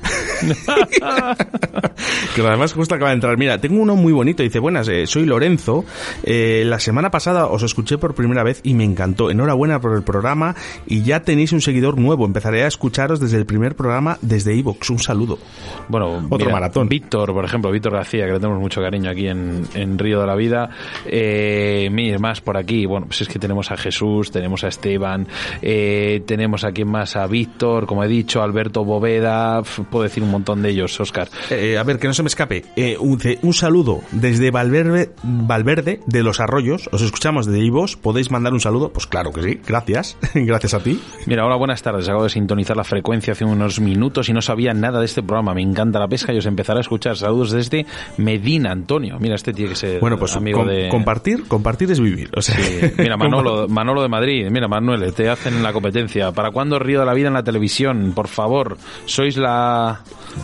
que 2.35 2.41
además 2.41 2.73
justo 2.73 2.95
acaba 2.95 3.09
de 3.09 3.15
entrar. 3.15 3.37
Mira, 3.37 3.59
tengo 3.59 3.81
uno 3.81 3.95
muy 3.95 4.13
bonito. 4.13 4.43
Dice, 4.43 4.59
buenas, 4.59 4.87
eh, 4.87 5.07
soy 5.07 5.25
Lorenzo. 5.25 5.85
Eh, 6.23 6.63
la 6.65 6.79
semana 6.79 7.11
pasada 7.11 7.47
os 7.47 7.63
escuché 7.63 7.97
por 7.97 8.13
primera 8.13 8.43
vez 8.43 8.61
y 8.63 8.73
me 8.73 8.83
encantó. 8.83 9.29
Enhorabuena 9.31 9.79
por 9.79 9.95
el 9.95 10.03
programa 10.03 10.55
y 10.85 11.03
ya 11.03 11.21
tenéis 11.21 11.51
un 11.51 11.61
seguidor 11.61 11.97
nuevo. 11.97 12.25
Empezaré 12.25 12.63
a 12.63 12.67
escucharos 12.67 13.19
desde 13.19 13.37
el 13.37 13.45
primer 13.45 13.75
programa 13.75 14.17
desde 14.21 14.57
Evox. 14.57 14.89
Un 14.89 14.99
saludo. 14.99 15.39
Bueno, 15.87 16.27
Otro 16.29 16.49
maratón. 16.49 16.89
Víctor, 16.89 17.33
por 17.33 17.45
ejemplo, 17.45 17.71
Víctor 17.71 17.93
García, 17.93 18.25
que 18.25 18.33
le 18.33 18.39
tenemos 18.39 18.59
mucho 18.59 18.81
cariño 18.81 19.09
aquí 19.09 19.27
en, 19.27 19.63
en 19.73 19.97
Río 19.97 20.19
de 20.19 20.27
la 20.27 20.35
Vida. 20.35 20.69
Eh, 21.05 21.89
más 22.19 22.41
por 22.41 22.57
aquí. 22.57 22.85
Bueno, 22.85 23.07
pues 23.07 23.21
es 23.21 23.27
que 23.27 23.39
tenemos 23.39 23.71
a 23.71 23.77
Jesús, 23.77 24.31
tenemos 24.31 24.63
a 24.63 24.67
Esteban, 24.67 25.27
eh, 25.61 26.23
tenemos 26.25 26.63
aquí 26.63 26.85
más 26.85 27.15
a 27.15 27.27
Víctor, 27.27 27.85
como 27.85 28.03
he 28.03 28.07
dicho, 28.07 28.41
Alberto 28.41 28.83
Boveda. 28.83 29.61
Puedo 29.61 30.03
decir 30.03 30.23
un 30.23 30.30
montón 30.31 30.61
de 30.61 30.69
ellos, 30.69 30.99
Oscar. 30.99 31.29
Eh, 31.49 31.77
a 31.77 31.83
ver, 31.83 31.99
que 31.99 32.07
no 32.07 32.13
se 32.13 32.23
me 32.23 32.27
escape. 32.27 32.65
Eh, 32.75 32.97
un, 32.99 33.19
un 33.41 33.53
saludo 33.53 34.01
desde 34.11 34.51
Valverde, 34.51 35.11
Valverde 35.23 35.99
de 36.05 36.23
los 36.23 36.39
Arroyos. 36.39 36.89
Os 36.91 37.01
escuchamos 37.01 37.45
de 37.45 37.59
Ivos. 37.59 37.95
¿Podéis 37.97 38.31
mandar 38.31 38.53
un 38.53 38.59
saludo? 38.59 38.91
Pues 38.91 39.07
claro 39.07 39.31
que 39.31 39.41
sí. 39.43 39.59
Gracias. 39.67 40.17
Gracias 40.33 40.73
a 40.73 40.79
ti. 40.79 40.99
Mira, 41.25 41.45
hola, 41.45 41.55
buenas 41.55 41.81
tardes. 41.81 42.07
Acabo 42.07 42.23
de 42.23 42.29
sintonizar 42.29 42.75
la 42.77 42.83
frecuencia 42.83 43.33
hace 43.33 43.45
unos 43.45 43.79
minutos 43.79 44.29
y 44.29 44.33
no 44.33 44.41
sabía 44.41 44.73
nada 44.73 44.99
de 44.99 45.05
este 45.05 45.21
programa. 45.23 45.53
Me 45.53 45.61
encanta 45.61 45.99
la 45.99 46.07
pesca 46.07 46.33
y 46.33 46.37
os 46.37 46.45
empezaré 46.45 46.79
a 46.79 46.81
escuchar. 46.81 47.17
Saludos 47.17 47.51
desde 47.51 47.85
Medina, 48.17 48.71
Antonio. 48.71 49.17
Mira, 49.19 49.35
este 49.35 49.53
tiene 49.53 49.69
que 49.71 49.75
ser 49.75 49.99
Bueno, 49.99 50.17
pues 50.17 50.35
amigo 50.35 50.59
com- 50.59 50.67
de... 50.67 50.89
compartir, 50.89 51.43
compartir 51.47 51.91
es 51.91 51.99
vivir. 51.99 52.29
O 52.35 52.41
sea, 52.41 52.55
Sí, 52.55 52.91
Mira, 52.97 53.17
Manolo, 53.17 53.67
Manolo 53.69 54.01
de 54.01 54.07
Madrid. 54.09 54.47
Mira, 54.51 54.67
Manuel, 54.67 55.13
te 55.13 55.29
hacen 55.29 55.61
la 55.63 55.73
competencia. 55.73 56.31
¿Para 56.31 56.51
cuándo 56.51 56.79
Río 56.79 56.99
de 56.99 57.05
la 57.05 57.13
Vida 57.13 57.27
en 57.27 57.33
la 57.33 57.43
televisión? 57.43 58.13
Por 58.15 58.27
favor, 58.27 58.77
sois 59.05 59.37
la... 59.37 60.01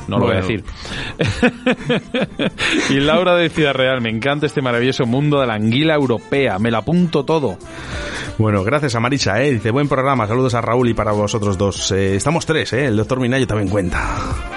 No 0.08 0.20
lo 0.20 0.26
voy 0.26 0.36
a 0.36 0.42
decir. 0.42 0.64
y 2.90 3.00
Laura 3.00 3.36
de 3.36 3.50
Ciudad 3.50 3.74
Real, 3.74 4.02
me 4.02 4.10
encanta 4.10 4.46
este 4.46 4.62
maravilloso 4.62 5.06
mundo 5.06 5.40
de 5.40 5.48
la 5.48 5.56
anguila 5.56 5.96
europea. 5.96 6.60
Me 6.60 6.72
la 6.72 6.80
apunto 6.80 7.26
todo. 7.26 7.58
Bueno, 8.38 8.64
gracias 8.64 8.96
a 8.96 9.00
Marisa, 9.00 9.42
¿eh? 9.42 9.54
Dice, 9.54 9.72
buen 9.72 9.88
programa, 9.88 10.28
saludos 10.28 10.54
a 10.54 10.62
Raúl 10.62 10.90
y 10.90 10.94
para 10.94 11.12
vosotros 11.12 11.58
dos. 11.58 11.92
Eh, 11.92 12.16
estamos 12.16 12.46
tres, 12.46 12.72
¿eh? 12.74 12.86
El 12.86 12.98
doctor 12.98 13.20
Minayo 13.20 13.48
también 13.48 13.70
cuenta. 13.70 14.57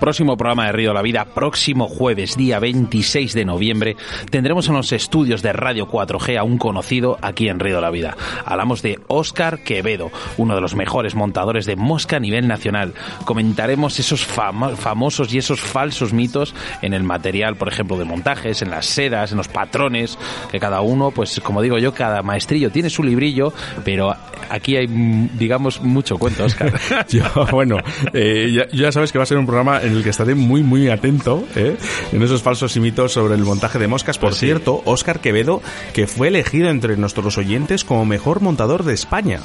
Próximo 0.00 0.36
programa 0.36 0.66
de 0.66 0.72
Río 0.72 0.90
de 0.90 0.94
la 0.94 1.02
Vida, 1.02 1.24
próximo 1.24 1.88
jueves, 1.88 2.36
día 2.36 2.58
26 2.60 3.34
de 3.34 3.44
noviembre, 3.44 3.96
tendremos 4.30 4.68
en 4.68 4.74
los 4.74 4.92
estudios 4.92 5.42
de 5.42 5.52
Radio 5.52 5.88
4G 5.88 6.38
a 6.38 6.44
un 6.44 6.56
conocido 6.56 7.18
aquí 7.20 7.48
en 7.48 7.58
Río 7.58 7.76
de 7.76 7.82
la 7.82 7.90
Vida. 7.90 8.16
Hablamos 8.44 8.80
de 8.82 8.98
Óscar 9.08 9.58
Quevedo, 9.64 10.10
uno 10.36 10.54
de 10.54 10.60
los 10.60 10.74
mejores 10.76 11.14
montadores 11.14 11.66
de 11.66 11.76
mosca 11.76 12.16
a 12.16 12.20
nivel 12.20 12.46
nacional. 12.46 12.94
Comentaremos 13.24 13.98
esos 13.98 14.24
famo- 14.26 14.76
famosos 14.76 15.34
y 15.34 15.38
esos 15.38 15.60
falsos 15.60 16.12
mitos 16.12 16.54
en 16.80 16.94
el 16.94 17.02
material, 17.02 17.56
por 17.56 17.68
ejemplo, 17.68 17.98
de 17.98 18.04
montajes, 18.04 18.62
en 18.62 18.70
las 18.70 18.86
sedas, 18.86 19.32
en 19.32 19.38
los 19.38 19.48
patrones, 19.48 20.16
que 20.50 20.60
cada 20.60 20.80
uno, 20.80 21.10
pues 21.10 21.40
como 21.40 21.60
digo 21.60 21.76
yo, 21.78 21.92
cada 21.92 22.22
maestrillo 22.22 22.70
tiene 22.70 22.88
su 22.88 23.02
librillo, 23.02 23.52
pero 23.84 24.14
aquí 24.48 24.76
hay, 24.76 24.86
mm, 24.86 25.36
digamos, 25.38 25.80
mucho 25.82 26.16
cuento, 26.18 26.44
Óscar. 26.44 26.72
Bueno, 27.50 27.78
eh, 28.12 28.66
ya 28.72 28.92
sabes 28.92 29.10
que 29.12 29.18
va 29.18 29.24
a 29.24 29.26
ser 29.26 29.38
un 29.38 29.46
programa 29.46 29.80
en 29.88 29.96
el 29.96 30.02
que 30.04 30.10
estaré 30.10 30.34
muy, 30.34 30.62
muy 30.62 30.88
atento 30.88 31.44
¿eh? 31.56 31.76
en 32.12 32.22
esos 32.22 32.42
falsos 32.42 32.76
y 32.76 32.80
mitos 32.80 33.12
sobre 33.12 33.34
el 33.34 33.42
montaje 33.42 33.78
de 33.78 33.88
moscas. 33.88 34.18
Por 34.18 34.30
Pues 34.30 34.38
sí. 34.40 34.46
cierto, 34.46 34.82
Óscar 34.84 35.20
Quevedo, 35.20 35.60
que 35.92 36.06
fue 36.06 36.28
elegido 36.28 36.68
entre 36.70 36.96
nuestros 36.96 37.36
oyentes 37.38 37.84
como 37.84 38.04
mejor 38.04 38.40
montador 38.40 38.84
de 38.84 38.94
España. 38.94 39.40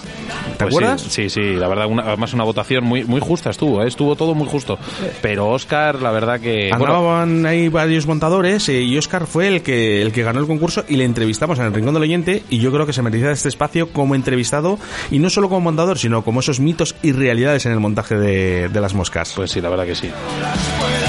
¿Te 0.58 0.66
Pues 0.66 0.68
acuerdas? 0.76 1.02
Sí, 1.02 1.10
sí, 1.10 1.30
sí, 1.30 1.54
la 1.56 1.68
verdad, 1.68 1.88
una- 1.88 2.04
además 2.04 2.34
una 2.34 2.44
votación 2.44 2.84
muy 2.84 3.04
muy 3.04 3.20
justa 3.22 3.50
estuvo, 3.50 3.84
¿eh? 3.84 3.88
estuvo 3.88 4.16
todo 4.16 4.36
muy 4.36 4.48
justo. 4.48 4.78
Pero 5.22 5.50
Oscar, 5.50 6.02
la 6.02 6.12
verdad 6.12 6.40
que... 6.40 6.70
bueno, 6.78 6.96
Andaban 6.96 7.46
ahí 7.46 7.70
varios 7.70 8.06
montadores 8.06 8.68
eh, 8.70 8.82
y 8.82 8.98
Óscar 8.98 9.26
fue 9.28 9.48
el 9.48 9.62
que, 9.62 10.02
el 10.02 10.12
que 10.12 10.24
ganó 10.24 10.40
el 10.40 10.48
concurso 10.48 10.84
y 10.88 10.96
le 10.98 11.06
entrevistamos 11.06 11.58
en 11.60 11.66
el 11.66 11.74
Rincón 11.74 11.94
del 11.94 12.04
Oyente 12.04 12.44
y 12.50 12.60
yo 12.60 12.72
creo 12.72 12.86
que 12.86 12.94
se 12.94 13.02
merecía 13.02 13.32
este 13.32 13.50
espacio 13.50 13.90
como 13.90 14.16
entrevistado 14.16 14.78
y 15.12 15.20
no 15.20 15.30
solo 15.30 15.50
como 15.50 15.62
montador, 15.62 15.98
sino 15.98 16.24
como 16.24 16.40
esos 16.42 16.60
mitos 16.60 16.96
y 17.02 17.12
realidades 17.12 17.66
en 17.66 17.72
el 17.72 17.80
montaje 17.80 18.16
de, 18.16 18.70
de 18.70 18.82
las 18.82 18.94
moscas. 18.94 19.34
pues 19.36 19.52
sí, 19.52 19.62
la 19.62 19.70
verdad 19.70 19.86
que 19.86 19.96
sí. 19.96 20.10
las 20.40 20.58
puertas. 20.80 21.03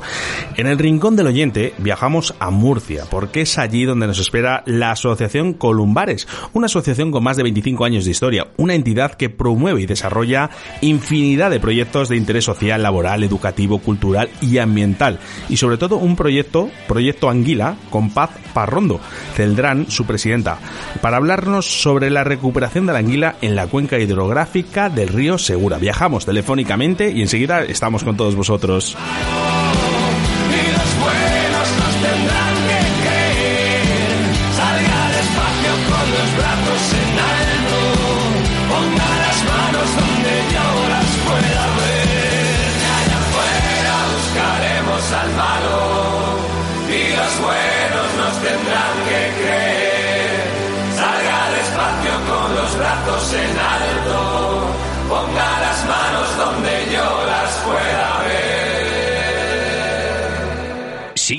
En 0.56 0.68
el 0.68 0.78
rincón 0.78 1.16
del 1.16 1.26
oyente 1.28 1.74
viajamos 1.78 2.36
a 2.40 2.52
Murcia, 2.52 2.77
porque 3.10 3.42
es 3.42 3.58
allí 3.58 3.86
donde 3.86 4.08
nos 4.08 4.20
espera 4.20 4.64
la 4.66 4.92
Asociación 4.92 5.54
Columbares, 5.54 6.28
una 6.54 6.68
asociación 6.68 7.12
con 7.12 7.24
más 7.24 7.38
de 7.38 7.44
25 7.44 7.86
años 7.86 8.06
de 8.06 8.12
historia, 8.12 8.48
una 8.58 8.76
entidad 8.76 9.14
que 9.14 9.30
promueve 9.30 9.82
y 9.82 9.86
desarrolla 9.86 10.50
infinidad 10.82 11.50
de 11.50 11.60
proyectos 11.60 12.10
de 12.10 12.18
interés 12.18 12.46
social, 12.46 12.84
laboral, 12.84 13.24
educativo, 13.24 13.80
cultural 13.80 14.30
y 14.42 14.58
ambiental. 14.58 15.20
Y 15.50 15.58
sobre 15.58 15.78
todo 15.78 15.98
un 15.98 16.16
proyecto, 16.16 16.70
Proyecto 16.88 17.30
Anguila, 17.30 17.78
con 17.90 18.12
Paz 18.12 18.32
Parrondo, 18.54 19.00
Celdrán, 19.36 19.90
su 19.90 20.06
presidenta, 20.06 20.60
para 21.02 21.18
hablarnos 21.18 21.66
sobre 21.66 22.10
la 22.10 22.24
recuperación 22.24 22.86
de 22.86 22.94
la 22.94 23.00
anguila 23.00 23.36
en 23.42 23.56
la 23.56 23.68
cuenca 23.68 24.00
hidrográfica 24.00 24.90
del 24.90 25.10
río 25.10 25.38
Segura. 25.38 25.78
Viajamos 25.78 26.26
telefónicamente 26.26 27.12
y 27.12 27.22
enseguida 27.22 27.64
estamos 27.64 28.04
con 28.04 28.18
todos 28.18 28.36
vosotros. 28.36 28.96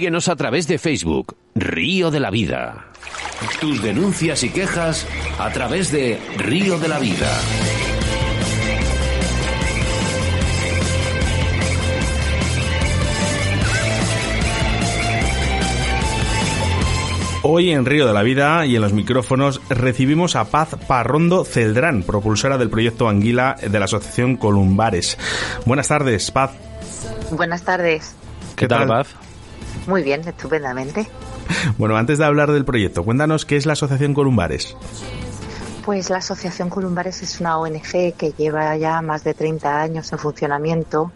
Síguenos 0.09 0.29
a 0.29 0.37
través 0.37 0.67
de 0.67 0.79
Facebook, 0.79 1.37
Río 1.55 2.11
de 2.11 2.19
la 2.19 2.31
Vida. 2.31 2.87
Tus 3.61 3.83
denuncias 3.83 4.43
y 4.43 4.49
quejas 4.49 5.07
a 5.39 5.51
través 5.51 5.93
de 5.93 6.19
Río 6.39 6.79
de 6.79 6.89
la 6.89 6.99
Vida. 6.99 7.31
Hoy 17.43 17.73
en 17.73 17.85
Río 17.85 18.07
de 18.07 18.15
la 18.15 18.23
Vida 18.23 18.65
y 18.65 18.77
en 18.77 18.81
los 18.81 18.95
micrófonos 18.95 19.61
recibimos 19.69 20.37
a 20.37 20.47
Paz 20.47 20.71
Parrondo 20.87 21.45
Celdrán, 21.45 22.03
propulsora 22.03 22.57
del 22.57 22.71
proyecto 22.71 23.11
Anguila 23.11 23.57
de 23.61 23.79
la 23.79 23.85
Asociación 23.85 24.39
Columbares. 24.39 25.19
Buenas 25.67 25.89
tardes, 25.89 26.31
Paz. 26.31 26.53
Buenas 27.31 27.63
tardes. 27.63 28.15
¿Qué, 28.57 28.67
tal, 28.67 28.89
Paz? 28.89 29.15
Muy 29.89 30.03
bien, 30.03 30.21
estupendamente. 30.21 31.09
Bueno, 31.79 31.97
antes 31.97 32.19
de 32.19 32.27
hablar 32.27 32.53
del 32.53 32.67
proyecto, 32.67 33.05
cuéntanos 33.05 33.47
qué 33.47 33.57
es 33.57 33.65
la 33.65 33.73
Asociación 33.73 34.13
Columbares. 34.13 34.77
Pues 35.83 36.11
la 36.11 36.19
Asociación 36.19 36.69
Columbares 36.69 37.23
es 37.23 37.41
una 37.41 37.57
ONG 37.59 38.13
que 38.15 38.35
lleva 38.37 38.77
ya 38.77 39.01
más 39.01 39.25
de 39.25 39.33
30 39.33 39.81
años 39.81 40.13
en 40.13 40.19
funcionamiento. 40.19 41.11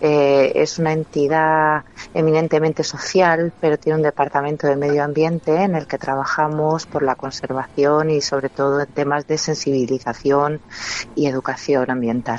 Eh, 0.00 0.52
es 0.54 0.78
una 0.78 0.92
entidad 0.92 1.82
eminentemente 2.14 2.84
social, 2.84 3.52
pero 3.60 3.76
tiene 3.76 3.96
un 3.96 4.04
departamento 4.04 4.68
de 4.68 4.76
medio 4.76 5.02
ambiente 5.02 5.60
en 5.60 5.74
el 5.74 5.88
que 5.88 5.98
trabajamos 5.98 6.86
por 6.86 7.02
la 7.02 7.16
conservación 7.16 8.10
y 8.10 8.20
sobre 8.20 8.50
todo 8.50 8.80
en 8.80 8.86
temas 8.86 9.26
de 9.26 9.36
sensibilización 9.36 10.60
y 11.16 11.26
educación 11.26 11.90
ambiental. 11.90 12.38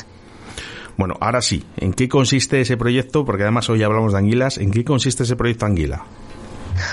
Bueno, 0.98 1.16
ahora 1.20 1.42
sí, 1.42 1.64
¿en 1.78 1.94
qué 1.94 2.08
consiste 2.08 2.62
ese 2.62 2.78
proyecto? 2.78 3.26
Porque 3.26 3.44
además 3.44 3.70
hoy 3.70 3.84
hablamos 3.84 4.14
de 4.14 4.20
anguilas. 4.20 4.58
¿En 4.58 4.72
qué 4.72 4.84
consiste 4.84 5.24
ese 5.24 5.36
proyecto 5.36 5.66
Anguila? 5.66 6.06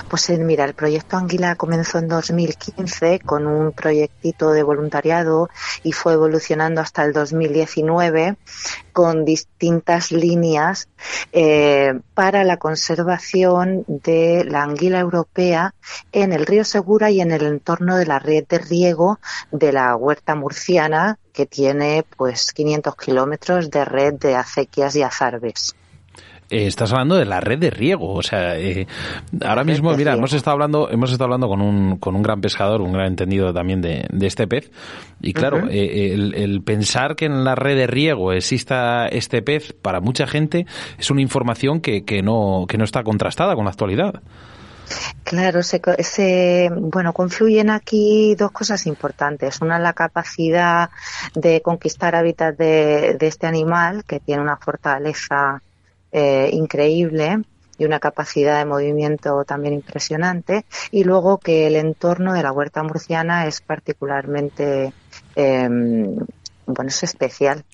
Pues 0.08 0.28
mira, 0.30 0.64
el 0.64 0.74
proyecto 0.74 1.16
Anguila 1.16 1.56
comenzó 1.56 1.98
en 1.98 2.08
2015 2.08 3.20
con 3.20 3.46
un 3.46 3.72
proyectito 3.72 4.50
de 4.52 4.62
voluntariado 4.62 5.48
y 5.82 5.92
fue 5.92 6.14
evolucionando 6.14 6.80
hasta 6.80 7.04
el 7.04 7.12
2019 7.12 8.36
con 8.92 9.24
distintas 9.24 10.12
líneas 10.12 10.88
eh, 11.32 12.00
para 12.14 12.44
la 12.44 12.56
conservación 12.56 13.84
de 13.86 14.44
la 14.44 14.62
anguila 14.62 15.00
europea 15.00 15.74
en 16.12 16.32
el 16.32 16.46
río 16.46 16.64
Segura 16.64 17.10
y 17.10 17.20
en 17.20 17.30
el 17.30 17.44
entorno 17.44 17.96
de 17.96 18.06
la 18.06 18.18
red 18.18 18.44
de 18.48 18.58
riego 18.58 19.18
de 19.50 19.72
la 19.72 19.96
huerta 19.96 20.34
murciana 20.34 21.18
que 21.32 21.46
tiene 21.46 22.04
pues 22.16 22.52
500 22.52 22.96
kilómetros 22.96 23.70
de 23.70 23.84
red 23.84 24.14
de 24.14 24.34
acequias 24.34 24.96
y 24.96 25.02
azarbes. 25.02 25.74
Eh, 26.50 26.66
estás 26.66 26.90
hablando 26.92 27.14
de 27.16 27.24
la 27.24 27.40
red 27.40 27.58
de 27.58 27.70
riego, 27.70 28.12
o 28.12 28.22
sea, 28.22 28.58
eh, 28.58 28.86
ahora 29.44 29.62
mismo, 29.64 29.94
mira, 29.96 30.14
hemos 30.14 30.32
estado 30.32 30.54
hablando, 30.54 30.90
hemos 30.90 31.12
estado 31.12 31.26
hablando 31.26 31.48
con 31.48 31.60
un, 31.62 31.96
con 31.98 32.16
un 32.16 32.22
gran 32.22 32.40
pescador, 32.40 32.80
un 32.80 32.92
gran 32.92 33.06
entendido 33.06 33.52
también 33.54 33.80
de, 33.80 34.04
de 34.10 34.26
este 34.26 34.48
pez, 34.48 34.70
y 35.20 35.32
claro, 35.32 35.68
eh, 35.70 36.12
el, 36.12 36.34
el 36.34 36.62
pensar 36.62 37.14
que 37.14 37.26
en 37.26 37.44
la 37.44 37.54
red 37.54 37.76
de 37.76 37.86
riego 37.86 38.32
exista 38.32 39.06
este 39.06 39.42
pez 39.42 39.72
para 39.80 40.00
mucha 40.00 40.26
gente 40.26 40.66
es 40.98 41.10
una 41.10 41.20
información 41.22 41.80
que, 41.80 42.04
que 42.04 42.20
no, 42.22 42.66
que 42.68 42.78
no 42.78 42.84
está 42.84 43.04
contrastada 43.04 43.54
con 43.54 43.64
la 43.64 43.70
actualidad. 43.70 44.20
Claro, 45.22 45.62
se, 45.62 45.80
co- 45.80 45.94
se- 46.00 46.68
bueno, 46.74 47.12
confluyen 47.12 47.70
aquí 47.70 48.34
dos 48.36 48.50
cosas 48.50 48.88
importantes. 48.88 49.60
Una, 49.60 49.78
la 49.78 49.92
capacidad 49.92 50.90
de 51.34 51.62
conquistar 51.62 52.16
hábitats 52.16 52.58
de, 52.58 53.16
de 53.16 53.26
este 53.28 53.46
animal, 53.46 54.02
que 54.04 54.18
tiene 54.18 54.42
una 54.42 54.56
fortaleza 54.56 55.62
eh, 56.12 56.50
increíble 56.52 57.42
y 57.78 57.84
una 57.86 57.98
capacidad 57.98 58.58
de 58.58 58.64
movimiento 58.66 59.42
también 59.44 59.74
impresionante. 59.74 60.64
Y 60.90 61.04
luego 61.04 61.38
que 61.38 61.66
el 61.66 61.76
entorno 61.76 62.34
de 62.34 62.42
la 62.42 62.52
huerta 62.52 62.82
murciana 62.82 63.46
es 63.46 63.60
particularmente, 63.62 64.92
eh, 65.36 65.68
bueno, 66.66 66.88
es 66.88 67.02
especial, 67.02 67.64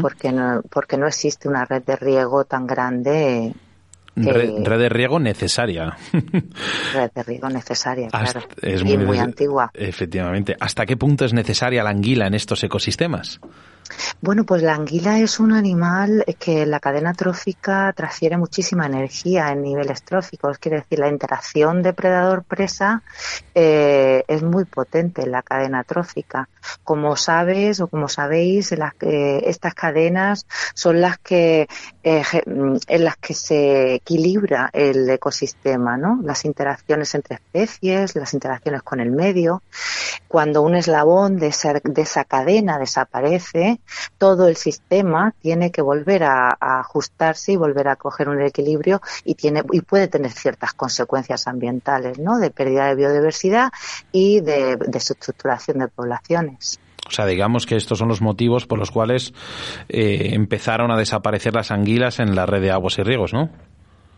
porque 0.00 0.30
no, 0.32 0.62
porque 0.70 0.96
no 0.96 1.06
existe 1.06 1.48
una 1.48 1.64
red 1.64 1.82
de 1.82 1.96
riego 1.96 2.44
tan 2.44 2.66
grande, 2.66 3.52
que- 4.14 4.32
Red, 4.32 4.64
red 4.64 4.78
de 4.78 4.88
riego 4.88 5.18
necesaria. 5.18 5.96
red 6.94 7.10
de 7.14 7.22
riego 7.24 7.48
necesaria, 7.50 8.08
Hasta- 8.12 8.40
claro. 8.40 8.54
es 8.62 8.80
y 8.82 8.96
muy 8.96 9.18
antigua. 9.18 9.70
Efectivamente. 9.74 10.56
¿Hasta 10.60 10.86
qué 10.86 10.96
punto 10.96 11.24
es 11.24 11.32
necesaria 11.34 11.82
la 11.82 11.90
anguila 11.90 12.26
en 12.26 12.34
estos 12.34 12.62
ecosistemas? 12.64 13.40
Bueno, 14.20 14.44
pues 14.44 14.62
la 14.62 14.74
anguila 14.74 15.18
es 15.18 15.38
un 15.38 15.52
animal 15.52 16.24
que 16.38 16.62
en 16.62 16.70
la 16.70 16.80
cadena 16.80 17.14
trófica 17.14 17.92
transfiere 17.94 18.36
muchísima 18.36 18.86
energía 18.86 19.50
en 19.50 19.62
niveles 19.62 20.02
tróficos. 20.02 20.58
Quiere 20.58 20.78
decir, 20.78 20.98
la 20.98 21.08
interacción 21.08 21.82
depredador-presa 21.82 23.02
eh, 23.54 24.15
es 24.36 24.42
muy 24.42 24.64
potente 24.64 25.22
en 25.22 25.32
la 25.32 25.42
cadena 25.42 25.84
trófica. 25.84 26.48
Como 26.84 27.16
sabes 27.16 27.80
o 27.80 27.88
como 27.88 28.08
sabéis, 28.08 28.72
las 28.72 28.92
estas 29.00 29.74
cadenas 29.74 30.46
son 30.74 31.00
las 31.00 31.18
que 31.18 31.68
eh, 32.02 32.24
ge- 32.24 32.44
en 32.46 33.04
las 33.04 33.16
que 33.16 33.34
se 33.34 33.94
equilibra 33.94 34.70
el 34.72 35.08
ecosistema, 35.10 35.96
¿no? 35.96 36.20
Las 36.22 36.44
interacciones 36.44 37.14
entre 37.14 37.36
especies, 37.36 38.14
las 38.16 38.34
interacciones 38.34 38.82
con 38.82 39.00
el 39.00 39.10
medio. 39.10 39.62
Cuando 40.28 40.62
un 40.62 40.74
eslabón 40.74 41.36
de 41.38 41.48
esa, 41.48 41.74
de 41.82 42.02
esa 42.02 42.24
cadena 42.24 42.78
desaparece, 42.78 43.80
todo 44.18 44.48
el 44.48 44.56
sistema 44.56 45.32
tiene 45.40 45.70
que 45.70 45.82
volver 45.82 46.24
a, 46.24 46.56
a 46.58 46.80
ajustarse 46.80 47.52
y 47.52 47.56
volver 47.56 47.88
a 47.88 47.96
coger 47.96 48.28
un 48.28 48.40
equilibrio 48.42 49.00
y 49.24 49.34
tiene 49.34 49.62
y 49.72 49.80
puede 49.80 50.08
tener 50.08 50.32
ciertas 50.32 50.72
consecuencias 50.74 51.46
ambientales, 51.46 52.18
¿no? 52.18 52.38
De 52.38 52.50
pérdida 52.50 52.86
de 52.86 52.94
biodiversidad 52.96 53.70
y 54.12 54.25
de 54.40 54.76
desestructuración 54.86 55.78
de 55.78 55.88
poblaciones. 55.88 56.78
O 57.08 57.10
sea, 57.10 57.24
digamos 57.26 57.66
que 57.66 57.76
estos 57.76 57.98
son 57.98 58.08
los 58.08 58.20
motivos 58.20 58.66
por 58.66 58.78
los 58.78 58.90
cuales 58.90 59.32
eh, 59.88 60.30
empezaron 60.32 60.90
a 60.90 60.96
desaparecer 60.98 61.54
las 61.54 61.70
anguilas 61.70 62.18
en 62.18 62.34
la 62.34 62.46
red 62.46 62.60
de 62.60 62.72
aguas 62.72 62.98
y 62.98 63.02
riegos, 63.04 63.32
¿no? 63.32 63.48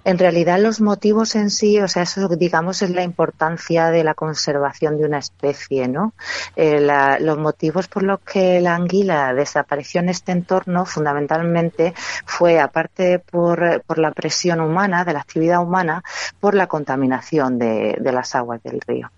En 0.05 0.17
realidad 0.17 0.59
los 0.59 0.81
motivos 0.81 1.35
en 1.35 1.51
sí, 1.51 1.79
o 1.81 1.89
sea, 1.89 2.05
eso 2.05 2.29
digamos 2.29 2.81
es 2.81 2.89
la 2.91 3.03
importancia 3.03 3.91
de 3.91 4.05
la 4.05 4.15
conservación 4.15 4.97
de 4.97 5.05
una 5.05 5.19
especie, 5.19 5.87
¿no? 5.87 6.15
Eh, 6.57 6.81
la- 6.81 7.19
los 7.21 7.37
motivos 7.37 7.89
por 7.89 8.05
los 8.05 8.21
que 8.21 8.59
la 8.63 8.75
anguila 8.75 9.35
desapareció 9.35 10.01
en 10.01 10.09
este 10.09 10.33
entorno 10.33 10.87
fundamentalmente 10.87 11.93
fue, 12.25 12.59
aparte 12.59 13.19
por, 13.19 13.83
por 13.87 13.99
la 13.99 14.13
presión 14.13 14.61
humana, 14.61 15.05
de 15.05 15.13
la 15.13 15.21
actividad 15.21 15.61
humana, 15.63 16.03
por 16.41 16.55
la 16.55 16.69
contaminación 16.69 17.59
de, 17.59 17.99
de 18.01 18.13
las 18.13 18.35
aguas 18.35 18.63
del 18.63 18.81
río. 18.81 19.11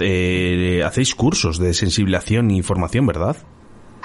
Eh, 0.00 0.82
hacéis 0.84 1.14
cursos 1.14 1.58
de 1.58 1.74
sensibilización 1.74 2.50
y 2.50 2.62
formación, 2.62 3.06
¿verdad? 3.06 3.36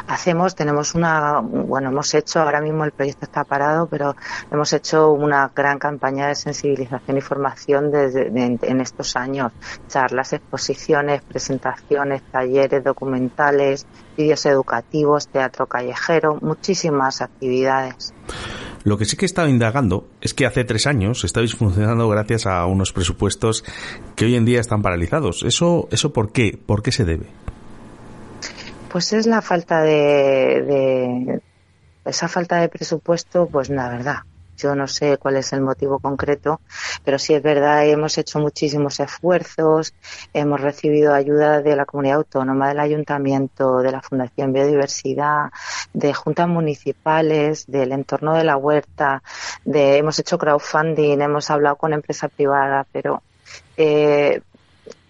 hacemos, 0.07 0.55
tenemos 0.55 0.95
una, 0.95 1.39
bueno, 1.41 1.89
hemos 1.89 2.13
hecho, 2.13 2.39
ahora 2.39 2.61
mismo 2.61 2.85
el 2.85 2.91
proyecto 2.91 3.25
está 3.25 3.43
parado, 3.43 3.87
pero 3.87 4.15
hemos 4.49 4.71
hecho 4.71 5.11
una 5.11 5.51
gran 5.53 5.79
campaña 5.79 6.27
de 6.27 6.35
sensibilización 6.35 7.17
y 7.17 7.21
formación 7.21 7.91
desde, 7.91 8.29
de- 8.29 8.57
en 8.61 8.79
estos 8.79 9.17
años. 9.17 9.51
Charlas, 9.89 10.31
exposiciones, 10.31 11.23
presentaciones, 11.23 12.21
talleres, 12.31 12.83
documentales, 12.85 13.85
vídeos 14.15 14.45
educativos, 14.45 15.27
teatro 15.27 15.65
callejero, 15.65 16.37
muchísimas 16.41 17.21
actividades. 17.21 18.13
Lo 18.87 18.97
que 18.97 19.03
sí 19.03 19.17
que 19.17 19.25
he 19.25 19.27
estado 19.27 19.49
indagando 19.49 20.07
es 20.21 20.33
que 20.33 20.45
hace 20.45 20.63
tres 20.63 20.87
años 20.87 21.25
estabais 21.25 21.53
funcionando 21.53 22.07
gracias 22.07 22.45
a 22.45 22.65
unos 22.67 22.93
presupuestos 22.93 23.65
que 24.15 24.23
hoy 24.23 24.35
en 24.35 24.45
día 24.45 24.61
están 24.61 24.81
paralizados. 24.81 25.43
¿Eso, 25.43 25.89
eso 25.91 26.13
por 26.13 26.31
qué? 26.31 26.57
¿Por 26.65 26.81
qué 26.81 26.93
se 26.93 27.03
debe? 27.03 27.25
Pues 28.89 29.11
es 29.11 29.27
la 29.27 29.41
falta 29.41 29.81
de, 29.81 30.61
de 30.63 31.41
esa 32.05 32.29
falta 32.29 32.61
de 32.61 32.69
presupuesto, 32.69 33.49
pues 33.51 33.67
la 33.67 33.89
verdad. 33.89 34.19
Yo 34.57 34.75
no 34.75 34.87
sé 34.87 35.17
cuál 35.17 35.37
es 35.37 35.53
el 35.53 35.61
motivo 35.61 35.99
concreto, 35.99 36.61
pero 37.03 37.19
sí 37.19 37.33
es 37.33 37.43
verdad, 37.43 37.85
hemos 37.87 38.17
hecho 38.17 38.39
muchísimos 38.39 38.99
esfuerzos, 38.99 39.93
hemos 40.33 40.59
recibido 40.59 41.13
ayuda 41.13 41.61
de 41.61 41.75
la 41.75 41.85
comunidad 41.85 42.17
autónoma, 42.17 42.69
del 42.69 42.79
ayuntamiento, 42.79 43.77
de 43.79 43.91
la 43.91 44.01
Fundación 44.01 44.53
Biodiversidad, 44.53 45.51
de 45.93 46.13
juntas 46.13 46.47
municipales, 46.47 47.65
del 47.67 47.91
entorno 47.91 48.33
de 48.33 48.43
la 48.43 48.57
huerta, 48.57 49.21
de, 49.63 49.97
hemos 49.97 50.17
hecho 50.19 50.37
crowdfunding, 50.37 51.21
hemos 51.21 51.49
hablado 51.49 51.75
con 51.75 51.93
empresa 51.93 52.27
privada, 52.27 52.85
pero 52.91 53.21
eh, 53.77 54.41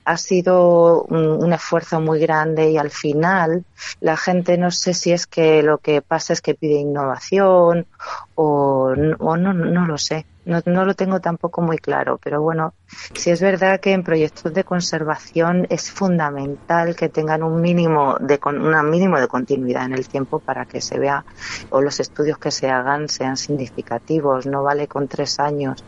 ha 0.07 0.15
sido 0.15 1.03
un, 1.03 1.43
un 1.43 1.51
esfuerzo 1.51 1.99
muy 1.99 2.19
grande 2.19 2.71
y 2.71 2.77
al 2.77 2.91
final 2.91 3.65
la 3.99 4.15
gente 4.15 4.57
no 4.57 4.71
sé 4.71 4.93
si 4.93 5.11
es 5.11 5.27
que 5.27 5.61
lo 5.63 5.79
que 5.79 6.01
pasa 6.01 6.31
es 6.31 6.41
que 6.41 6.55
pide 6.55 6.75
innovación 6.75 7.87
o, 8.35 8.86
o 9.19 9.37
no, 9.37 9.53
no 9.53 9.85
lo 9.85 9.97
sé. 9.97 10.25
No, 10.45 10.61
no 10.65 10.85
lo 10.85 10.93
tengo 10.95 11.19
tampoco 11.19 11.61
muy 11.61 11.77
claro, 11.77 12.17
pero 12.23 12.41
bueno, 12.41 12.73
sí 13.13 13.31
es 13.31 13.41
verdad 13.41 13.81
que 13.81 13.91
en 13.91 14.01
proyectos 14.03 14.53
de 14.53 14.63
conservación 14.63 15.67
es 15.69 15.91
fundamental 15.91 16.95
que 16.95 17.09
tengan 17.09 17.43
un 17.43 17.59
mínimo 17.59 18.15
de 18.21 18.39
un 18.45 18.89
mínimo 18.89 19.19
de 19.19 19.27
continuidad 19.27 19.85
en 19.85 19.93
el 19.93 20.07
tiempo 20.07 20.39
para 20.39 20.65
que 20.65 20.79
se 20.79 20.99
vea 20.99 21.25
o 21.69 21.81
los 21.81 21.99
estudios 21.99 22.37
que 22.37 22.51
se 22.51 22.69
hagan 22.69 23.09
sean 23.09 23.35
significativos. 23.35 24.45
No 24.45 24.63
vale 24.63 24.87
con 24.87 25.09
tres 25.09 25.37
años, 25.39 25.83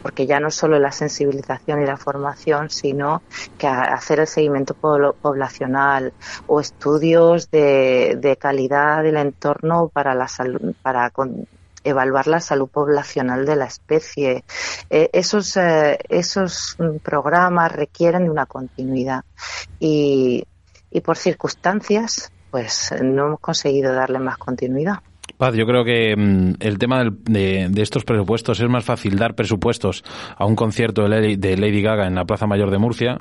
porque 0.00 0.26
ya 0.26 0.40
no 0.40 0.50
solo 0.50 0.78
la 0.78 0.92
sensibilización 0.92 1.82
y 1.82 1.86
la 1.86 1.96
formación, 1.96 2.70
sino 2.70 3.22
que 3.56 3.66
hacer 3.66 4.20
el 4.20 4.26
seguimiento 4.26 4.74
poblacional 4.74 6.14
o 6.46 6.60
estudios 6.60 7.48
de, 7.50 8.16
de 8.20 8.36
calidad 8.36 9.02
del 9.02 9.16
entorno 9.16 9.88
para 9.92 10.14
la 10.14 10.28
salud, 10.28 10.74
para 10.82 11.10
con- 11.10 11.46
evaluar 11.84 12.26
la 12.26 12.40
salud 12.40 12.68
poblacional 12.68 13.46
de 13.46 13.56
la 13.56 13.66
especie. 13.66 14.44
Eh, 14.90 15.10
esos, 15.12 15.56
eh, 15.56 15.98
esos 16.08 16.76
mm, 16.78 16.98
programas 16.98 17.72
requieren 17.72 18.24
de 18.24 18.30
una 18.30 18.46
continuidad 18.46 19.24
y, 19.78 20.44
y 20.90 21.00
por 21.00 21.16
circunstancias 21.16 22.32
pues 22.50 22.94
no 23.02 23.28
hemos 23.28 23.40
conseguido 23.40 23.94
darle 23.94 24.18
más 24.18 24.36
continuidad. 24.36 24.98
Paz, 25.42 25.56
yo 25.56 25.66
creo 25.66 25.84
que 25.84 26.14
mm, 26.16 26.52
el 26.60 26.78
tema 26.78 27.00
del- 27.00 27.16
de, 27.24 27.66
de 27.68 27.82
estos 27.82 28.04
presupuestos 28.04 28.60
es 28.60 28.68
más 28.68 28.84
fácil 28.84 29.16
dar 29.18 29.34
presupuestos 29.34 30.04
a 30.36 30.44
un 30.46 30.54
concierto 30.54 31.02
de 31.02 31.08
Lady, 31.08 31.34
de 31.34 31.56
Lady 31.56 31.82
Gaga 31.82 32.06
en 32.06 32.14
la 32.14 32.24
Plaza 32.24 32.46
Mayor 32.46 32.70
de 32.70 32.78
Murcia 32.78 33.18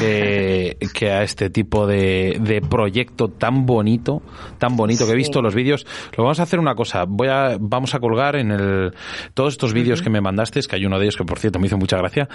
que, 0.00 0.76
que 0.94 1.12
a 1.12 1.22
este 1.22 1.50
tipo 1.50 1.86
de, 1.86 2.38
de 2.40 2.60
proyecto 2.60 3.28
tan 3.28 3.66
bonito, 3.66 4.20
tan 4.58 4.74
bonito 4.76 5.06
que 5.06 5.12
he 5.12 5.16
visto 5.16 5.40
los 5.42 5.54
vídeos. 5.54 5.86
Lo 6.16 6.24
vamos 6.24 6.40
a 6.40 6.42
hacer 6.42 6.58
una 6.58 6.74
cosa, 6.74 7.04
voy 7.06 7.28
a, 7.28 7.56
vamos 7.60 7.94
a 7.94 8.00
colgar 8.00 8.34
en 8.34 8.50
el 8.50 8.92
todos 9.34 9.54
estos 9.54 9.72
vídeos 9.72 10.02
que 10.02 10.10
me 10.10 10.20
mandaste, 10.20 10.60
que 10.60 10.74
hay 10.74 10.84
uno 10.86 10.98
de 10.98 11.04
ellos 11.04 11.16
que 11.16 11.24
por 11.24 11.38
cierto 11.38 11.60
me 11.60 11.68
hizo 11.68 11.78
mucha 11.78 11.96
gracia, 11.98 12.28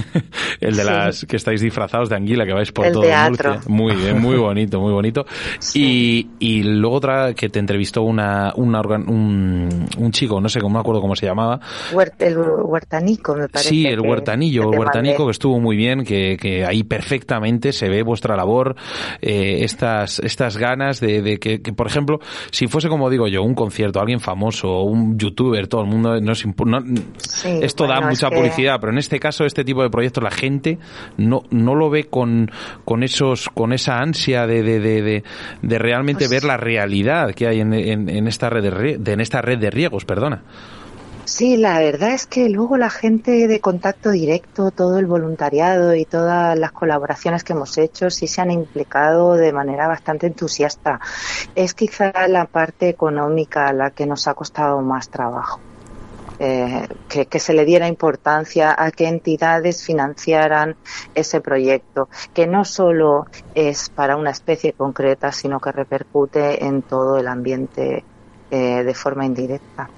el 0.60 0.76
de 0.76 0.82
Sí. 0.84 0.88
las 0.88 1.24
que 1.26 1.34
estáis 1.36 1.60
disfrazados 1.60 2.08
de 2.08 2.14
anguila 2.14 2.46
que 2.46 2.52
vais 2.52 2.70
por 2.70 2.86
El 2.86 2.92
todo 2.92 3.02
teatro. 3.02 3.52
Murcia. 3.54 3.68
Muy 3.68 3.96
bien, 3.96 4.20
muy 4.20 4.36
bonito, 4.36 4.78
muy 4.80 4.92
bonito. 4.92 5.26
Y, 5.74 6.28
y 6.38 6.62
luego 6.62 6.96
otra 6.96 7.32
que 7.34 7.48
te 7.48 7.58
entrevistó 7.58 8.02
una, 8.02 8.52
una 8.62 8.80
organ- 8.80 9.08
un, 9.08 9.86
un 9.98 10.10
chico, 10.12 10.40
no 10.40 10.48
sé, 10.48 10.60
cómo 10.60 10.74
me 10.74 10.80
acuerdo 10.80 11.00
cómo 11.00 11.16
se 11.16 11.26
llamaba. 11.26 11.60
El 12.18 12.36
huertanico, 12.38 13.34
me 13.34 13.48
parece. 13.48 13.68
Sí, 13.70 13.86
el 13.86 14.00
huertanillo, 14.00 14.62
el 14.72 14.78
huertanico 14.78 15.24
que 15.26 15.30
estuvo 15.32 15.60
muy 15.60 15.76
bien, 15.76 16.04
que, 16.04 16.36
que 16.40 16.64
ahí 16.64 16.82
perfectamente 16.84 17.72
se 17.72 17.88
ve 17.88 18.02
vuestra 18.02 18.36
labor, 18.36 18.76
eh, 19.20 19.58
estas, 19.64 20.18
estas 20.20 20.56
ganas 20.56 21.00
de, 21.00 21.22
de 21.22 21.38
que, 21.38 21.62
que, 21.62 21.72
por 21.72 21.86
ejemplo, 21.86 22.20
si 22.50 22.66
fuese 22.66 22.88
como 22.88 23.08
digo 23.10 23.26
yo, 23.28 23.42
un 23.42 23.54
concierto, 23.54 24.00
alguien 24.00 24.20
famoso, 24.20 24.82
un 24.82 25.18
youtuber, 25.18 25.66
todo 25.68 25.82
el 25.82 25.86
mundo, 25.88 26.20
no 26.20 26.32
es 26.32 26.44
no- 26.66 26.80
Sí, 27.18 27.58
esto 27.62 27.84
da 27.86 27.94
bueno, 27.96 28.10
es 28.12 28.18
mucha 28.18 28.30
que- 28.30 28.36
publicidad, 28.36 28.76
pero 28.80 28.92
en 28.92 28.98
este 28.98 29.18
caso, 29.18 29.44
este 29.44 29.64
tipo 29.64 29.82
de 29.82 29.90
proyectos, 29.90 30.22
la 30.22 30.30
gente 30.30 30.78
no, 31.16 31.42
no 31.50 31.74
lo 31.74 31.88
ve 31.90 32.04
con, 32.04 32.50
con 32.84 33.02
esos, 33.02 33.48
con 33.48 33.72
esa 33.72 33.98
ansia 33.98 34.46
de, 34.46 34.62
de, 34.62 34.80
de, 34.80 35.02
de, 35.02 35.24
de 35.62 35.78
realmente 35.78 36.26
Pues- 36.26 36.30
ver 36.30 36.44
la 36.44 36.56
realidad 36.56 37.32
que 37.34 37.46
hay 37.46 37.60
en, 37.60 37.72
en, 37.72 38.08
en 38.08 38.26
esta 38.28 38.49
red 38.50 38.98
de, 38.98 39.12
en 39.12 39.20
esta 39.20 39.40
red 39.40 39.58
de 39.58 39.70
riegos, 39.70 40.04
perdona. 40.04 40.42
Sí, 41.24 41.56
la 41.56 41.78
verdad 41.78 42.10
es 42.10 42.26
que 42.26 42.48
luego 42.48 42.76
la 42.76 42.90
gente 42.90 43.46
de 43.46 43.60
contacto 43.60 44.10
directo, 44.10 44.72
todo 44.72 44.98
el 44.98 45.06
voluntariado 45.06 45.94
y 45.94 46.04
todas 46.04 46.58
las 46.58 46.72
colaboraciones 46.72 47.44
que 47.44 47.52
hemos 47.52 47.78
hecho 47.78 48.10
sí 48.10 48.26
se 48.26 48.40
han 48.40 48.50
implicado 48.50 49.34
de 49.34 49.52
manera 49.52 49.86
bastante 49.86 50.26
entusiasta. 50.26 50.98
Es 51.54 51.74
quizá 51.74 52.12
la 52.26 52.46
parte 52.46 52.88
económica 52.88 53.72
la 53.72 53.90
que 53.90 54.06
nos 54.06 54.26
ha 54.26 54.34
costado 54.34 54.80
más 54.80 55.08
trabajo. 55.08 55.60
Eh, 56.42 56.88
que, 57.08 57.26
que 57.26 57.38
se 57.38 57.52
le 57.52 57.66
diera 57.66 57.86
importancia 57.86 58.74
a 58.76 58.90
que 58.90 59.06
entidades 59.06 59.84
financiaran 59.84 60.74
ese 61.14 61.42
proyecto, 61.42 62.08
que 62.32 62.46
no 62.46 62.64
solo 62.64 63.26
es 63.54 63.90
para 63.90 64.16
una 64.16 64.30
especie 64.30 64.72
concreta, 64.72 65.32
sino 65.32 65.60
que 65.60 65.70
repercute 65.70 66.64
en 66.64 66.80
todo 66.80 67.18
el 67.18 67.28
ambiente 67.28 68.04
eh, 68.50 68.82
de 68.84 68.94
forma 68.94 69.24
indirecta. 69.24 69.88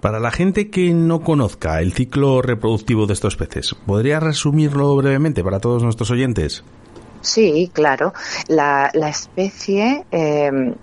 Para 0.00 0.20
la 0.20 0.30
gente 0.30 0.70
que 0.70 0.92
no 0.92 1.20
conozca 1.20 1.80
el 1.80 1.92
ciclo 1.92 2.42
reproductivo 2.42 3.06
de 3.06 3.14
estos 3.14 3.36
peces, 3.36 3.74
¿podría 3.74 4.20
resumirlo 4.20 4.94
brevemente 4.96 5.42
para 5.42 5.60
todos 5.60 5.82
nuestros 5.82 6.10
oyentes? 6.10 6.62
Sí, 7.20 7.70
claro. 7.72 8.12
La, 8.46 8.90
la 8.94 9.08
especie 9.08 10.04
eh, 10.12 10.74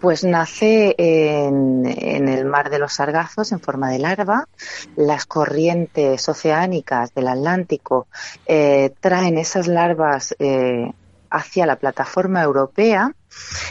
pues 0.00 0.24
nace 0.24 0.94
en, 0.98 1.86
en 1.86 2.28
el 2.28 2.44
mar 2.44 2.68
de 2.70 2.78
los 2.78 2.94
sargazos 2.94 3.52
en 3.52 3.60
forma 3.60 3.90
de 3.90 3.98
larva. 3.98 4.48
Las 4.96 5.24
corrientes 5.24 6.28
oceánicas 6.28 7.14
del 7.14 7.28
Atlántico 7.28 8.06
eh, 8.46 8.92
traen 9.00 9.38
esas 9.38 9.66
larvas 9.66 10.34
eh, 10.38 10.92
hacia 11.30 11.66
la 11.66 11.76
plataforma 11.76 12.42
europea. 12.42 13.12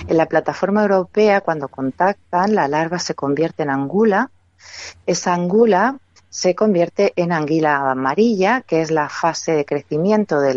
En 0.08 0.18
la 0.18 0.26
plataforma 0.28 0.82
europea, 0.82 1.42
cuando 1.42 1.68
contactan, 1.68 2.56
la 2.56 2.68
larva 2.68 3.00
se 3.00 3.16
convierte 3.16 3.64
en 3.64 3.70
angula. 3.70 4.32
Esa 5.06 5.34
angula 5.34 5.98
se 6.34 6.56
convierte 6.56 7.14
en 7.16 7.32
anguila 7.32 7.92
amarilla, 7.92 8.62
que 8.62 8.82
es 8.82 8.90
la 8.90 9.08
fase 9.08 9.52
de 9.52 9.66
crecimiento 9.66 10.40
de, 10.40 10.56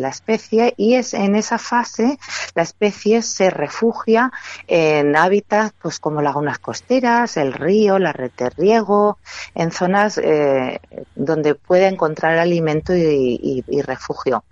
la- 0.00 0.08
especie, 0.08 0.74
y 0.76 0.94
es 0.94 1.14
en 1.14 1.36
esa 1.36 1.56
fase 1.58 2.18
la 2.56 2.64
especie 2.64 3.22
se 3.22 3.48
refugia 3.48 4.32
en 4.66 5.14
hábitats 5.14 5.72
pues 5.80 6.00
como 6.00 6.20
lagunas 6.20 6.58
costeras, 6.58 7.36
el 7.36 7.52
río, 7.52 8.00
la 8.00 8.12
red 8.12 8.32
de 8.36 8.50
riego, 8.50 9.18
en 9.54 9.70
zonas 9.70 10.18
eh, 10.18 10.80
donde 11.14 11.54
puede 11.54 11.86
encontrar 11.86 12.36
alimento 12.38 12.92
y, 12.96 13.62
refugio. 13.86 14.42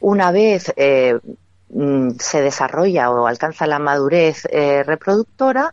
Una 0.00 0.32
vez 0.32 0.70
eh, 0.76 1.18
se 2.18 2.42
desarrolla 2.42 3.10
o 3.10 3.26
alcanza 3.26 3.66
la 3.66 3.78
madurez 3.78 4.42
eh, 4.50 4.82
reproductora, 4.82 5.72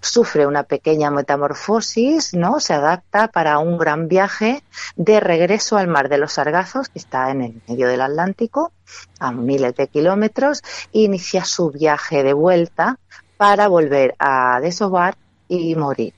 sufre 0.00 0.46
una 0.46 0.64
pequeña 0.64 1.10
metamorfosis, 1.10 2.34
¿no? 2.34 2.60
Se 2.60 2.74
adapta 2.74 3.28
para 3.28 3.58
un 3.58 3.78
gran 3.78 4.08
viaje 4.08 4.62
de 4.96 5.20
regreso 5.20 5.76
al 5.76 5.88
mar 5.88 6.08
de 6.08 6.18
los 6.18 6.32
Sargazos, 6.32 6.88
que 6.88 6.98
está 6.98 7.30
en 7.30 7.42
el 7.42 7.62
medio 7.68 7.88
del 7.88 8.00
Atlántico, 8.00 8.72
a 9.20 9.32
miles 9.32 9.74
de 9.76 9.88
kilómetros, 9.88 10.62
inicia 10.92 11.44
su 11.44 11.70
viaje 11.70 12.22
de 12.22 12.32
vuelta 12.32 12.98
para 13.36 13.68
volver 13.68 14.14
a 14.18 14.58
desovar 14.60 15.16
y 15.48 15.74
morir. 15.76 16.17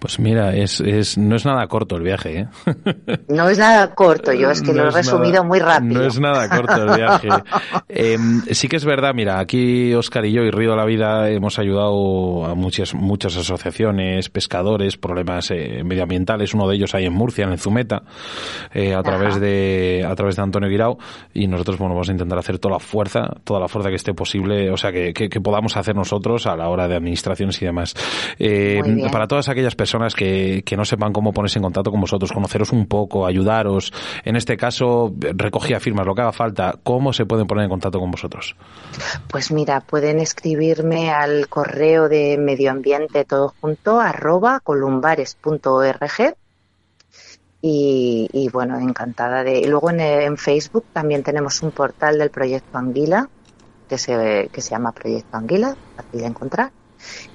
Pues 0.00 0.18
mira, 0.20 0.54
es, 0.54 0.80
es, 0.80 1.18
no 1.18 1.34
es 1.36 1.44
nada 1.44 1.66
corto 1.66 1.96
el 1.96 2.02
viaje, 2.02 2.40
¿eh? 2.40 2.48
No 3.28 3.48
es 3.48 3.58
nada 3.58 3.94
corto, 3.94 4.32
yo 4.32 4.50
es 4.50 4.62
que 4.62 4.68
No 4.72 4.78
lo 4.78 4.84
he 4.84 4.88
es 4.88 4.94
resumido 4.94 5.32
nada- 5.32 5.42
muy 5.44 5.58
rápido. 5.58 6.00
No 6.02 6.06
es 6.06 6.20
nada 6.20 6.48
corto 6.48 6.82
el 6.84 6.96
viaje. 6.96 7.28
Em, 7.88 8.42
sí 8.50 8.68
que 8.68 8.76
es 8.76 8.84
verdad, 8.84 9.12
mira, 9.14 9.38
aquí 9.40 9.92
Oscar 9.94 10.24
y 10.26 10.32
yo 10.32 10.42
y 10.42 10.50
Río 10.50 10.70
de 10.70 10.76
la 10.76 10.84
Vida 10.84 11.28
hemos 11.30 11.58
ayudado 11.58 12.44
a 12.44 12.54
muchas 12.54 12.94
muchas 12.94 13.36
asociaciones, 13.36 14.28
pescadores, 14.28 14.96
problemas 14.96 15.50
eh, 15.50 15.82
medioambientales, 15.84 16.54
uno 16.54 16.68
de 16.68 16.76
ellos 16.76 16.94
ahí 16.94 17.06
en 17.06 17.12
Murcia, 17.14 17.44
en 17.44 17.52
el 17.52 17.58
Zumeta, 17.58 18.02
eh, 18.72 18.94
a 18.94 19.02
través 19.02 19.40
de 19.40 20.06
a 20.08 20.14
través 20.14 20.36
de 20.36 20.42
Antonio 20.42 20.68
Guirao 20.68 20.98
y 21.34 21.46
nosotros 21.48 21.78
bueno, 21.78 21.94
vamos 21.94 22.08
a 22.08 22.12
intentar 22.12 22.38
hacer 22.38 22.58
toda 22.58 22.74
la 22.74 22.78
fuerza, 22.80 23.28
toda 23.42 23.58
la 23.58 23.68
fuerza 23.68 23.88
que 23.90 23.96
esté 23.96 24.14
posible, 24.14 24.70
o 24.70 24.76
sea, 24.76 24.92
que, 24.92 25.12
que- 25.12 25.28
que 25.28 25.40
podamos 25.40 25.76
hacer 25.76 25.96
nosotros 25.96 26.46
a 26.46 26.56
la 26.56 26.68
hora 26.68 26.86
de 26.86 26.94
administraciones 26.96 27.60
y 27.60 27.64
demás. 27.64 27.94
Para 29.10 29.26
todas 29.26 29.48
aquellas 29.48 29.74
personas 29.74 29.87
que, 30.14 30.62
que 30.64 30.76
no 30.76 30.84
sepan 30.84 31.12
cómo 31.12 31.32
ponerse 31.32 31.58
en 31.58 31.62
contacto 31.62 31.90
con 31.90 32.00
vosotros, 32.00 32.32
conoceros 32.32 32.72
un 32.72 32.86
poco, 32.86 33.26
ayudaros, 33.26 33.92
en 34.24 34.36
este 34.36 34.56
caso, 34.56 35.12
recogía 35.18 35.80
firmas, 35.80 36.06
lo 36.06 36.14
que 36.14 36.22
haga 36.22 36.32
falta, 36.32 36.74
¿cómo 36.82 37.12
se 37.12 37.26
pueden 37.26 37.46
poner 37.46 37.64
en 37.64 37.70
contacto 37.70 38.00
con 38.00 38.10
vosotros? 38.10 38.56
Pues 39.28 39.50
mira, 39.50 39.80
pueden 39.80 40.18
escribirme 40.18 41.10
al 41.10 41.48
correo 41.48 42.08
de 42.08 42.38
medio 42.38 42.70
ambiente 42.70 43.24
todo 43.24 43.54
junto 43.60 44.00
arroba 44.00 44.60
columbares.org 44.60 46.36
y, 47.60 48.28
y 48.32 48.48
bueno, 48.50 48.78
encantada 48.78 49.42
de... 49.42 49.58
Y 49.58 49.66
luego 49.66 49.90
en, 49.90 50.00
en 50.00 50.36
Facebook 50.36 50.84
también 50.92 51.22
tenemos 51.22 51.62
un 51.62 51.72
portal 51.72 52.18
del 52.18 52.30
proyecto 52.30 52.78
Anguila 52.78 53.28
que 53.88 53.98
se, 53.98 54.48
que 54.52 54.60
se 54.60 54.70
llama 54.70 54.92
Proyecto 54.92 55.36
Anguila, 55.36 55.76
fácil 55.96 56.20
de 56.20 56.26
encontrar. 56.26 56.72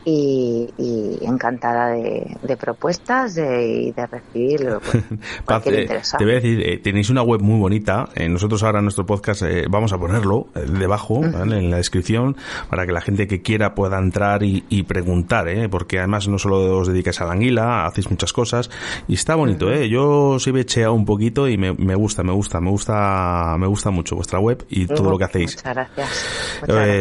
Y, 0.06 0.70
y 0.78 1.20
encantada 1.26 1.92
de, 1.92 2.36
de 2.42 2.58
propuestas 2.58 3.36
de, 3.36 3.66
y 3.84 3.92
de 3.92 4.06
recibir 4.06 4.78
pues, 4.92 5.04
Paz, 5.46 5.64
eh, 5.68 5.88
te 6.18 6.24
voy 6.26 6.34
a 6.34 6.36
decir, 6.36 6.62
eh, 6.68 6.78
tenéis 6.80 7.10
una 7.10 7.22
web 7.22 7.40
muy 7.42 7.60
bonita. 7.60 8.10
eh, 8.16 8.28
nosotros 8.28 8.64
ahora 8.64 8.80
en 8.80 8.86
nuestro 8.86 9.06
podcast 9.06 9.44
eh, 9.44 9.66
vamos 9.70 9.94
a 9.94 9.98
ponerlo 9.98 10.48
eh, 10.56 10.66
debajo, 10.78 11.22
¿vale? 11.22 11.58
en 11.60 11.72
la 11.72 11.78
descripción, 11.78 12.36
para 12.70 12.86
que 12.86 12.92
la 12.92 13.00
gente 13.02 13.28
que 13.28 13.42
quiera 13.42 13.76
pueda 13.76 13.98
entrar 13.98 14.44
y, 14.44 14.66
y 14.70 14.84
preguntar, 14.84 15.48
¿eh? 15.48 15.70
porque 15.70 16.00
además 16.00 16.28
no 16.28 16.38
solo 16.38 16.80
os 16.80 16.88
dedicáis 16.90 17.22
a 17.22 17.26
la 17.26 17.34
anguila, 17.34 17.86
hacéis 17.86 18.10
muchas 18.10 18.34
cosas 18.34 18.70
y 19.08 19.14
está 19.14 19.36
bonito. 19.36 19.72
¿eh? 19.72 19.88
Yo 19.90 20.30
os 20.32 20.48
he 20.48 20.52
becheado 20.52 20.94
un 20.94 21.06
poquito 21.06 21.48
y 21.48 21.58
me, 21.58 21.74
me 21.74 21.96
gusta, 21.96 22.24
me 22.24 22.34
gusta, 22.34 22.60
me 22.60 22.70
gusta, 22.72 23.56
me 23.58 23.68
gusta 23.68 23.90
mucho 23.90 24.16
vuestra 24.16 24.40
web 24.40 24.66
y 24.70 24.86
todo 24.86 25.10
lo 25.12 25.18
que 25.18 25.24
hacéis. 25.26 25.56
Muchas 25.56 25.74
gracias. 25.74 26.26
Muchas 26.62 26.76
gracias. 26.76 26.96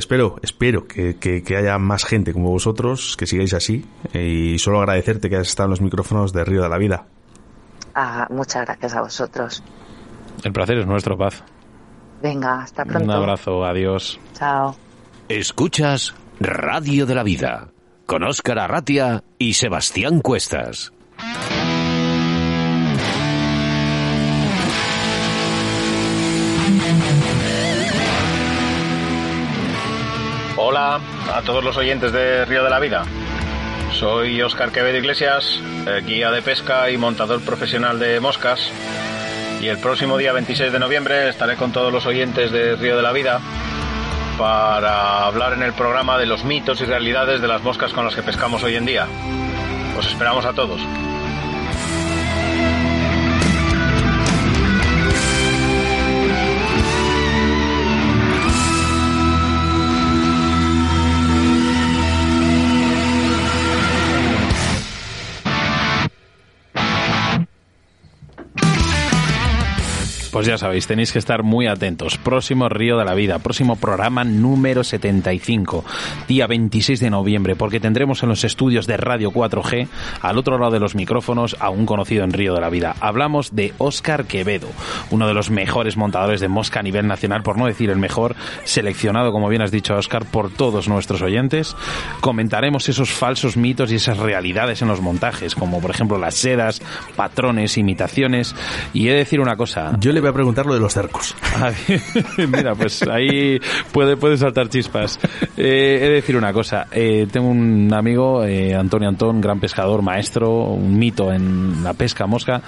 Espero, 0.00 0.36
espero 0.42 0.86
que, 0.88 1.16
que- 1.16 1.42
que 1.44 1.56
haya 1.56 1.78
más 1.78 2.04
gente 2.04 2.32
como 2.40 2.52
vosotros, 2.52 3.16
que 3.16 3.26
sigáis 3.26 3.52
así. 3.54 3.84
eh, 4.12 4.52
y 4.54 4.58
solo 4.58 4.80
agradecerte 4.80 5.28
que 5.28 5.36
hayas 5.36 5.48
estado 5.48 5.66
en 5.66 5.70
los 5.70 5.80
micrófonos 5.80 6.32
de 6.32 6.44
Río 6.44 6.62
de 6.62 6.68
la 6.68 6.78
Vida. 6.78 7.06
Ah, 7.94 8.26
muchas 8.30 8.64
gracias 8.64 8.94
a 8.94 9.02
vosotros. 9.02 9.62
El 10.42 10.52
placer 10.52 10.78
es 10.78 10.86
nuestro, 10.86 11.18
Paz. 11.18 11.42
Venga, 12.22 12.62
hasta 12.62 12.84
pronto. 12.84 13.04
Un 13.04 13.10
abrazo, 13.10 13.64
adiós. 13.64 14.18
Chao. 14.34 14.74
Escuchas 15.28 16.14
Radio 16.38 17.06
de 17.06 17.14
la 17.14 17.22
Vida 17.22 17.68
con 18.06 18.24
Óscar 18.24 18.58
Arratia 18.58 19.22
y 19.38 19.54
Sebastián 19.54 20.20
Cuestas. 20.20 20.92
A 31.34 31.42
todos 31.42 31.62
los 31.62 31.76
oyentes 31.76 32.12
de 32.12 32.44
Río 32.44 32.64
de 32.64 32.70
la 32.70 32.78
Vida. 32.78 33.04
Soy 33.92 34.40
Óscar 34.42 34.72
Quevedo 34.72 34.98
Iglesias, 34.98 35.60
eh, 35.86 36.02
guía 36.04 36.30
de 36.30 36.42
pesca 36.42 36.90
y 36.90 36.96
montador 36.96 37.40
profesional 37.42 37.98
de 37.98 38.20
moscas. 38.20 38.70
Y 39.60 39.68
el 39.68 39.78
próximo 39.78 40.18
día 40.18 40.32
26 40.32 40.72
de 40.72 40.78
noviembre 40.78 41.28
estaré 41.28 41.56
con 41.56 41.72
todos 41.72 41.92
los 41.92 42.06
oyentes 42.06 42.50
de 42.50 42.76
Río 42.76 42.96
de 42.96 43.02
la 43.02 43.12
Vida 43.12 43.40
para 44.38 45.26
hablar 45.26 45.52
en 45.52 45.62
el 45.62 45.72
programa 45.72 46.18
de 46.18 46.26
los 46.26 46.44
mitos 46.44 46.80
y 46.80 46.84
realidades 46.84 47.40
de 47.40 47.48
las 47.48 47.62
moscas 47.62 47.92
con 47.92 48.04
las 48.04 48.14
que 48.14 48.22
pescamos 48.22 48.62
hoy 48.62 48.76
en 48.76 48.86
día. 48.86 49.06
Os 49.98 50.06
esperamos 50.06 50.44
a 50.46 50.52
todos. 50.52 50.80
Pues 70.32 70.46
ya 70.46 70.56
sabéis, 70.58 70.86
tenéis 70.86 71.12
que 71.12 71.18
estar 71.18 71.42
muy 71.42 71.66
atentos. 71.66 72.16
Próximo 72.16 72.68
Río 72.68 72.96
de 72.96 73.04
la 73.04 73.14
Vida, 73.14 73.40
próximo 73.40 73.74
programa 73.74 74.22
número 74.22 74.84
75, 74.84 75.84
día 76.28 76.46
26 76.46 77.00
de 77.00 77.10
noviembre, 77.10 77.56
porque 77.56 77.80
tendremos 77.80 78.22
en 78.22 78.28
los 78.28 78.44
estudios 78.44 78.86
de 78.86 78.96
Radio 78.96 79.32
4G, 79.32 79.88
al 80.22 80.38
otro 80.38 80.56
lado 80.56 80.70
de 80.70 80.78
los 80.78 80.94
micrófonos, 80.94 81.56
a 81.58 81.70
un 81.70 81.84
conocido 81.84 82.22
en 82.22 82.32
Río 82.32 82.54
de 82.54 82.60
la 82.60 82.70
Vida. 82.70 82.94
Hablamos 83.00 83.56
de 83.56 83.74
Óscar 83.78 84.26
Quevedo, 84.26 84.68
uno 85.10 85.26
de 85.26 85.34
los 85.34 85.50
mejores 85.50 85.96
montadores 85.96 86.40
de 86.40 86.46
mosca 86.46 86.78
a 86.78 86.84
nivel 86.84 87.08
nacional, 87.08 87.42
por 87.42 87.58
no 87.58 87.66
decir 87.66 87.90
el 87.90 87.98
mejor, 87.98 88.36
seleccionado, 88.62 89.32
como 89.32 89.48
bien 89.48 89.62
has 89.62 89.72
dicho, 89.72 89.96
Óscar, 89.96 90.26
por 90.26 90.52
todos 90.52 90.88
nuestros 90.88 91.22
oyentes. 91.22 91.74
Comentaremos 92.20 92.88
esos 92.88 93.10
falsos 93.10 93.56
mitos 93.56 93.90
y 93.90 93.96
esas 93.96 94.18
realidades 94.18 94.80
en 94.80 94.88
los 94.88 95.00
montajes, 95.00 95.56
como 95.56 95.80
por 95.80 95.90
ejemplo 95.90 96.18
las 96.18 96.36
sedas, 96.36 96.80
patrones, 97.16 97.76
imitaciones. 97.78 98.54
Y 98.92 99.08
he 99.08 99.12
de 99.12 99.18
decir 99.18 99.40
una 99.40 99.56
cosa. 99.56 99.96
Yo 99.98 100.12
le 100.12 100.19
voy 100.20 100.30
a 100.30 100.32
preguntar 100.32 100.66
lo 100.66 100.74
de 100.74 100.80
los 100.80 100.92
cercos. 100.92 101.34
Mira, 102.36 102.74
pues 102.74 103.02
ahí 103.08 103.58
puede, 103.92 104.16
puede 104.16 104.36
saltar 104.36 104.68
chispas. 104.68 105.18
Eh, 105.56 105.98
he 106.02 106.08
de 106.08 106.10
decir 106.10 106.36
una 106.36 106.52
cosa. 106.52 106.86
eh, 106.92 107.26
tengo 107.30 107.48
un 107.48 107.92
amigo, 107.92 108.44
eh, 108.44 108.74
Antonio 108.74 109.08
Antón, 109.08 109.40
gran 109.40 109.60
pescador, 109.60 110.02
maestro, 110.02 110.50
un 110.50 110.98
mito 110.98 111.32
en 111.32 111.82
la 111.82 111.94
pesca 111.94 112.26
mosca, 112.26 112.62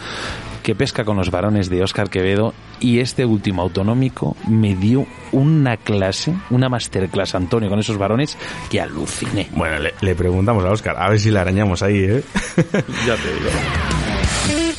que 0.63 0.75
pesca 0.75 1.05
con 1.05 1.17
los 1.17 1.31
varones 1.31 1.69
de 1.69 1.83
Óscar 1.83 2.09
Quevedo 2.11 2.55
y 2.81 2.99
este 3.01 3.25
último 3.25 3.63
autonómico 3.63 4.37
me 4.49 4.75
dio 4.75 5.07
una 5.33 5.77
clase, 5.77 6.35
una 6.51 6.69
masterclass, 6.69 7.35
Antonio, 7.35 7.69
con 7.69 7.79
esos 7.79 7.97
varones 7.99 8.37
que 8.71 8.81
aluciné. 8.81 9.49
Bueno, 9.53 9.79
le, 9.79 9.95
le 10.01 10.15
preguntamos 10.15 10.65
a 10.65 10.71
Oscar, 10.71 10.97
a 10.99 11.09
ver 11.09 11.19
si 11.21 11.31
le 11.31 11.39
arañamos 11.39 11.83
ahí, 11.83 11.99
¿eh? 11.99 12.23
Ya 12.57 13.17
te 13.17 13.33
digo. 13.35 14.22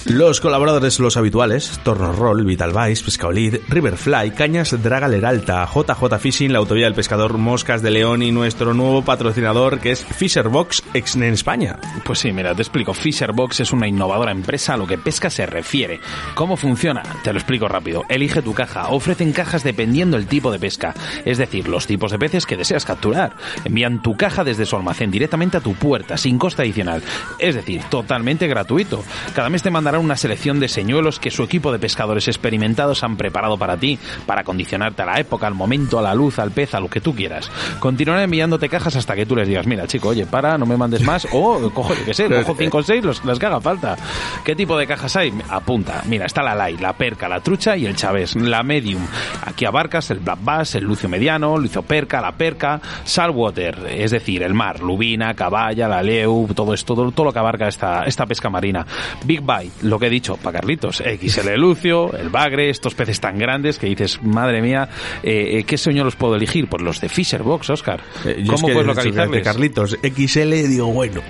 Los 0.06 0.42
colaboradores, 0.42 1.00
los 1.00 1.16
habituales, 1.16 1.80
Tornos 1.82 2.18
Roll, 2.18 2.44
Vital 2.44 2.74
Vice, 2.74 3.06
Pescaolid, 3.06 3.56
Riverfly, 3.70 4.32
Cañas 4.32 4.84
Draga 4.84 5.08
Leralta, 5.08 5.66
JJ 5.66 6.20
Fishing, 6.20 6.52
la 6.52 6.60
Autovía 6.60 6.86
del 6.86 6.94
Pescador, 6.94 7.38
Moscas 7.38 7.82
de 7.82 7.90
León 7.90 8.22
y 8.22 8.34
nuestro 8.34 8.74
nuevo 8.74 9.04
patrocinador 9.04 9.80
que 9.80 9.92
es 9.92 10.04
Fisherbox 10.04 10.84
en 10.94 11.24
España. 11.24 11.80
Pues 12.04 12.20
sí, 12.20 12.34
mira, 12.34 12.54
te 12.54 12.62
explico. 12.62 12.94
Fisherbox 12.94 13.62
es 13.62 13.72
una 13.72 13.88
innovadora 13.88 14.32
empresa 14.32 14.74
a 14.74 14.78
lo 14.78 14.86
que 14.86 14.98
pesca 14.98 15.30
se 15.30 15.46
refiere. 15.46 16.02
¿Cómo 16.36 16.58
funciona? 16.58 17.04
Te 17.24 17.32
lo 17.32 17.40
explico 17.40 17.70
rápido. 17.70 18.04
Elige 18.10 18.42
tu 18.42 18.54
caja. 18.54 18.90
Ofrecen 18.90 19.32
cajas 19.32 19.64
dependiendo 19.64 20.18
el 20.18 20.28
tipo 20.28 20.52
de 20.52 20.60
pesca, 20.60 20.94
es 21.24 21.38
decir, 21.38 21.70
los 21.70 21.88
tipos 21.88 22.12
de 22.12 22.20
peces 22.20 22.46
que 22.46 22.58
deseas 22.58 22.84
capturar. 22.84 23.38
Envían 23.64 24.02
tu 24.02 24.18
caja 24.18 24.44
desde 24.44 24.66
su 24.66 24.76
almacén 24.76 25.12
directamente 25.12 25.58
a 25.58 25.62
tu 25.62 25.76
puerta, 25.76 26.18
sin 26.18 26.38
coste 26.38 26.64
adicional. 26.64 27.02
Es 27.40 27.56
decir, 27.56 27.82
totalmente 27.90 28.48
gratuito. 28.48 29.02
Cada 29.34 29.50
mes 29.50 29.64
te 29.64 29.72
una 30.00 30.18
selección 30.18 30.60
de 30.60 30.68
señuelos 30.68 31.20
que 31.20 31.32
su 31.32 31.44
equipo 31.44 31.72
de 31.72 31.80
pescadores 31.80 32.28
experimentados 32.28 33.04
han 33.04 33.18
preparado 33.18 33.58
para 33.58 33.78
ti, 33.78 34.00
para 34.26 34.44
condicionarte 34.44 35.02
a 35.02 35.06
la 35.06 35.20
época, 35.20 35.48
al 35.48 35.54
momento, 35.56 36.00
a 36.00 36.02
la 36.02 36.14
luz, 36.14 36.40
al 36.40 36.52
pez, 36.52 36.74
a 36.74 36.80
lo 36.80 36.90
que 36.90 37.02
tú 37.02 37.16
quieras. 37.16 37.52
Continuarán 37.80 38.26
enviándote 38.26 38.70
cajas 38.70 38.96
hasta 38.96 39.16
que 39.16 39.26
tú 39.26 39.36
les 39.36 39.48
digas, 39.48 39.68
mira, 39.68 39.88
chico, 39.88 40.10
oye, 40.10 40.26
para, 40.26 40.58
no 40.58 40.66
me 40.66 40.78
mandes 40.78 41.02
más, 41.02 41.28
o 41.32 41.70
cojo, 41.72 41.94
yo 41.94 42.06
qué 42.06 42.14
sé, 42.14 42.30
cojo 42.30 42.56
5 42.58 42.78
o 42.78 42.84
6, 42.84 43.04
los, 43.04 43.26
las 43.26 43.40
que 43.40 43.46
haga 43.46 43.62
falta. 43.62 43.96
¿Qué 44.44 44.56
tipo 44.56 44.78
de 44.78 44.88
cajas 44.88 45.16
hay? 45.16 45.34
Apunta. 45.50 46.02
Mira, 46.06 46.26
está 46.26 46.42
la 46.42 46.56
light, 46.56 46.80
la 46.80 46.94
perca, 46.94 47.28
la 47.28 47.40
trucha 47.40 47.76
y 47.78 47.86
el 47.86 47.96
chavés. 47.96 48.36
La 48.36 48.64
medium. 48.64 49.06
Aquí 49.46 49.66
abarcas 49.66 50.10
el 50.12 50.20
black 50.20 50.40
bass, 50.42 50.76
el 50.76 50.84
lucio 50.84 51.10
mediano, 51.10 51.58
lucio 51.58 51.82
perca, 51.82 52.22
la 52.22 52.32
perca, 52.34 52.82
saltwater, 53.04 53.88
es 53.90 54.12
decir, 54.12 54.44
el 54.44 54.54
mar, 54.54 54.80
lubina, 54.80 55.34
caballa, 55.34 55.88
la 55.88 56.02
leu, 56.02 56.48
todo 56.54 56.74
esto, 56.74 56.96
todo, 56.96 57.12
todo 57.12 57.26
lo 57.28 57.34
que 57.34 57.40
abarca 57.40 57.68
esta, 57.68 58.04
esta 58.06 58.26
pesca 58.26 58.50
marina. 58.50 58.86
Big 59.26 59.42
bite, 59.42 59.83
lo 59.84 60.00
que 60.00 60.08
he 60.08 60.10
dicho, 60.10 60.38
para 60.38 60.60
Carlitos, 60.60 60.98
XL 60.98 61.54
Lucio, 61.56 62.16
el 62.16 62.30
Bagre, 62.30 62.70
estos 62.70 62.96
peces 62.96 63.20
tan 63.20 63.38
grandes 63.38 63.78
que 63.78 63.88
dices, 63.88 64.22
madre 64.22 64.62
mía, 64.62 64.90
eh, 65.22 65.60
eh, 65.60 65.64
¿qué 65.64 65.78
sueño 65.78 66.04
los 66.04 66.16
puedo 66.16 66.36
elegir? 66.36 66.68
Pues 66.68 66.82
los 66.82 67.00
de 67.02 67.10
Fisher 67.10 67.44
Box, 67.44 67.70
Oscar. 67.70 68.02
Eh, 68.26 68.42
yo 68.44 68.54
es 68.54 68.62
¿Cómo 68.62 68.68
que 68.68 68.74
puedes 68.74 68.88
de 68.88 68.96
localizarles? 68.96 69.44
Carlitos, 69.44 69.98
XL, 70.02 70.52
digo, 70.68 70.88
bueno. 70.88 71.22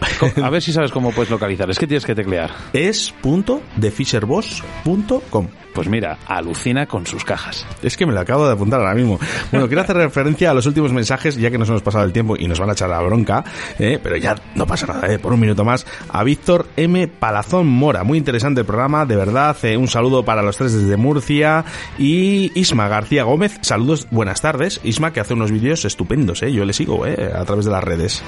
A 0.41 0.49
ver 0.49 0.61
si 0.61 0.71
sabes 0.73 0.91
cómo 0.91 1.11
puedes 1.11 1.29
localizar. 1.29 1.69
Es 1.69 1.79
que 1.79 1.87
tienes 1.87 2.05
que 2.05 2.15
teclear. 2.15 2.51
es 2.73 3.11
punto 3.21 3.61
de 3.75 3.91
fisherboss.com. 3.91 5.47
Pues 5.73 5.87
mira, 5.89 6.17
alucina 6.27 6.85
con 6.85 7.05
sus 7.07 7.25
cajas. 7.25 7.65
Es 7.81 7.97
que 7.97 8.05
me 8.05 8.13
lo 8.13 8.19
acabo 8.19 8.45
de 8.47 8.53
apuntar 8.53 8.79
ahora 8.79 8.93
mismo. 8.93 9.19
Bueno, 9.51 9.67
quiero 9.67 9.81
hacer 9.81 9.97
referencia 9.97 10.51
a 10.51 10.53
los 10.53 10.65
últimos 10.65 10.93
mensajes, 10.93 11.35
ya 11.35 11.49
que 11.49 11.57
nos 11.57 11.69
hemos 11.69 11.81
pasado 11.81 12.03
el 12.05 12.13
tiempo 12.13 12.35
y 12.37 12.47
nos 12.47 12.59
van 12.59 12.69
a 12.69 12.73
echar 12.73 12.89
la 12.89 13.01
bronca, 13.01 13.43
¿eh? 13.79 13.99
pero 14.01 14.15
ya 14.17 14.35
no 14.55 14.67
pasa 14.67 14.87
nada, 14.87 15.11
¿eh? 15.11 15.19
por 15.19 15.33
un 15.33 15.39
minuto 15.39 15.63
más, 15.65 15.85
a 16.09 16.23
Víctor 16.23 16.67
M. 16.77 17.07
Palazón 17.07 17.67
Mora. 17.67 18.03
Muy 18.03 18.17
interesante 18.17 18.61
el 18.61 18.67
programa, 18.67 19.05
de 19.05 19.15
verdad. 19.15 19.55
eh, 19.63 19.77
un 19.77 19.87
saludo 19.87 20.23
para 20.23 20.41
los 20.41 20.57
tres 20.57 20.73
desde 20.73 20.97
Murcia. 20.97 21.65
Y 21.97 22.51
Isma 22.59 22.87
García 22.87 23.23
Gómez, 23.23 23.57
saludos, 23.61 24.07
buenas 24.11 24.41
tardes. 24.41 24.79
Isma, 24.83 25.11
que 25.11 25.19
hace 25.19 25.33
unos 25.33 25.51
vídeos 25.51 25.85
estupendos, 25.85 26.43
¿eh? 26.43 26.51
yo 26.51 26.65
le 26.65 26.73
sigo 26.73 27.05
¿eh? 27.05 27.31
a 27.35 27.43
través 27.45 27.65
de 27.65 27.71
las 27.71 27.83
redes. 27.83 28.23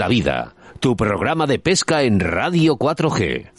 La 0.00 0.08
Vida, 0.08 0.54
tu 0.80 0.96
programa 0.96 1.46
de 1.46 1.58
pesca 1.58 2.04
en 2.04 2.20
Radio 2.20 2.76
4G. 2.78 3.50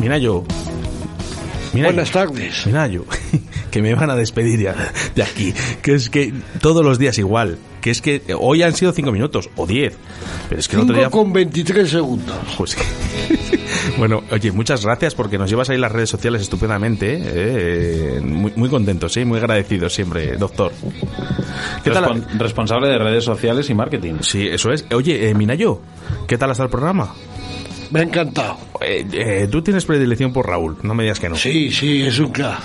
Mira 0.00 0.18
yo. 0.18 0.44
Mira 1.72 1.88
Buenas 1.88 2.10
tardes. 2.10 2.66
Mira 2.66 2.86
yo, 2.86 3.04
que 3.70 3.82
me 3.82 3.94
van 3.94 4.10
a 4.10 4.16
despedir 4.16 4.60
ya 4.60 4.74
de 5.14 5.22
aquí. 5.22 5.52
Que 5.82 5.94
es 5.94 6.08
que 6.10 6.32
todos 6.60 6.84
los 6.84 6.98
días 6.98 7.18
igual. 7.18 7.58
Que 7.80 7.90
es 7.90 8.00
que 8.00 8.22
hoy 8.38 8.62
han 8.62 8.74
sido 8.74 8.92
cinco 8.92 9.12
minutos 9.12 9.48
o 9.56 9.66
diez. 9.66 9.96
Pero 10.48 10.60
es 10.60 10.68
que 10.68 10.76
el 10.76 10.82
otro 10.82 10.94
5 10.94 11.00
día. 11.08 11.10
con 11.10 11.32
23 11.32 11.88
segundos. 11.88 12.36
Pues 12.56 12.74
que- 12.76 13.55
bueno, 13.98 14.22
oye, 14.30 14.52
muchas 14.52 14.84
gracias 14.84 15.14
porque 15.14 15.38
nos 15.38 15.48
llevas 15.50 15.70
ahí 15.70 15.78
las 15.78 15.92
redes 15.92 16.10
sociales 16.10 16.42
estupendamente. 16.42 17.18
eh, 17.20 18.20
muy, 18.22 18.52
muy 18.56 18.68
contentos, 18.68 19.16
¿eh? 19.16 19.24
muy 19.24 19.38
agradecidos 19.38 19.92
siempre, 19.94 20.36
doctor. 20.36 20.72
¿Qué 21.84 21.90
tal? 21.90 22.04
Respon- 22.04 22.38
responsable 22.38 22.88
de 22.88 22.98
redes 22.98 23.24
sociales 23.24 23.68
y 23.70 23.74
marketing. 23.74 24.14
Sí, 24.20 24.46
eso 24.46 24.70
es. 24.72 24.84
Oye, 24.92 25.28
eh, 25.28 25.34
Minayo, 25.34 25.80
¿qué 26.26 26.36
tal 26.38 26.50
está 26.50 26.64
el 26.64 26.70
programa? 26.70 27.14
Me 27.90 28.00
ha 28.00 28.02
encantado. 28.02 28.56
Eh, 28.80 29.06
eh, 29.12 29.48
tú 29.50 29.62
tienes 29.62 29.84
predilección 29.84 30.32
por 30.32 30.46
Raúl, 30.46 30.76
no 30.82 30.94
me 30.94 31.04
digas 31.04 31.18
que 31.18 31.28
no. 31.28 31.36
Sí, 31.36 31.70
sí, 31.70 32.02
es 32.02 32.18
un 32.18 32.30
crack. 32.30 32.60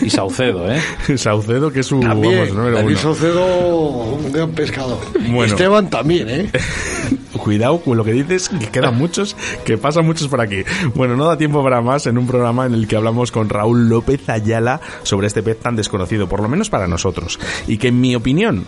Y 0.00 0.10
Saucedo, 0.10 0.70
¿eh? 0.70 0.80
Saucedo, 1.16 1.72
que 1.72 1.80
es 1.80 1.86
su 1.86 2.00
También, 2.00 2.40
vamos, 2.40 2.54
número 2.54 2.80
uno. 2.80 2.98
Saucedo, 2.98 3.44
un 3.46 4.32
gran 4.32 4.50
pescador. 4.50 4.98
Bueno. 5.14 5.44
Esteban 5.44 5.88
también, 5.90 6.28
¿eh? 6.28 6.50
Cuidado 7.38 7.80
con 7.80 7.96
lo 7.96 8.04
que 8.04 8.12
dices, 8.12 8.48
que 8.48 8.66
quedan 8.66 8.96
muchos, 8.96 9.36
que 9.64 9.78
pasan 9.78 10.04
muchos 10.04 10.28
por 10.28 10.40
aquí. 10.40 10.64
Bueno, 10.94 11.16
no 11.16 11.24
da 11.24 11.38
tiempo 11.38 11.62
para 11.62 11.80
más 11.80 12.06
en 12.06 12.18
un 12.18 12.26
programa 12.26 12.66
en 12.66 12.74
el 12.74 12.88
que 12.88 12.96
hablamos 12.96 13.30
con 13.30 13.48
Raúl 13.48 13.88
López 13.88 14.28
Ayala 14.28 14.80
sobre 15.02 15.28
este 15.28 15.42
pez 15.42 15.58
tan 15.60 15.76
desconocido, 15.76 16.28
por 16.28 16.42
lo 16.42 16.48
menos 16.48 16.68
para 16.68 16.88
nosotros, 16.88 17.38
y 17.66 17.78
que 17.78 17.88
en 17.88 18.00
mi 18.00 18.14
opinión 18.14 18.64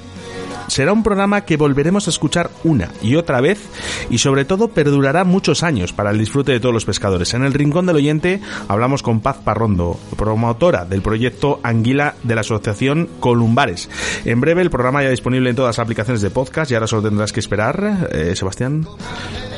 será 0.71 0.93
un 0.93 1.03
programa 1.03 1.43
que 1.43 1.57
volveremos 1.57 2.07
a 2.07 2.11
escuchar 2.11 2.51
una 2.65 2.91
y 3.03 3.17
otra 3.17 3.41
vez 3.41 3.61
y 4.09 4.19
sobre 4.19 4.45
todo 4.45 4.69
perdurará 4.69 5.25
muchos 5.25 5.63
años 5.63 5.93
para 5.93 6.11
el 6.11 6.19
disfrute 6.19 6.53
de 6.53 6.61
todos 6.61 6.73
los 6.73 6.85
pescadores. 6.85 7.35
En 7.35 7.45
el 7.45 7.53
Rincón 7.53 7.87
del 7.87 7.97
Oyente 7.97 8.41
hablamos 8.69 9.03
con 9.03 9.21
Paz 9.21 9.39
Parrondo, 9.45 9.99
promotora 10.17 10.85
del 10.85 11.03
proyecto 11.03 11.61
Anguila 11.63 12.15
de 12.23 12.35
la 12.35 12.43
Asociación 12.43 13.09
Columbares. 13.19 13.91
En 14.25 14.41
breve 14.41 14.63
el 14.63 14.71
programa 14.71 15.03
ya 15.03 15.11
disponible 15.11 15.51
en 15.51 15.57
todas 15.57 15.77
las 15.77 15.85
aplicaciones 15.85 16.23
de 16.23 16.31
podcast 16.31 16.71
y 16.71 16.75
ahora 16.75 16.87
solo 16.87 17.03
tendrás 17.03 17.33
que 17.33 17.41
esperar, 17.41 18.09
eh, 18.13 18.35
Sebastián. 18.37 18.87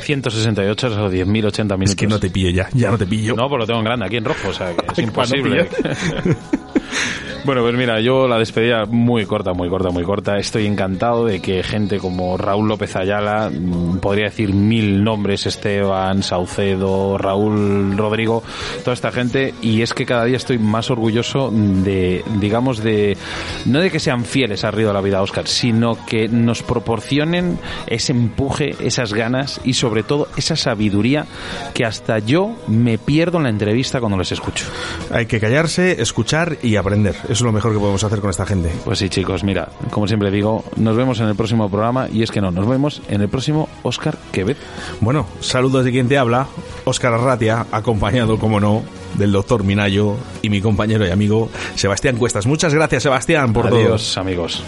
168 0.01 0.87
o 0.87 1.09
10.080 1.09 1.25
minutos. 1.25 1.89
Es 1.91 1.95
que 1.95 2.07
no 2.07 2.19
te 2.19 2.29
pillo 2.29 2.49
ya, 2.49 2.69
ya 2.73 2.91
no 2.91 2.97
te 2.97 3.05
pillo. 3.05 3.35
No, 3.35 3.47
pues 3.47 3.59
lo 3.59 3.65
tengo 3.67 3.79
en 3.79 3.85
grande, 3.85 4.05
aquí 4.05 4.17
en 4.17 4.25
rojo, 4.25 4.49
o 4.49 4.53
sea, 4.53 4.75
que 4.75 4.85
es 4.91 4.99
imposible. 5.07 5.69
bueno, 7.45 7.61
pues 7.61 7.75
mira, 7.75 7.99
yo 7.99 8.27
la 8.27 8.37
despedida 8.37 8.85
muy 8.85 9.25
corta, 9.25 9.53
muy 9.53 9.69
corta, 9.69 9.89
muy 9.89 10.03
corta. 10.03 10.37
Estoy 10.37 10.65
encantado 10.65 11.25
de 11.25 11.41
que 11.41 11.61
gente 11.63 11.97
como 11.97 12.37
Raúl 12.37 12.67
López 12.67 12.95
Ayala, 12.95 13.49
mm, 13.49 13.99
podría 13.99 14.25
decir 14.25 14.53
mil 14.53 15.03
nombres, 15.03 15.45
Esteban, 15.45 16.23
Saucedo, 16.23 17.17
Raúl 17.17 17.97
Rodrigo, 17.97 18.43
toda 18.83 18.93
esta 18.93 19.11
gente, 19.11 19.53
y 19.61 19.81
es 19.81 19.93
que 19.93 20.05
cada 20.05 20.25
día 20.25 20.37
estoy 20.37 20.57
más 20.57 20.89
orgulloso 20.89 21.51
de, 21.51 22.23
digamos, 22.39 22.83
de, 22.83 23.17
no 23.65 23.79
de 23.79 23.91
que 23.91 23.99
sean 23.99 24.23
fieles 24.23 24.63
al 24.63 24.73
río 24.73 24.87
de 24.87 24.93
la 24.93 25.01
vida, 25.01 25.21
Oscar, 25.21 25.47
sino 25.47 25.97
que 26.05 26.27
nos 26.27 26.63
proporcionen 26.63 27.59
ese 27.87 28.13
empuje, 28.13 28.75
esas 28.79 29.13
ganas 29.13 29.59
y 29.63 29.73
sobre 29.73 30.03
todo 30.03 30.27
esa 30.37 30.55
sabiduría 30.55 31.25
que 31.73 31.85
hasta 31.85 32.19
yo 32.19 32.55
me 32.67 32.97
pierdo 32.97 33.37
en 33.37 33.43
la 33.43 33.49
entrevista 33.49 33.99
cuando 33.99 34.17
les 34.17 34.31
escucho. 34.31 34.65
Hay 35.11 35.25
que 35.25 35.39
callarse, 35.39 36.01
escuchar 36.01 36.57
y 36.61 36.75
aprender. 36.75 37.15
Es 37.33 37.41
lo 37.41 37.51
mejor 37.51 37.73
que 37.73 37.79
podemos 37.79 38.03
hacer 38.03 38.19
con 38.19 38.29
esta 38.29 38.45
gente. 38.45 38.71
Pues 38.85 38.99
sí, 38.99 39.09
chicos, 39.09 39.43
mira, 39.43 39.67
como 39.89 40.07
siempre 40.07 40.29
digo, 40.29 40.63
nos 40.75 40.95
vemos 40.95 41.19
en 41.19 41.29
el 41.29 41.35
próximo 41.35 41.67
programa 41.67 42.07
y 42.07 42.21
es 42.21 42.29
que 42.29 42.39
no, 42.39 42.51
nos 42.51 42.67
vemos 42.67 43.01
en 43.09 43.21
el 43.21 43.27
próximo 43.27 43.67
Oscar 43.81 44.19
Quevet. 44.31 44.55
Bueno, 45.01 45.25
saludos 45.39 45.83
de 45.83 45.91
quien 45.91 46.07
te 46.07 46.19
habla, 46.19 46.45
Óscar 46.83 47.15
Arratia, 47.15 47.65
acompañado, 47.71 48.37
como 48.37 48.59
no, 48.59 48.83
del 49.15 49.31
doctor 49.31 49.63
Minayo 49.63 50.15
y 50.43 50.51
mi 50.51 50.61
compañero 50.61 51.07
y 51.07 51.09
amigo 51.09 51.49
Sebastián 51.73 52.17
Cuestas. 52.17 52.45
Muchas 52.45 52.71
gracias, 52.71 53.01
Sebastián, 53.01 53.51
por 53.51 53.67
todo. 53.67 53.79
Adiós, 53.79 54.15
amigos. 54.15 54.63